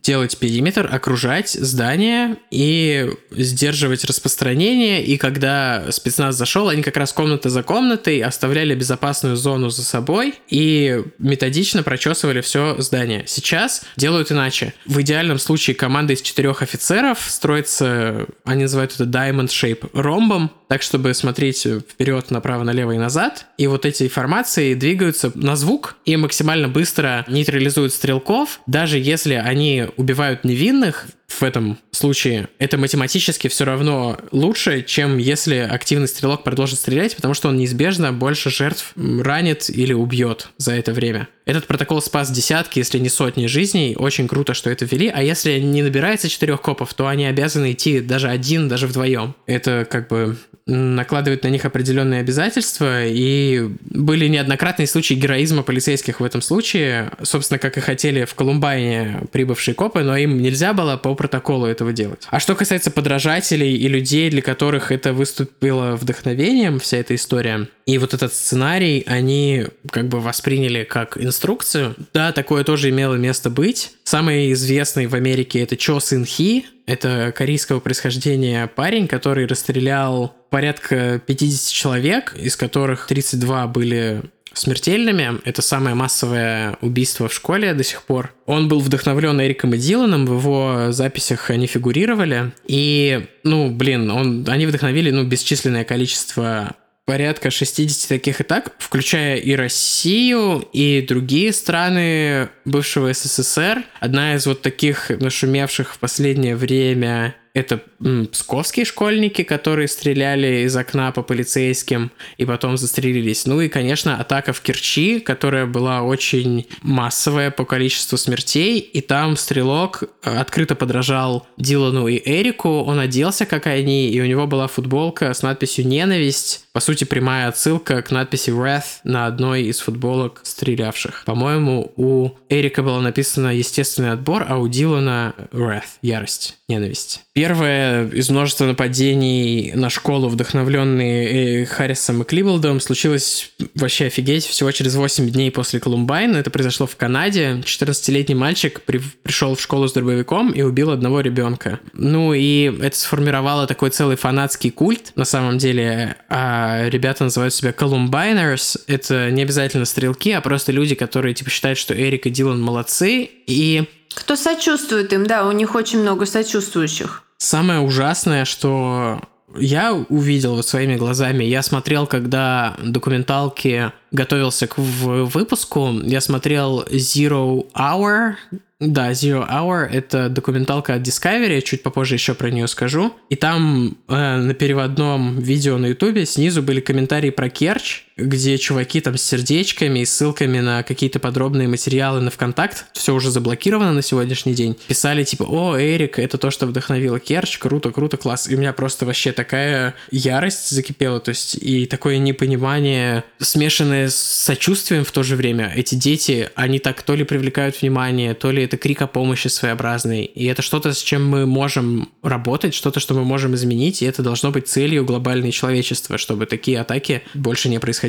делать 0.03 0.37
периметр, 0.38 0.88
окружать 0.90 1.50
здание 1.50 2.37
и 2.50 3.11
сдерживать 3.55 4.05
распространение, 4.05 5.03
и 5.05 5.17
когда 5.17 5.90
спецназ 5.90 6.37
зашел, 6.37 6.69
они 6.69 6.83
как 6.83 6.97
раз 6.97 7.12
комната 7.12 7.51
за 7.51 7.62
комнатой 7.62 8.21
оставляли 8.21 8.75
безопасную 8.75 9.37
зону 9.37 9.71
за 9.71 9.83
собой 9.83 10.35
и 10.49 11.03
методично 11.19 11.83
прочесывали 11.83 12.40
все 12.40 12.77
здание. 12.79 13.25
Сейчас 13.27 13.83
делают 13.97 14.33
иначе. 14.33 14.75
В 14.87 15.01
идеальном 15.01 15.38
случае 15.38 15.77
команда 15.77 16.14
из 16.14 16.23
четырех 16.23 16.62
офицеров 16.62 17.25
строится, 17.29 18.27
они 18.45 18.62
называют 18.62 18.93
это 18.95 19.05
diamond 19.05 19.49
shape, 19.49 19.88
ромбом, 19.93 20.51
так, 20.69 20.83
чтобы 20.83 21.14
смотреть 21.14 21.64
вперед, 21.64 22.31
направо, 22.31 22.64
налево 22.64 22.93
и 22.93 22.99
назад. 22.99 23.47
И 23.59 23.69
вот 23.69 23.87
эти 23.87 24.09
формации 24.09 24.75
двигаются 24.75 25.31
на 25.37 25.55
звук 25.55 25.97
и 26.05 26.17
максимально 26.17 26.69
быстро 26.69 27.25
нейтрализуют 27.29 27.93
стрелков, 27.93 28.61
даже 28.67 28.99
если 28.99 29.35
они 29.35 29.87
убивают 29.97 30.45
невинных, 30.45 31.07
в 31.28 31.42
этом 31.42 31.78
случае 31.90 32.48
это 32.58 32.78
математически 32.78 33.48
все 33.48 33.64
равно 33.64 34.18
лучше, 34.30 34.82
чем 34.82 35.18
если 35.18 35.56
активный 35.56 36.08
стрелок 36.08 36.44
продолжит 36.44 36.78
стрелять, 36.78 37.16
потому 37.16 37.34
что 37.34 37.48
он 37.48 37.56
неизбежно 37.56 38.12
больше 38.12 38.50
жертв 38.50 38.92
ранит 38.96 39.68
или 39.68 39.92
убьет 39.92 40.48
за 40.58 40.72
это 40.75 40.92
время. 40.92 41.29
Этот 41.46 41.66
протокол 41.66 42.00
спас 42.00 42.31
десятки, 42.31 42.79
если 42.79 42.98
не 42.98 43.08
сотни 43.08 43.46
жизней. 43.46 43.96
Очень 43.98 44.29
круто, 44.29 44.54
что 44.54 44.70
это 44.70 44.87
ввели. 44.87 45.08
А 45.08 45.22
если 45.22 45.58
не 45.58 45.83
набирается 45.83 46.29
четырех 46.29 46.62
копов, 46.62 46.94
то 46.94 47.06
они 47.06 47.27
обязаны 47.27 47.72
идти 47.72 48.00
даже 48.00 48.29
один, 48.29 48.68
даже 48.68 48.87
вдвоем. 48.87 49.35
Это 49.46 49.87
как 49.90 50.08
бы 50.08 50.37
накладывает 50.66 51.42
на 51.42 51.48
них 51.48 51.64
определенные 51.64 52.20
обязательства, 52.20 53.04
и 53.04 53.68
были 53.81 54.29
неоднократные 54.29 54.87
случаи 54.87 55.14
героизма 55.14 55.62
полицейских 55.62 56.20
в 56.20 56.25
этом 56.25 56.40
случае, 56.40 57.10
собственно, 57.22 57.58
как 57.58 57.77
и 57.77 57.81
хотели 57.81 58.25
в 58.25 58.35
Колумбайне 58.35 59.25
прибывшие 59.31 59.75
копы, 59.75 60.02
но 60.02 60.16
им 60.16 60.40
нельзя 60.40 60.72
было 60.72 60.96
по 60.96 61.13
протоколу 61.15 61.67
этого 61.67 61.92
делать. 61.92 62.27
А 62.31 62.40
что 62.40 62.54
касается 62.54 62.90
подражателей 62.90 63.77
и 63.77 63.88
людей, 63.88 64.31
для 64.31 64.42
которых 64.42 64.92
это 64.92 65.12
выступило 65.12 65.96
вдохновением, 65.96 66.79
вся 66.81 66.98
эта 66.98 67.15
история, 67.15 67.69
и 67.87 67.98
вот 67.98 68.15
этот 68.15 68.33
сценарий, 68.33 69.02
они 69.06 69.67
как 69.90 70.08
бы 70.08 70.21
восприняли 70.21 70.85
как 70.85 71.19
инструкцию. 71.19 71.94
Да, 72.12 72.33
такое 72.33 72.65
тоже 72.65 72.90
имело 72.90 73.15
место 73.15 73.50
быть. 73.50 73.92
Самый 74.04 74.52
известный 74.52 75.06
в 75.06 75.15
Америке 75.15 75.60
это 75.60 75.77
Чо 75.77 76.00
Сын 76.00 76.25
Хи, 76.25 76.67
это 76.87 77.33
корейского 77.37 77.81
происхождения 77.81 78.67
парень, 78.67 79.08
который 79.08 79.46
расстрелял 79.46 80.35
порядка 80.50 81.21
50 81.27 81.73
человек, 81.73 82.35
из 82.37 82.56
которых 82.56 83.06
32 83.06 83.67
были 83.69 84.23
смертельными. 84.55 85.40
Это 85.44 85.63
самое 85.63 85.94
массовое 85.94 86.77
убийство 86.81 87.29
в 87.29 87.35
школе 87.35 87.75
до 87.75 87.85
сих 87.85 88.02
пор. 88.02 88.35
Он 88.46 88.69
был 88.69 88.81
вдохновлен 88.81 89.40
Эриком 89.40 89.75
и 89.75 89.79
Диланом, 89.79 90.27
в 90.27 90.38
его 90.38 90.92
записях 90.92 91.50
они 91.50 91.67
фигурировали. 91.67 92.52
И, 92.67 93.27
ну, 93.42 93.71
блин, 93.71 94.11
он, 94.11 94.44
они 94.48 94.67
вдохновили, 94.67 95.11
ну, 95.11 95.25
бесчисленное 95.25 95.85
количество 95.85 96.77
порядка 97.05 97.50
60 97.50 98.09
таких 98.09 98.40
и 98.40 98.44
так, 98.44 98.73
включая 98.79 99.37
и 99.37 99.55
Россию, 99.55 100.67
и 100.73 101.05
другие 101.07 101.52
страны 101.52 102.48
бывшего 102.65 103.13
СССР. 103.13 103.85
Одна 104.00 104.35
из 104.35 104.46
вот 104.46 104.63
таких 104.63 105.11
нашумевших 105.11 105.94
в 105.94 105.98
последнее 105.98 106.57
время 106.57 107.37
это 107.55 107.81
м, 108.00 108.27
псковские 108.27 108.85
школьники, 108.85 109.44
которые 109.44 109.87
стреляли 109.87 110.65
из 110.67 110.77
окна 110.77 111.13
по 111.13 111.23
полицейским 111.23 112.11
и 112.37 112.44
потом 112.44 112.77
застрелились. 112.77 113.46
Ну 113.46 113.61
и, 113.61 113.69
конечно, 113.69 114.19
атака 114.19 114.52
в 114.52 114.61
Керчи, 114.61 115.21
которая 115.21 115.65
была 115.67 116.02
очень 116.02 116.67
массовая 116.83 117.52
по 117.52 117.65
количеству 117.65 118.19
смертей. 118.19 118.81
И 118.81 119.00
там 119.00 119.37
стрелок 119.37 120.02
э, 120.02 120.37
открыто 120.37 120.75
подражал 120.75 121.46
Дилану 121.57 122.09
и 122.09 122.21
Эрику. 122.25 122.83
Он 122.83 122.98
оделся, 122.98 123.46
как 123.46 123.69
они, 123.69 124.11
и 124.11 124.21
у 124.21 124.27
него 124.27 124.48
была 124.48 124.67
футболка 124.67 125.33
с 125.33 125.42
надписью 125.42 125.87
«Ненависть». 125.87 126.67
По 126.73 126.81
сути, 126.81 127.05
прямая 127.05 127.46
отсылка 127.46 128.02
к 128.02 128.11
надписи 128.11 128.50
«Wrath» 128.50 129.00
на 129.05 129.27
одной 129.27 129.63
из 129.63 129.79
футболок 129.79 130.40
стрелявших. 130.42 131.23
По-моему, 131.25 131.92
у 131.94 132.31
Эрика 132.48 132.83
было 132.83 133.00
написано 133.00 133.57
«Естественный 133.57 134.11
отбор», 134.11 134.44
а 134.48 134.59
у 134.59 134.67
Дилана 134.67 135.35
«Wrath»— 135.52 135.85
«Ярость», 136.02 136.57
«Ненависть». 136.69 137.23
Первое 137.35 138.08
из 138.10 138.30
множества 138.30 138.64
нападений 138.64 139.72
на 139.74 139.90
школу, 139.90 140.28
вдохновленные 140.28 141.62
э, 141.62 141.66
Харрисом 141.66 142.22
и 142.22 142.24
Клиболдом, 142.24 142.78
случилось 142.78 143.50
вообще 143.74 144.06
офигеть 144.06 144.46
всего 144.46 144.70
через 144.70 144.94
8 144.94 145.28
дней 145.30 145.50
после 145.50 145.80
Колумбайна. 145.80 146.37
Это 146.37 146.52
произошло 146.52 146.87
в 146.87 146.94
Канаде. 146.94 147.60
14-летний 147.64 148.37
мальчик 148.37 148.82
при, 148.82 149.00
пришел 149.24 149.56
в 149.56 149.60
школу 149.60 149.88
с 149.88 149.92
дробовиком 149.92 150.52
и 150.52 150.62
убил 150.62 150.92
одного 150.92 151.22
ребенка. 151.22 151.80
Ну 151.92 152.35
и 152.35 152.72
это 152.80 152.96
сформировало 152.96 153.66
такой 153.66 153.90
целый 153.90 154.14
фанатский 154.14 154.70
культ, 154.70 155.10
на 155.16 155.24
самом 155.24 155.58
деле. 155.58 156.14
А 156.28 156.88
ребята 156.88 157.24
называют 157.24 157.52
себя 157.52 157.72
Колумбайнерс. 157.72 158.78
Это 158.87 159.32
не 159.32 159.42
обязательно 159.42 159.87
стрелки, 159.87 160.30
а 160.30 160.40
просто 160.40 160.70
люди, 160.70 160.94
которые 160.94 161.35
типа 161.35 161.50
считают, 161.50 161.80
что 161.80 161.94
Эрик 161.94 162.26
и 162.26 162.30
Дилан 162.30 162.62
молодцы. 162.62 163.28
И 163.48 163.88
кто 164.15 164.37
сочувствует 164.37 165.12
им, 165.12 165.27
да, 165.27 165.46
у 165.46 165.52
них 165.52 165.75
очень 165.75 166.00
много 166.00 166.27
сочувствующих. 166.27 167.23
Самое 167.38 167.81
ужасное, 167.81 168.44
что 168.44 169.21
я 169.56 169.92
увидел 169.92 170.56
вот 170.56 170.67
своими 170.67 170.96
глазами, 170.96 171.44
я 171.44 171.62
смотрел, 171.62 172.06
когда 172.06 172.77
документалки 172.83 173.92
готовился 174.10 174.67
к 174.67 174.79
выпуску, 174.79 175.92
я 176.02 176.21
смотрел 176.21 176.83
Zero 176.85 177.67
Hour, 177.75 178.35
да, 178.81 179.12
Zero 179.12 179.48
Hour— 179.48 179.87
это 179.92 180.29
документалка 180.29 180.94
от 180.94 181.02
Discovery, 181.02 181.62
чуть 181.62 181.83
попозже 181.83 182.15
еще 182.15 182.35
про 182.35 182.50
нее 182.50 182.67
скажу. 182.67 183.15
И 183.29 183.37
там 183.37 183.96
э, 184.08 184.37
на 184.37 184.54
переводном 184.54 185.38
видео 185.38 185.79
на 185.79 185.87
ютубе 185.87 186.27
снизу 186.27 186.62
были 186.62 186.81
комментарии 186.81 187.31
про 187.31 187.48
Керчь, 187.48 188.04
где 188.17 188.58
чуваки 188.58 189.00
там 189.00 189.17
с 189.17 189.23
сердечками 189.23 190.00
и 190.00 190.04
ссылками 190.04 190.60
на 190.60 190.83
какие-то 190.83 191.19
подробные 191.19 191.67
материалы 191.67 192.21
на 192.21 192.31
ВКонтакт, 192.31 192.87
все 192.92 193.15
уже 193.15 193.31
заблокировано 193.31 193.92
на 193.92 194.02
сегодняшний 194.02 194.54
день, 194.54 194.77
писали 194.87 195.25
типа, 195.25 195.44
о, 195.44 195.77
Эрик, 195.77 196.19
это 196.19 196.38
то, 196.38 196.50
что 196.50 196.67
вдохновило 196.67 197.19
Керчь, 197.19 197.58
круто, 197.58 197.90
круто, 197.90 198.17
класс. 198.17 198.48
И 198.48 198.54
у 198.54 198.58
меня 198.58 198.73
просто 198.73 199.04
вообще 199.04 199.33
такая 199.33 199.94
ярость 200.10 200.71
закипела, 200.71 201.19
то 201.19 201.31
есть 201.31 201.56
и 201.56 201.87
такое 201.87 202.19
непонимание, 202.19 203.25
смешанное 203.40 204.08
с 204.08 204.17
сочувствием 204.17 205.04
в 205.04 205.10
то 205.10 205.23
же 205.23 205.35
время. 205.35 205.73
Эти 205.75 205.96
дети, 205.96 206.50
они 206.54 206.79
так 206.79 207.02
то 207.02 207.15
ли 207.15 207.25
привлекают 207.25 207.81
внимание, 207.83 208.35
то 208.35 208.52
ли 208.52 208.62
это 208.62 208.77
крик 208.77 209.02
о 209.02 209.06
помощи 209.08 209.48
своеобразный. 209.48 210.25
И 210.25 210.46
это 210.46 210.62
что-то, 210.62 210.92
с 210.92 211.02
чем 211.02 211.27
мы 211.27 211.46
можем 211.46 212.08
работать, 212.23 212.75
что-то, 212.75 213.00
что 213.00 213.15
мы 213.15 213.25
можем 213.25 213.54
изменить, 213.54 214.02
и 214.02 214.06
это 214.06 214.23
должно 214.23 214.52
быть 214.52 214.69
целью 214.69 215.04
глобальной 215.04 215.50
человечества, 215.50 216.17
чтобы 216.17 216.46
такие 216.46 216.81
атаки 216.81 217.23
больше 217.35 217.69
не 217.69 217.81
происходили. 217.81 218.04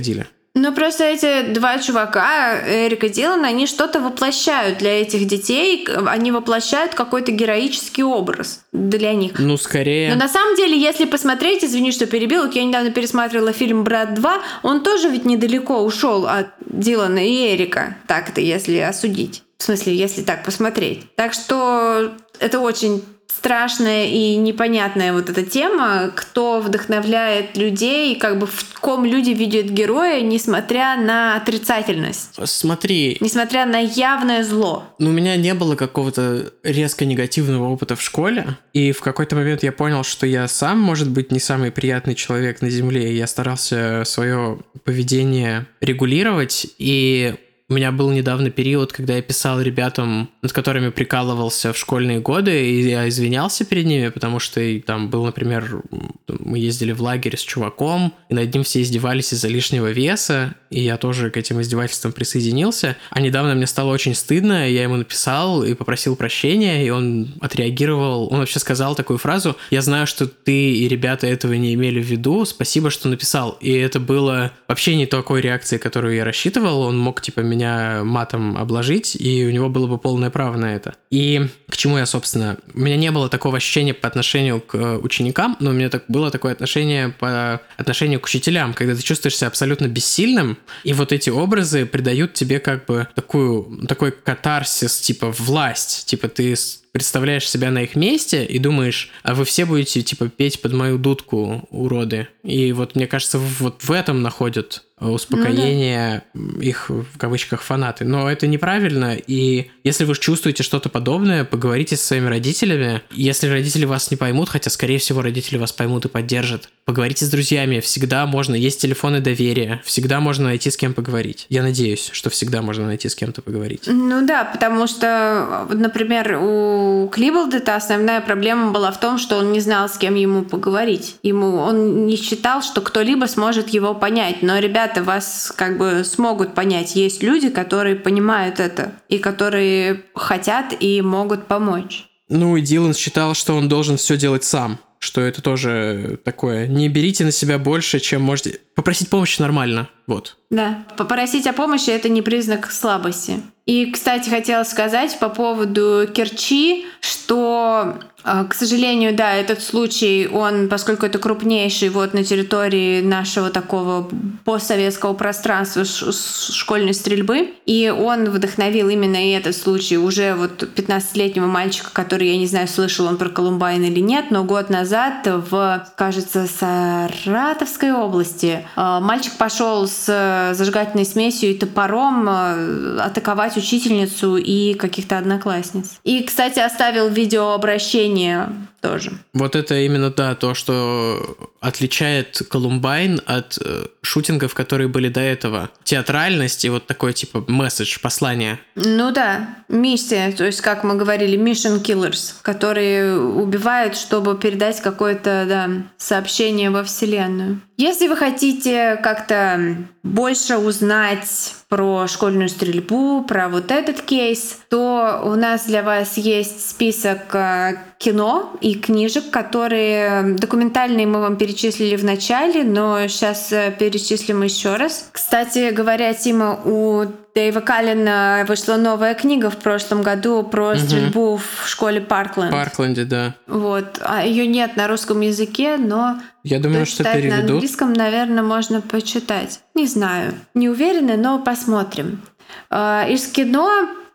Ну, 0.57 0.73
просто 0.73 1.03
эти 1.03 1.53
два 1.53 1.79
чувака, 1.79 2.61
Эрик 2.65 3.03
и 3.03 3.09
Дилан, 3.09 3.43
они 3.43 3.67
что-то 3.67 3.99
воплощают 3.99 4.77
для 4.77 5.01
этих 5.01 5.27
детей. 5.27 5.85
Они 6.07 6.31
воплощают 6.31 6.95
какой-то 6.95 7.33
героический 7.33 8.03
образ 8.03 8.61
для 8.71 9.13
них. 9.13 9.33
Ну, 9.37 9.57
скорее. 9.57 10.13
Но 10.13 10.15
на 10.15 10.29
самом 10.29 10.55
деле, 10.55 10.79
если 10.79 11.03
посмотреть, 11.03 11.65
извини, 11.65 11.91
что 11.91 12.05
перебил, 12.05 12.49
я 12.49 12.63
недавно 12.63 12.91
пересматривала 12.91 13.51
фильм 13.51 13.83
«Брат 13.83 14.17
2», 14.17 14.41
он 14.63 14.81
тоже 14.81 15.09
ведь 15.09 15.25
недалеко 15.25 15.83
ушел 15.83 16.25
от 16.25 16.47
Дилана 16.65 17.19
и 17.27 17.53
Эрика, 17.53 17.97
так-то, 18.07 18.39
если 18.39 18.77
осудить. 18.77 19.43
В 19.57 19.63
смысле, 19.63 19.93
если 19.93 20.21
так 20.21 20.45
посмотреть. 20.45 21.03
Так 21.15 21.33
что 21.33 22.13
это 22.39 22.61
очень 22.61 23.03
страшная 23.45 24.07
и 24.07 24.37
непонятная 24.37 25.13
вот 25.13 25.29
эта 25.29 25.43
тема, 25.43 26.11
кто 26.15 26.59
вдохновляет 26.61 27.55
людей, 27.55 28.15
как 28.15 28.39
бы 28.39 28.47
в 28.47 28.79
ком 28.79 29.05
люди 29.05 29.29
видят 29.29 29.67
героя, 29.67 30.21
несмотря 30.21 30.97
на 30.97 31.35
отрицательность. 31.35 32.31
Смотри. 32.43 33.17
Несмотря 33.19 33.67
на 33.67 33.77
явное 33.77 34.43
зло. 34.43 34.85
Ну, 34.97 35.11
у 35.11 35.13
меня 35.13 35.35
не 35.35 35.53
было 35.53 35.75
какого-то 35.75 36.53
резко 36.63 37.05
негативного 37.05 37.69
опыта 37.69 37.95
в 37.95 38.01
школе, 38.01 38.57
и 38.73 38.91
в 38.91 39.01
какой-то 39.01 39.35
момент 39.35 39.61
я 39.61 39.71
понял, 39.71 40.03
что 40.03 40.25
я 40.25 40.47
сам, 40.47 40.79
может 40.79 41.11
быть, 41.11 41.31
не 41.31 41.39
самый 41.39 41.71
приятный 41.71 42.15
человек 42.15 42.63
на 42.63 42.71
Земле, 42.71 43.11
и 43.11 43.15
я 43.15 43.27
старался 43.27 44.01
свое 44.07 44.57
поведение 44.83 45.67
регулировать, 45.81 46.65
и 46.79 47.35
у 47.67 47.73
меня 47.73 47.91
был 47.91 48.11
недавно 48.11 48.51
период, 48.51 48.93
когда 48.93 49.15
я 49.15 49.23
писал 49.23 49.59
ребятам, 49.59 50.29
над 50.43 50.53
которыми 50.53 50.89
прикалывался 50.89 51.73
в 51.73 51.77
школьные 51.77 52.19
годы, 52.19 52.69
и 52.69 52.87
я 52.87 53.09
извинялся 53.09 53.65
перед 53.65 53.85
ними, 53.85 54.09
потому 54.09 54.39
что 54.39 54.61
там 54.85 55.09
был, 55.09 55.25
например, 55.25 55.81
мы 56.27 56.59
ездили 56.59 56.91
в 56.91 57.01
лагерь 57.01 57.37
с 57.37 57.41
чуваком, 57.41 58.13
и 58.29 58.35
над 58.35 58.53
ним 58.53 58.63
все 58.63 58.83
издевались 58.83 59.33
из-за 59.33 59.47
лишнего 59.47 59.91
веса, 59.91 60.53
и 60.69 60.81
я 60.81 60.97
тоже 60.97 61.31
к 61.31 61.37
этим 61.37 61.59
издевательствам 61.59 62.11
присоединился. 62.11 62.97
А 63.09 63.19
недавно 63.19 63.55
мне 63.55 63.65
стало 63.65 63.91
очень 63.91 64.13
стыдно, 64.13 64.69
я 64.69 64.83
ему 64.83 64.97
написал 64.97 65.63
и 65.63 65.73
попросил 65.73 66.15
прощения, 66.15 66.85
и 66.85 66.91
он 66.91 67.33
отреагировал, 67.41 68.31
он 68.31 68.39
вообще 68.39 68.59
сказал 68.59 68.93
такую 68.93 69.17
фразу, 69.17 69.57
«Я 69.71 69.81
знаю, 69.81 70.05
что 70.05 70.27
ты 70.27 70.71
и 70.73 70.87
ребята 70.87 71.25
этого 71.25 71.53
не 71.53 71.73
имели 71.73 71.99
в 71.99 72.05
виду, 72.05 72.45
спасибо, 72.45 72.91
что 72.91 73.09
написал». 73.09 73.57
И 73.59 73.71
это 73.71 73.99
было 73.99 74.51
вообще 74.67 74.95
не 74.95 75.07
такой 75.07 75.41
реакции, 75.41 75.77
которую 75.77 76.15
я 76.15 76.25
рассчитывал, 76.25 76.81
он 76.81 76.99
мог, 76.99 77.21
типа, 77.21 77.39
матом 77.55 78.57
обложить, 78.57 79.15
и 79.15 79.45
у 79.45 79.51
него 79.51 79.69
было 79.69 79.87
бы 79.87 79.97
полное 79.97 80.29
право 80.29 80.57
на 80.57 80.75
это. 80.75 80.95
И 81.09 81.47
к 81.69 81.77
чему 81.77 81.97
я, 81.97 82.05
собственно... 82.05 82.57
У 82.73 82.79
меня 82.79 82.97
не 82.97 83.11
было 83.11 83.29
такого 83.29 83.57
ощущения 83.57 83.93
по 83.93 84.07
отношению 84.07 84.61
к 84.61 84.75
э, 84.75 84.97
ученикам, 84.97 85.57
но 85.59 85.71
у 85.71 85.73
меня 85.73 85.89
так, 85.89 86.05
было 86.07 86.31
такое 86.31 86.53
отношение 86.53 87.09
по 87.09 87.61
отношению 87.77 88.19
к 88.19 88.25
учителям, 88.25 88.73
когда 88.73 88.95
ты 88.95 89.01
чувствуешь 89.01 89.37
себя 89.37 89.47
абсолютно 89.47 89.87
бессильным, 89.87 90.57
и 90.83 90.93
вот 90.93 91.11
эти 91.11 91.29
образы 91.29 91.85
придают 91.85 92.33
тебе 92.33 92.59
как 92.59 92.85
бы 92.85 93.07
такую, 93.15 93.85
такой 93.87 94.11
катарсис, 94.11 94.99
типа 94.99 95.31
власть, 95.31 96.05
типа 96.05 96.27
ты 96.27 96.55
представляешь 96.95 97.49
себя 97.49 97.71
на 97.71 97.83
их 97.83 97.97
месте 97.97 98.45
и 98.45 98.57
думаешь, 98.57 99.09
а 99.21 99.35
вы 99.35 99.43
все 99.43 99.65
будете, 99.65 100.01
типа, 100.01 100.29
петь 100.29 100.61
под 100.61 100.71
мою 100.71 100.97
дудку, 100.97 101.67
уроды. 101.69 102.29
И 102.41 102.71
вот, 102.71 102.95
мне 102.95 103.05
кажется, 103.05 103.37
вот 103.37 103.83
в 103.83 103.91
этом 103.91 104.21
находят 104.21 104.84
успокоения 104.99 106.23
их, 106.59 106.89
в 106.89 107.17
кавычках, 107.17 107.61
фанаты. 107.61 108.05
Но 108.05 108.29
это 108.29 108.47
неправильно, 108.47 109.15
и 109.15 109.69
если 109.83 110.05
вы 110.05 110.15
чувствуете 110.15 110.63
что-то 110.63 110.89
подобное, 110.89 111.43
поговорите 111.43 111.97
со 111.97 112.05
своими 112.05 112.27
родителями. 112.27 113.01
Если 113.11 113.47
родители 113.47 113.85
вас 113.85 114.09
не 114.11 114.17
поймут, 114.17 114.49
хотя, 114.49 114.69
скорее 114.69 114.99
всего, 114.99 115.21
родители 115.21 115.57
вас 115.57 115.71
поймут 115.71 116.05
и 116.05 116.09
поддержат, 116.09 116.69
поговорите 116.85 117.25
с 117.25 117.29
друзьями, 117.29 117.79
всегда 117.79 118.25
можно, 118.25 118.55
есть 118.55 118.79
телефоны 118.79 119.19
доверия, 119.19 119.81
всегда 119.83 120.19
можно 120.19 120.45
найти 120.45 120.69
с 120.69 120.77
кем 120.77 120.93
поговорить. 120.93 121.47
Я 121.49 121.63
надеюсь, 121.63 122.09
что 122.11 122.29
всегда 122.29 122.61
можно 122.61 122.85
найти 122.85 123.09
с 123.09 123.15
кем-то 123.15 123.41
поговорить. 123.41 123.83
Ну 123.87 124.25
да, 124.25 124.45
потому 124.45 124.87
что, 124.87 125.67
например, 125.71 126.39
у 126.41 127.09
Клиболда 127.11 127.55
основная 127.75 128.21
проблема 128.21 128.71
была 128.71 128.91
в 128.91 128.99
том, 128.99 129.17
что 129.17 129.37
он 129.37 129.51
не 129.51 129.59
знал, 129.59 129.89
с 129.89 129.97
кем 129.97 130.15
ему 130.15 130.43
поговорить. 130.43 131.15
Ему 131.23 131.57
он 131.57 132.05
не 132.05 132.15
считал, 132.15 132.61
что 132.61 132.81
кто-либо 132.81 133.25
сможет 133.25 133.69
его 133.69 133.95
понять. 133.95 134.43
Но 134.43 134.59
ребята 134.59 135.03
вас 135.03 135.51
как 135.55 135.77
бы 135.77 136.03
смогут 136.03 136.53
понять. 136.53 136.95
Есть 136.95 137.23
люди, 137.23 137.49
которые 137.49 137.95
понимают 137.95 138.59
это 138.59 138.91
и 139.09 139.17
которые 139.17 140.03
хотят 140.13 140.75
и 140.79 141.01
могут 141.01 141.47
помочь. 141.47 142.05
Ну 142.29 142.57
и 142.57 142.61
Дилан 142.61 142.93
считал, 142.93 143.33
что 143.33 143.55
он 143.55 143.67
должен 143.67 143.97
все 143.97 144.17
делать 144.17 144.43
сам 144.43 144.79
что 145.05 145.21
это 145.21 145.41
тоже 145.41 146.19
такое. 146.23 146.67
Не 146.67 146.89
берите 146.89 147.23
на 147.23 147.31
себя 147.31 147.59
больше, 147.59 147.99
чем 147.99 148.23
можете. 148.23 148.59
Попросить 148.73 149.09
помощи 149.09 149.39
нормально. 149.39 149.87
Вот. 150.07 150.37
Да. 150.49 150.85
Попросить 150.97 151.45
о 151.45 151.53
помощи 151.53 151.91
это 151.91 152.09
не 152.09 152.21
признак 152.21 152.71
слабости. 152.71 153.41
И, 153.65 153.91
кстати, 153.91 154.29
хотела 154.29 154.63
сказать 154.63 155.17
по 155.19 155.29
поводу 155.29 156.07
Керчи, 156.13 156.85
что 157.01 157.99
к 158.25 158.55
сожалению, 158.55 159.15
да, 159.15 159.35
этот 159.35 159.61
случай, 159.61 160.27
он, 160.27 160.67
поскольку 160.67 161.05
это 161.05 161.19
крупнейший 161.19 161.89
вот 161.89 162.13
на 162.15 162.23
территории 162.23 163.01
нашего 163.01 163.51
такого 163.51 164.09
постсоветского 164.43 165.13
пространства 165.13 165.85
школьной 165.85 166.95
стрельбы, 166.95 167.53
и 167.67 167.89
он 167.95 168.31
вдохновил 168.31 168.89
именно 168.89 169.17
этот 169.17 169.55
случай 169.55 169.97
уже 169.97 170.33
вот 170.33 170.63
15-летнего 170.63 171.45
мальчика, 171.45 171.91
который, 171.93 172.29
я 172.29 172.37
не 172.37 172.47
знаю, 172.47 172.67
слышал 172.67 173.05
он 173.05 173.17
про 173.17 173.29
Колумбайн 173.29 173.83
или 173.83 173.99
нет, 173.99 174.31
но 174.31 174.43
год 174.43 174.71
назад 174.71 175.27
в, 175.27 175.87
кажется, 175.95 176.47
Саратовской 176.47 177.91
области 177.91 178.65
а, 178.75 178.99
мальчик 179.01 179.33
пошел 179.37 179.87
с 179.87 180.53
зажигательной 180.55 181.05
смесью 181.05 181.51
и 181.51 181.53
топором 181.53 182.25
а, 182.27 182.97
атаковать 183.05 183.55
учительницу 183.55 184.37
и 184.37 184.73
каких-то 184.73 185.19
одноклассниц. 185.19 185.99
И, 186.03 186.23
кстати, 186.23 186.59
оставил 186.59 187.09
видеообращение 187.09 188.14
мнение 188.15 188.49
тоже. 188.81 189.11
Вот 189.33 189.55
это 189.55 189.75
именно, 189.75 190.09
да, 190.09 190.35
то, 190.35 190.53
что 190.53 191.37
отличает 191.59 192.41
Колумбайн 192.49 193.19
от 193.25 193.57
э, 193.59 193.85
шутингов, 194.01 194.53
которые 194.53 194.87
были 194.87 195.09
до 195.09 195.19
этого. 195.19 195.69
Театральность 195.83 196.65
и 196.65 196.69
вот 196.69 196.85
такой, 196.85 197.13
типа, 197.13 197.43
месседж, 197.47 197.97
послание. 198.01 198.59
Ну 198.75 199.11
да, 199.11 199.49
миссия, 199.67 200.31
то 200.31 200.45
есть, 200.45 200.61
как 200.61 200.83
мы 200.83 200.95
говорили, 200.95 201.37
mission 201.37 201.81
killers, 201.81 202.35
которые 202.41 203.19
убивают, 203.19 203.97
чтобы 203.97 204.37
передать 204.37 204.81
какое-то, 204.81 205.45
да, 205.47 205.69
сообщение 205.97 206.69
во 206.69 206.83
Вселенную. 206.83 207.61
Если 207.77 208.07
вы 208.07 208.15
хотите 208.15 208.97
как-то 209.03 209.75
больше 210.01 210.57
узнать 210.57 211.55
про 211.67 212.07
школьную 212.07 212.47
стрельбу, 212.47 213.23
про 213.23 213.49
вот 213.49 213.69
этот 213.69 214.01
кейс, 214.01 214.59
то 214.69 215.21
у 215.25 215.35
нас 215.35 215.65
для 215.65 215.83
вас 215.83 216.17
есть 216.17 216.69
список 216.69 217.35
э, 217.35 217.77
кино 217.97 218.53
и 218.61 218.75
книжек, 218.75 219.29
которые 219.29 220.35
документальные 220.35 221.05
мы 221.05 221.19
вам 221.19 221.35
перечислили 221.35 221.97
в 221.97 222.05
начале, 222.05 222.63
но 222.63 223.07
сейчас 223.07 223.51
э, 223.51 223.75
перечислим 223.77 224.43
еще 224.43 224.77
раз. 224.77 225.09
Кстати 225.11 225.71
говоря, 225.71 226.13
Тима, 226.13 226.59
у 226.63 227.05
Дэйва 227.35 227.59
Каллина 227.59 228.45
вышла 228.47 228.77
новая 228.77 229.13
книга 229.13 229.49
в 229.49 229.57
прошлом 229.57 230.03
году 230.03 230.41
про 230.41 230.69
угу. 230.69 230.77
стрельбу 230.77 231.35
в 231.35 231.67
школе 231.67 231.99
Паркленд. 231.99 232.51
Паркленде, 232.51 233.03
да. 233.03 233.35
Вот. 233.45 233.99
А 234.01 234.25
ее 234.25 234.47
нет 234.47 234.77
на 234.77 234.87
русском 234.87 235.19
языке, 235.19 235.75
но 235.77 236.21
я 236.43 236.59
думаю, 236.59 236.85
что 236.85 237.03
переведут. 237.03 237.47
На 237.47 237.53
английском, 237.55 237.91
наверное, 237.91 238.41
можно 238.41 238.79
почитать. 238.79 239.59
Не 239.73 239.85
знаю. 239.85 240.33
Не 240.53 240.69
уверена, 240.69 241.17
но 241.17 241.39
посмотрим. 241.39 242.21
А, 242.69 243.05
из 243.07 243.27
кино 243.27 243.69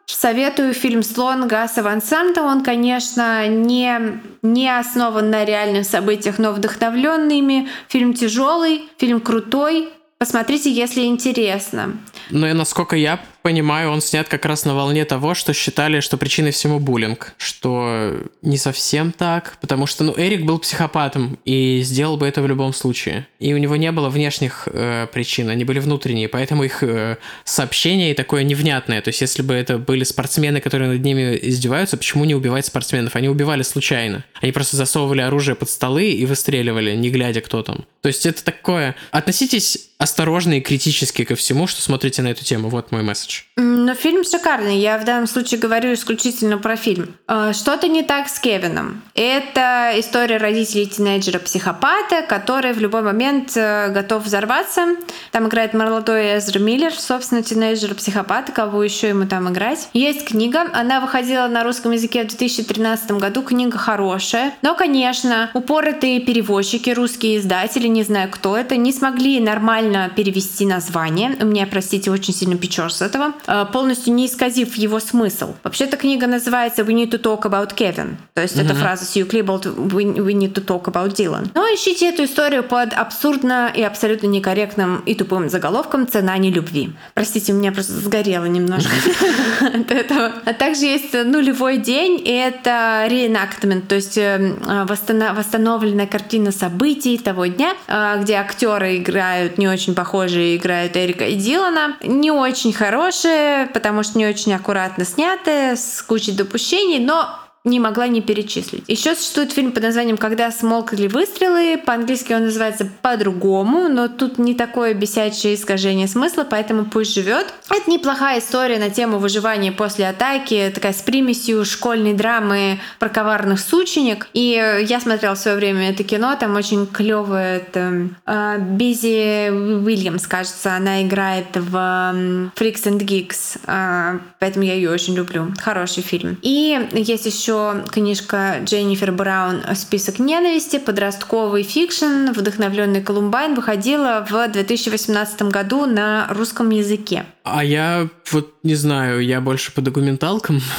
Советую 0.07 0.75
фильм 0.75 1.05
«Слон» 1.05 1.47
Гаса 1.47 1.85
Ван 1.85 2.03
Санта. 2.03 2.43
Он, 2.43 2.65
конечно, 2.65 3.47
не, 3.47 4.21
не 4.43 4.69
основан 4.69 5.31
на 5.31 5.45
реальных 5.45 5.87
событиях, 5.87 6.39
но 6.39 6.51
вдохновленный 6.53 7.39
ими. 7.39 7.69
Фильм 7.87 8.13
тяжелый, 8.15 8.89
фильм 8.99 9.21
крутой. 9.21 9.91
Посмотрите, 10.19 10.71
если 10.71 11.03
интересно. 11.03 11.93
Ну 12.31 12.47
и 12.47 12.53
насколько 12.53 12.97
я 12.97 13.21
понимаю, 13.43 13.91
он 13.91 14.01
снят 14.01 14.29
как 14.29 14.45
раз 14.45 14.65
на 14.65 14.75
волне 14.75 15.05
того, 15.05 15.35
что 15.35 15.53
считали, 15.53 16.01
что 16.01 16.17
причиной 16.17 16.51
всему 16.51 16.79
буллинг. 16.79 17.35
Что 17.39 18.17
не 18.43 18.59
совсем 18.59 19.13
так, 19.13 19.57
потому 19.61 19.87
что, 19.87 20.05
ну, 20.05 20.15
Эрик 20.17 20.45
был 20.45 20.59
психопатом 20.59 21.39
и 21.45 21.81
сделал 21.83 22.17
бы 22.17 22.27
это 22.27 22.43
в 22.43 22.47
любом 22.47 22.73
случае. 22.73 23.27
И 23.39 23.55
у 23.55 23.57
него 23.57 23.77
не 23.77 23.91
было 23.93 24.09
внешних 24.09 24.69
э, 24.73 25.07
причин, 25.13 25.49
они 25.49 25.65
были 25.65 25.79
внутренние, 25.79 26.29
поэтому 26.29 26.65
их 26.65 26.83
э, 26.83 27.17
сообщение 27.45 28.15
такое 28.15 28.43
невнятное. 28.43 29.01
То 29.01 29.09
есть, 29.09 29.21
если 29.21 29.43
бы 29.43 29.55
это 29.55 29.79
были 29.79 30.05
спортсмены, 30.05 30.61
которые 30.61 30.91
над 30.91 31.03
ними 31.03 31.39
издеваются, 31.41 31.97
почему 31.97 32.25
не 32.25 32.35
убивать 32.35 32.67
спортсменов? 32.67 33.17
Они 33.17 33.29
убивали 33.29 33.63
случайно. 33.63 34.25
Они 34.41 34.53
просто 34.53 34.77
засовывали 34.77 35.23
оружие 35.23 35.55
под 35.55 35.71
столы 35.71 36.11
и 36.11 36.27
выстреливали, 36.27 36.95
не 36.95 37.11
глядя, 37.11 37.41
кто 37.41 37.63
там. 37.63 37.85
То 38.03 38.09
есть, 38.09 38.27
это 38.27 38.45
такое... 38.45 38.95
Относитесь 39.11 39.91
осторожно 40.01 40.55
и 40.55 40.61
критически 40.61 41.25
ко 41.25 41.37
всему, 41.37 41.67
что 41.67 41.83
смотрите 41.83 42.10
на 42.19 42.29
эту 42.29 42.45
тему. 42.45 42.69
Вот 42.69 42.93
мой 42.93 43.03
месседж. 43.03 43.43
Но 43.57 43.95
фильм 43.95 44.25
шикарный. 44.25 44.79
Я 44.79 44.99
в 44.99 45.05
данном 45.05 45.27
случае 45.27 45.61
говорю 45.61 45.93
исключительно 45.93 46.59
про 46.59 46.77
фильм. 46.77 47.15
А, 47.27 47.53
что-то 47.53 47.89
не 47.89 48.03
так 48.03 48.29
с 48.29 48.39
Кевином. 48.39 49.03
Это 49.15 49.93
история 49.97 50.39
родителей 50.39 50.87
тинейджера-психопата, 50.87 52.23
который 52.23 52.73
в 52.73 52.79
любой 52.79 53.03
момент 53.03 53.53
э, 53.57 53.91
готов 53.93 54.25
взорваться. 54.25 54.97
Там 55.31 55.49
играет 55.49 55.75
молодой 55.75 56.39
Эзра 56.39 56.59
Миллер, 56.59 56.95
собственно, 56.95 57.43
тинейджер-психопат. 57.43 58.51
Кого 58.51 58.83
еще 58.83 59.09
ему 59.09 59.27
там 59.27 59.49
играть? 59.51 59.89
Есть 59.93 60.25
книга. 60.25 60.67
Она 60.73 61.01
выходила 61.01 61.47
на 61.49 61.63
русском 61.65 61.93
языке 61.93 62.25
в 62.25 62.29
2013 62.29 63.13
году. 63.13 63.43
Книга 63.43 63.77
хорошая. 63.77 64.55
Но, 64.63 64.75
конечно, 64.75 65.51
упоротые 65.53 66.21
переводчики, 66.21 66.91
русские 66.91 67.39
издатели, 67.39 67.87
не 67.87 68.05
знаю 68.05 68.31
кто 68.31 68.57
это, 68.57 68.77
не 68.77 68.93
смогли 68.93 69.41
нормально 69.41 70.11
перевести 70.15 70.65
название. 70.65 71.37
У 71.41 71.45
меня, 71.45 71.67
простите, 71.67 72.00
очень 72.09 72.35
сильно 72.35 72.57
печешь 72.57 72.95
с 72.95 73.03
этого 73.03 73.35
э, 73.47 73.67
полностью 73.73 74.15
не 74.15 74.27
исказив 74.27 74.77
его 74.77 75.01
смысл. 75.01 75.55
Вообще-то 75.63 75.97
книга 75.97 76.27
называется 76.27 76.83
«We 76.83 76.95
need 76.95 77.11
to 77.11 77.21
talk 77.21 77.43
about 77.43 77.75
Kevin». 77.75 78.17
То 78.35 78.43
есть 78.43 78.57
mm-hmm. 78.57 78.65
это 78.65 78.75
фраза 78.75 79.05
Сью 79.05 79.27
Клиболд 79.27 79.67
we, 79.67 80.05
«We 80.15 80.33
need 80.33 80.55
to 80.55 80.65
talk 80.65 80.85
about 80.85 81.15
Dylan». 81.15 81.51
Но 81.55 81.63
ищите 81.67 82.09
эту 82.09 82.25
историю 82.25 82.63
под 82.63 82.93
абсурдно 82.95 83.71
и 83.75 83.83
абсолютно 83.83 84.27
некорректным 84.27 85.01
и 85.01 85.15
тупым 85.15 85.49
заголовком 85.49 86.07
«Цена 86.07 86.37
не 86.39 86.51
любви». 86.51 86.93
Простите, 87.15 87.53
у 87.53 87.57
меня 87.57 87.73
просто 87.73 87.93
сгорело 87.93 88.45
немножко 88.45 88.93
от 89.61 89.91
этого. 89.91 90.33
А 90.45 90.53
также 90.55 90.87
есть 90.87 91.13
«Нулевой 91.13 91.79
день», 91.79 92.21
и 92.25 92.31
это 92.31 93.07
реенактмент, 93.09 93.89
то 93.89 93.97
есть 93.97 94.17
э, 94.19 94.55
восстановленная 94.87 96.07
картина 96.07 96.53
событий 96.53 97.19
того 97.19 97.47
дня, 97.47 97.75
э, 97.87 98.21
где 98.23 98.35
актеры 98.35 98.99
играют 98.99 99.59
не 99.59 99.69
очень 99.69 99.95
похожие, 99.95 100.57
играют 100.57 100.97
Эрика 100.97 101.27
и 101.27 101.35
Дилана. 101.35 101.90
Не 102.03 102.31
очень 102.31 102.73
хорошее, 102.73 103.67
потому 103.67 104.03
что 104.03 104.19
не 104.19 104.27
очень 104.27 104.53
аккуратно 104.55 105.05
снятое, 105.05 105.77
с 105.77 106.03
кучей 106.03 106.33
допущений, 106.33 106.99
но 106.99 107.39
не 107.65 107.79
могла 107.79 108.09
не 108.09 108.23
перечислить. 108.23 108.85
Еще 108.89 109.15
существует 109.15 109.53
фильм 109.53 109.73
под 109.73 109.83
названием 109.83 110.17
«Когда 110.17 110.51
смолкли 110.51 111.09
выстрелы». 111.09 111.77
По-английски 111.77 112.33
он 112.33 112.45
называется 112.45 112.89
по-другому, 113.03 113.89
но 113.89 114.09
тут 114.09 114.39
не 114.39 114.55
такое 114.55 114.95
бесячее 114.95 115.55
искажение 115.55 116.09
смысла, 116.09 116.47
поэтому 116.49 116.87
пусть 116.87 117.15
живет. 117.15 117.53
Это 117.69 117.91
неплохая 117.91 118.41
история 118.41 118.79
на 118.79 118.89
тему 118.89 119.19
выживания 119.19 119.73
после 119.73 120.09
атаки, 120.09 120.73
такая 120.75 120.95
с 120.95 121.03
примесью 121.03 121.67
школьной 121.67 122.15
драмы 122.15 122.81
про 122.99 123.11
коварных 123.11 123.61
сученик. 123.61 124.29
И 124.33 124.53
я 124.89 124.99
смотрела 124.99 125.35
в 125.35 125.39
свое 125.39 125.57
время 125.59 125.91
это 125.91 126.03
кино, 126.03 126.37
там 126.41 126.57
очень 126.57 126.87
клевое 126.87 127.59
это 127.59 128.09
э, 128.27 128.59
Бизи 128.59 129.51
Уильямс, 129.51 130.27
кажется, 130.27 130.75
она 130.75 131.03
играет 131.03 131.49
в 131.55 131.75
Freaks 131.75 132.85
and 132.85 133.01
Geeks, 133.01 133.59
э, 133.67 134.19
поэтому 134.39 134.65
я 134.65 134.75
ее 134.75 134.91
очень 134.91 135.15
люблю. 135.15 135.53
Хороший 135.61 136.03
фильм. 136.03 136.39
И 136.41 136.89
есть 136.93 137.27
еще 137.27 137.50
еще 137.51 137.85
книжка 137.91 138.61
Дженнифер 138.65 139.11
Браун 139.11 139.63
«Список 139.75 140.21
ненависти», 140.21 140.79
подростковый 140.79 141.65
fiction, 141.65 142.31
вдохновленный 142.33 143.03
Колумбайн, 143.03 143.55
выходила 143.55 144.25
в 144.29 144.49
2018 144.49 145.43
году 145.43 145.87
на 145.87 146.29
русском 146.31 146.71
языке. 146.71 147.25
А 147.43 147.65
я 147.65 148.09
вот 148.31 148.55
не 148.63 148.77
знаю, 148.77 149.21
я 149.21 149.41
больше 149.41 149.73
по 149.73 149.81
документалкам. 149.81 150.61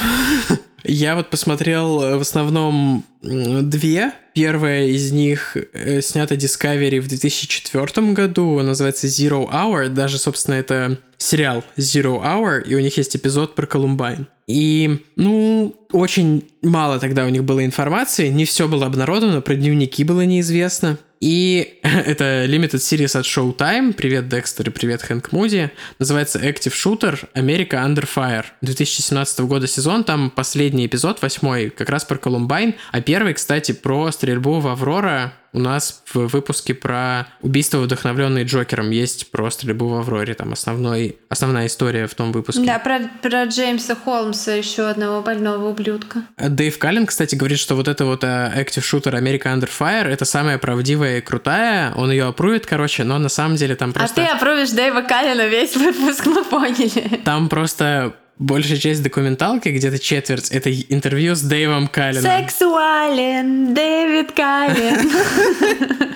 Я 0.84 1.16
вот 1.16 1.30
посмотрел 1.30 2.00
в 2.18 2.22
основном 2.22 3.06
две 3.22 4.14
Первая 4.34 4.88
из 4.88 5.12
них 5.12 5.56
э, 5.74 6.02
снята 6.02 6.34
Discovery 6.34 7.00
в 7.02 7.08
2004 7.08 8.14
году, 8.14 8.60
называется 8.62 9.06
Zero 9.06 9.48
Hour. 9.48 9.90
Даже, 9.90 10.18
собственно, 10.18 10.56
это 10.56 10.98
сериал 11.22 11.64
Zero 11.78 12.22
Hour, 12.22 12.64
и 12.64 12.76
у 12.76 12.80
них 12.80 12.98
есть 12.98 13.16
эпизод 13.16 13.56
про 13.56 13.66
Колумбайн. 13.66 14.28
И, 14.48 15.06
ну, 15.16 15.76
очень 15.92 16.50
мало 16.62 17.00
тогда 17.00 17.26
у 17.26 17.30
них 17.30 17.44
было 17.44 17.64
информации, 17.64 18.30
не 18.30 18.46
все 18.46 18.68
было 18.68 18.86
обнародовано, 18.86 19.42
про 19.42 19.56
дневники 19.56 20.04
было 20.04 20.22
неизвестно. 20.22 20.98
И 21.22 21.80
это 21.84 22.46
Limited 22.46 22.80
Series 22.80 23.18
от 23.18 23.26
Showtime. 23.26 23.94
Привет, 23.94 24.28
Декстер, 24.28 24.68
и 24.68 24.72
привет, 24.72 25.04
Хэнк 25.04 25.32
Муди. 25.32 25.72
Называется 26.00 26.40
Active 26.40 26.74
Shooter 26.74 27.20
America 27.36 27.74
Under 27.74 28.10
Fire. 28.14 28.46
2017 28.62 29.40
года 29.42 29.68
сезон, 29.68 30.04
там 30.04 30.32
последний 30.32 30.88
эпизод, 30.88 31.22
восьмой, 31.22 31.70
как 31.70 31.90
раз 31.90 32.04
про 32.04 32.18
Колумбайн. 32.18 32.74
А 32.92 33.02
первый, 33.02 33.36
кстати, 33.36 33.72
про 33.72 34.12
стрельбу 34.12 34.60
в 34.60 34.68
Аврора 34.68 35.34
у 35.54 35.60
нас 35.60 36.02
в 36.06 36.28
выпуске 36.28 36.74
про 36.74 37.28
убийство, 37.42 37.80
вдохновленное 37.80 38.46
Джокером, 38.46 38.90
есть 38.92 39.32
про 39.32 39.50
стрельбу 39.52 39.88
в 39.88 39.96
Авроре. 39.96 40.34
Там 40.34 40.54
основной, 40.54 41.18
основная 41.30 41.68
история 41.68 42.08
в 42.08 42.16
том 42.16 42.32
выпуске. 42.32 42.66
Да, 42.66 42.80
про, 42.80 43.00
про 43.22 43.46
Джеймса 43.46 43.96
Холмса, 43.96 44.54
еще 44.54 44.88
одного 44.88 45.22
больного 45.22 45.70
ублюдка. 45.70 46.24
Дэйв 46.38 46.78
Каллен, 46.78 47.06
кстати, 47.06 47.36
говорит, 47.36 47.60
что 47.60 47.76
вот 47.76 47.88
это 47.88 48.06
вот 48.06 48.24
uh, 48.24 48.56
Active 48.56 48.82
Shooter 48.82 49.14
America 49.14 49.44
Under 49.44 49.70
Fire 49.70 50.08
это 50.08 50.26
самая 50.26 50.58
правдивая 50.58 51.18
и 51.18 51.22
крутая. 51.22 51.94
Он 51.96 52.12
ее 52.12 52.26
опрует, 52.26 52.66
короче, 52.66 53.04
но 53.04 53.18
на 53.20 53.30
самом 53.30 53.56
деле 53.58 53.76
там 53.76 53.94
просто... 53.94 54.22
А 54.22 54.26
ты 54.26 54.32
опрувишь 54.32 54.72
Дэйва 54.72 55.02
Каллена 55.02 55.48
весь 55.48 55.76
выпуск, 55.76 56.26
мы 56.28 56.44
поняли. 56.44 57.22
Там 57.26 57.50
просто 57.50 58.16
большая 58.42 58.78
часть 58.78 59.04
документалки, 59.04 59.70
где-то 59.70 60.00
четверть, 60.00 60.50
это 60.50 60.74
интервью 60.74 61.36
с 61.36 61.42
Дэйвом 61.42 61.88
Калленом. 61.88 62.24
Сексуален, 62.24 63.74
Дэвид 63.74 64.32
Каллен. 64.34 65.12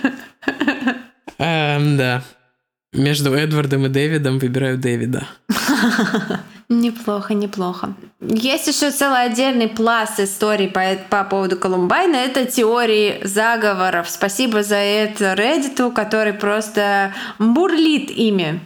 Эм, 1.38 1.98
да. 1.98 2.24
Между 2.94 3.34
Эдвардом 3.34 3.86
и 3.86 3.90
Дэвидом 3.90 4.40
выбираю 4.40 4.78
Дэвида. 4.78 5.28
Неплохо, 6.68 7.36
неплохо. 7.36 7.94
Есть 8.22 8.68
еще 8.68 8.90
целый 8.90 9.26
отдельный 9.26 9.68
пласт 9.68 10.20
историй 10.20 10.68
по, 10.68 10.82
по 11.12 11.24
поводу 11.24 11.58
Колумбайна. 11.58 12.16
Это 12.16 12.46
теории 12.46 13.20
заговоров. 13.24 14.10
Спасибо 14.10 14.64
за 14.64 14.78
это 14.78 15.34
Reddit, 15.34 15.94
который 15.94 16.34
просто 16.34 17.14
бурлит 17.38 18.10
ими. 18.10 18.62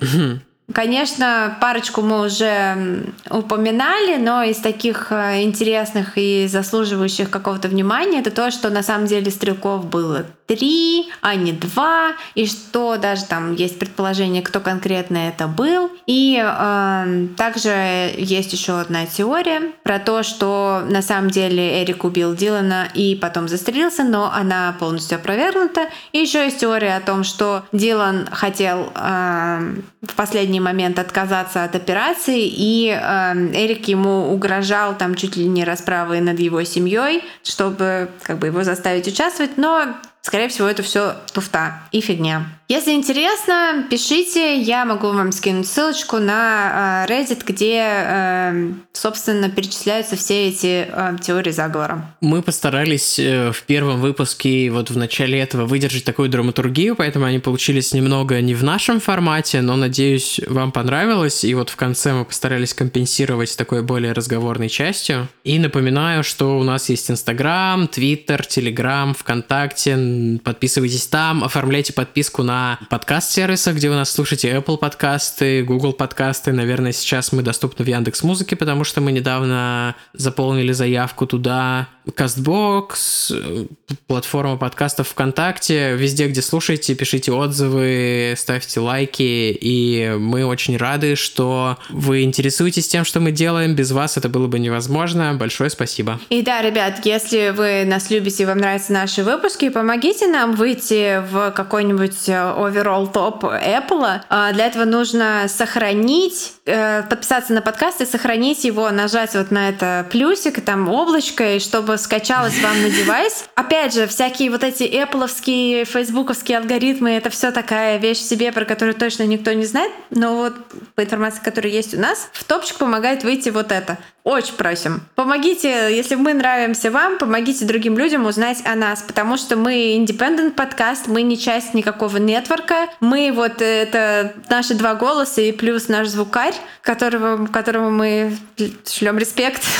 Конечно, 0.73 1.57
парочку 1.59 2.01
мы 2.01 2.25
уже 2.25 3.05
упоминали, 3.29 4.17
но 4.17 4.43
из 4.43 4.57
таких 4.57 5.11
э, 5.11 5.41
интересных 5.41 6.13
и 6.15 6.47
заслуживающих 6.47 7.31
какого-то 7.31 7.67
внимания 7.69 8.19
это 8.19 8.29
то, 8.29 8.51
что 8.51 8.69
на 8.69 8.83
самом 8.83 9.07
деле 9.07 9.31
стрелков 9.31 9.85
было 9.85 10.27
три, 10.49 11.09
а 11.21 11.35
не 11.35 11.51
два, 11.51 12.13
и 12.33 12.47
что 12.47 12.97
даже 12.97 13.25
там 13.25 13.53
есть 13.53 13.77
предположение, 13.77 14.41
кто 14.41 14.59
конкретно 14.59 15.17
это 15.29 15.47
был. 15.47 15.91
И 16.07 16.41
э, 16.43 17.27
также 17.37 17.69
есть 18.17 18.51
еще 18.51 18.79
одна 18.79 19.05
теория 19.05 19.71
про 19.83 19.99
то, 19.99 20.23
что 20.23 20.81
на 20.89 21.03
самом 21.03 21.29
деле 21.29 21.83
Эрик 21.83 22.03
убил 22.03 22.35
Дилана 22.35 22.87
и 22.95 23.15
потом 23.15 23.47
застрелился, 23.47 24.03
но 24.03 24.31
она 24.33 24.75
полностью 24.79 25.19
опровергнута. 25.19 25.87
И 26.13 26.17
еще 26.17 26.45
есть 26.45 26.59
теория 26.59 26.95
о 26.95 27.01
том, 27.01 27.23
что 27.23 27.63
Дилан 27.71 28.27
хотел 28.31 28.91
э, 28.95 29.75
в 30.01 30.15
последний 30.15 30.59
момент 30.59 30.97
отказаться 30.97 31.63
от 31.63 31.75
операции, 31.75 32.47
и 32.47 32.89
э, 32.89 33.33
Эрик 33.53 33.87
ему 33.87 34.33
угрожал 34.33 34.97
там 34.97 35.13
чуть 35.13 35.35
ли 35.35 35.45
не 35.45 35.63
расправой 35.63 36.21
над 36.21 36.39
его 36.39 36.63
семьей, 36.63 37.23
чтобы 37.43 38.09
как 38.23 38.39
бы 38.39 38.47
его 38.47 38.63
заставить 38.63 39.07
участвовать, 39.07 39.55
но 39.57 39.93
Скорее 40.21 40.49
всего, 40.49 40.67
это 40.67 40.83
все 40.83 41.15
туфта 41.33 41.81
и 41.91 42.01
фигня. 42.01 42.45
Если 42.71 42.91
интересно, 42.91 43.87
пишите, 43.89 44.61
я 44.61 44.85
могу 44.85 45.07
вам 45.07 45.31
скинуть 45.31 45.65
ссылочку 45.65 46.19
на 46.19 47.05
э, 47.07 47.11
Reddit, 47.11 47.41
где, 47.43 47.81
э, 47.81 48.73
собственно, 48.93 49.49
перечисляются 49.49 50.15
все 50.15 50.49
эти 50.49 50.87
э, 50.87 51.17
теории 51.19 51.49
заговора. 51.49 52.13
Мы 52.21 52.43
постарались 52.43 53.17
в 53.17 53.63
первом 53.65 54.01
выпуске, 54.01 54.69
вот 54.69 54.91
в 54.91 54.97
начале 54.97 55.39
этого, 55.39 55.65
выдержать 55.65 56.03
такую 56.03 56.29
драматургию, 56.29 56.95
поэтому 56.95 57.25
они 57.25 57.39
получились 57.39 57.91
немного 57.91 58.39
не 58.39 58.53
в 58.53 58.63
нашем 58.63 58.99
формате, 58.99 59.61
но, 59.61 59.75
надеюсь, 59.75 60.39
вам 60.45 60.71
понравилось. 60.71 61.43
И 61.43 61.55
вот 61.55 61.71
в 61.71 61.75
конце 61.75 62.13
мы 62.13 62.23
постарались 62.23 62.75
компенсировать 62.75 63.57
такой 63.57 63.81
более 63.81 64.11
разговорной 64.11 64.69
частью. 64.69 65.27
И 65.43 65.57
напоминаю, 65.57 66.23
что 66.23 66.59
у 66.59 66.63
нас 66.63 66.89
есть 66.89 67.09
Инстаграм, 67.09 67.87
Твиттер, 67.87 68.45
Телеграм, 68.45 69.15
ВКонтакте. 69.15 69.95
Подписывайтесь 70.43 71.07
там, 71.07 71.43
оформляйте 71.43 71.93
подписку 71.93 72.43
на 72.43 72.79
подкаст-сервисах, 72.89 73.75
где 73.75 73.89
вы 73.89 73.95
нас 73.95 74.11
слушаете, 74.11 74.49
Apple 74.49 74.77
подкасты, 74.77 75.63
Google 75.63 75.93
подкасты. 75.93 76.51
Наверное, 76.51 76.91
сейчас 76.91 77.31
мы 77.31 77.41
доступны 77.41 77.85
в 77.85 77.87
Яндекс 77.87 78.23
Музыке, 78.23 78.55
потому 78.55 78.83
что 78.83 79.01
мы 79.01 79.11
недавно 79.11 79.95
заполнили 80.13 80.71
заявку 80.71 81.25
туда. 81.27 81.87
Castbox, 82.07 83.77
платформа 84.07 84.57
подкастов 84.57 85.09
ВКонтакте, 85.09 85.95
везде, 85.95 86.27
где 86.27 86.41
слушаете, 86.41 86.95
пишите 86.95 87.31
отзывы, 87.31 88.33
ставьте 88.35 88.79
лайки, 88.79 89.55
и 89.61 90.15
мы 90.17 90.43
очень 90.45 90.75
рады, 90.75 91.15
что 91.15 91.77
вы 91.89 92.23
интересуетесь 92.23 92.87
тем, 92.87 93.05
что 93.05 93.19
мы 93.19 93.31
делаем. 93.31 93.75
Без 93.75 93.91
вас 93.91 94.17
это 94.17 94.27
было 94.27 94.47
бы 94.47 94.57
невозможно. 94.57 95.35
Большое 95.35 95.69
спасибо. 95.69 96.19
И 96.29 96.41
да, 96.41 96.63
ребят, 96.63 97.05
если 97.05 97.53
вы 97.55 97.85
нас 97.85 98.09
любите 98.09 98.41
и 98.41 98.45
вам 98.47 98.57
нравятся 98.57 98.91
наши 98.91 99.23
выпуски, 99.23 99.69
помогите 99.69 99.98
нам 100.27 100.53
выйти 100.53 101.21
в 101.29 101.51
какой-нибудь 101.51 102.29
э, 102.29 102.33
overall 102.33 103.11
топ 103.11 103.43
Apple. 103.43 104.21
А, 104.29 104.51
для 104.53 104.67
этого 104.67 104.85
нужно 104.85 105.45
сохранить, 105.47 106.53
э, 106.65 107.03
подписаться 107.03 107.53
на 107.53 107.61
подкаст 107.61 108.01
и 108.01 108.05
сохранить 108.05 108.63
его, 108.63 108.89
нажать 108.91 109.35
вот 109.35 109.51
на 109.51 109.69
это 109.69 110.05
плюсик, 110.09 110.61
там 110.63 110.89
облачко, 110.89 111.55
и 111.55 111.59
чтобы 111.59 111.97
скачалось 111.97 112.59
вам 112.61 112.81
на 112.81 112.89
девайс. 112.89 113.45
Опять 113.55 113.93
же, 113.93 114.07
всякие 114.07 114.51
вот 114.51 114.63
эти 114.63 114.83
Apple'овские, 114.83 115.85
фейсбуковские 115.85 116.59
алгоритмы, 116.59 117.11
это 117.11 117.29
все 117.29 117.51
такая 117.51 117.97
вещь 117.97 118.19
в 118.19 118.27
себе, 118.27 118.51
про 118.51 118.65
которую 118.65 118.95
точно 118.95 119.23
никто 119.23 119.53
не 119.53 119.65
знает, 119.65 119.91
но 120.09 120.35
вот 120.35 120.53
по 120.95 121.03
информации, 121.03 121.41
которая 121.43 121.71
есть 121.71 121.93
у 121.93 121.99
нас, 121.99 122.29
в 122.33 122.43
топчик 122.43 122.77
помогает 122.77 123.23
выйти 123.23 123.49
вот 123.49 123.71
это. 123.71 123.97
Очень 124.23 124.55
просим. 124.55 125.01
Помогите, 125.15 125.95
если 125.95 126.15
мы 126.15 126.33
нравимся 126.33 126.91
вам, 126.91 127.17
помогите 127.17 127.65
другим 127.65 127.97
людям 127.97 128.25
узнать 128.25 128.61
о 128.65 128.75
нас, 128.75 129.01
потому 129.01 129.37
что 129.37 129.55
мы 129.55 129.97
independent 129.97 130.51
подкаст, 130.51 131.07
мы 131.07 131.21
не 131.21 131.37
часть 131.37 131.73
никакого 131.73 132.17
нетворка, 132.17 132.89
мы 132.99 133.31
вот 133.33 133.61
это 133.61 134.33
наши 134.49 134.73
два 134.73 134.95
голоса 134.95 135.41
и 135.41 135.51
плюс 135.53 135.87
наш 135.87 136.09
звукарь, 136.09 136.53
которого, 136.81 137.47
которому 137.47 137.91
мы 137.91 138.37
шлем 138.85 139.17
респект. 139.17 139.63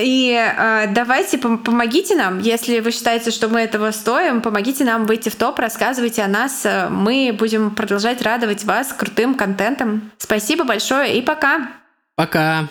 И 0.00 0.32
э, 0.32 0.86
давайте 0.94 1.36
помогите 1.36 2.14
нам, 2.14 2.38
если 2.38 2.80
вы 2.80 2.92
считаете, 2.92 3.30
что 3.30 3.48
мы 3.48 3.60
этого 3.60 3.90
стоим, 3.90 4.40
помогите 4.40 4.84
нам 4.84 5.04
выйти 5.04 5.28
в 5.28 5.36
топ, 5.36 5.58
рассказывайте 5.58 6.22
о 6.22 6.28
нас. 6.28 6.66
Мы 6.90 7.34
будем 7.36 7.74
продолжать 7.74 8.22
радовать 8.22 8.64
вас 8.64 8.92
крутым 8.92 9.34
контентом. 9.34 10.10
Спасибо 10.18 10.64
большое 10.64 11.18
и 11.18 11.22
пока. 11.22 11.68
Пока. 12.14 12.68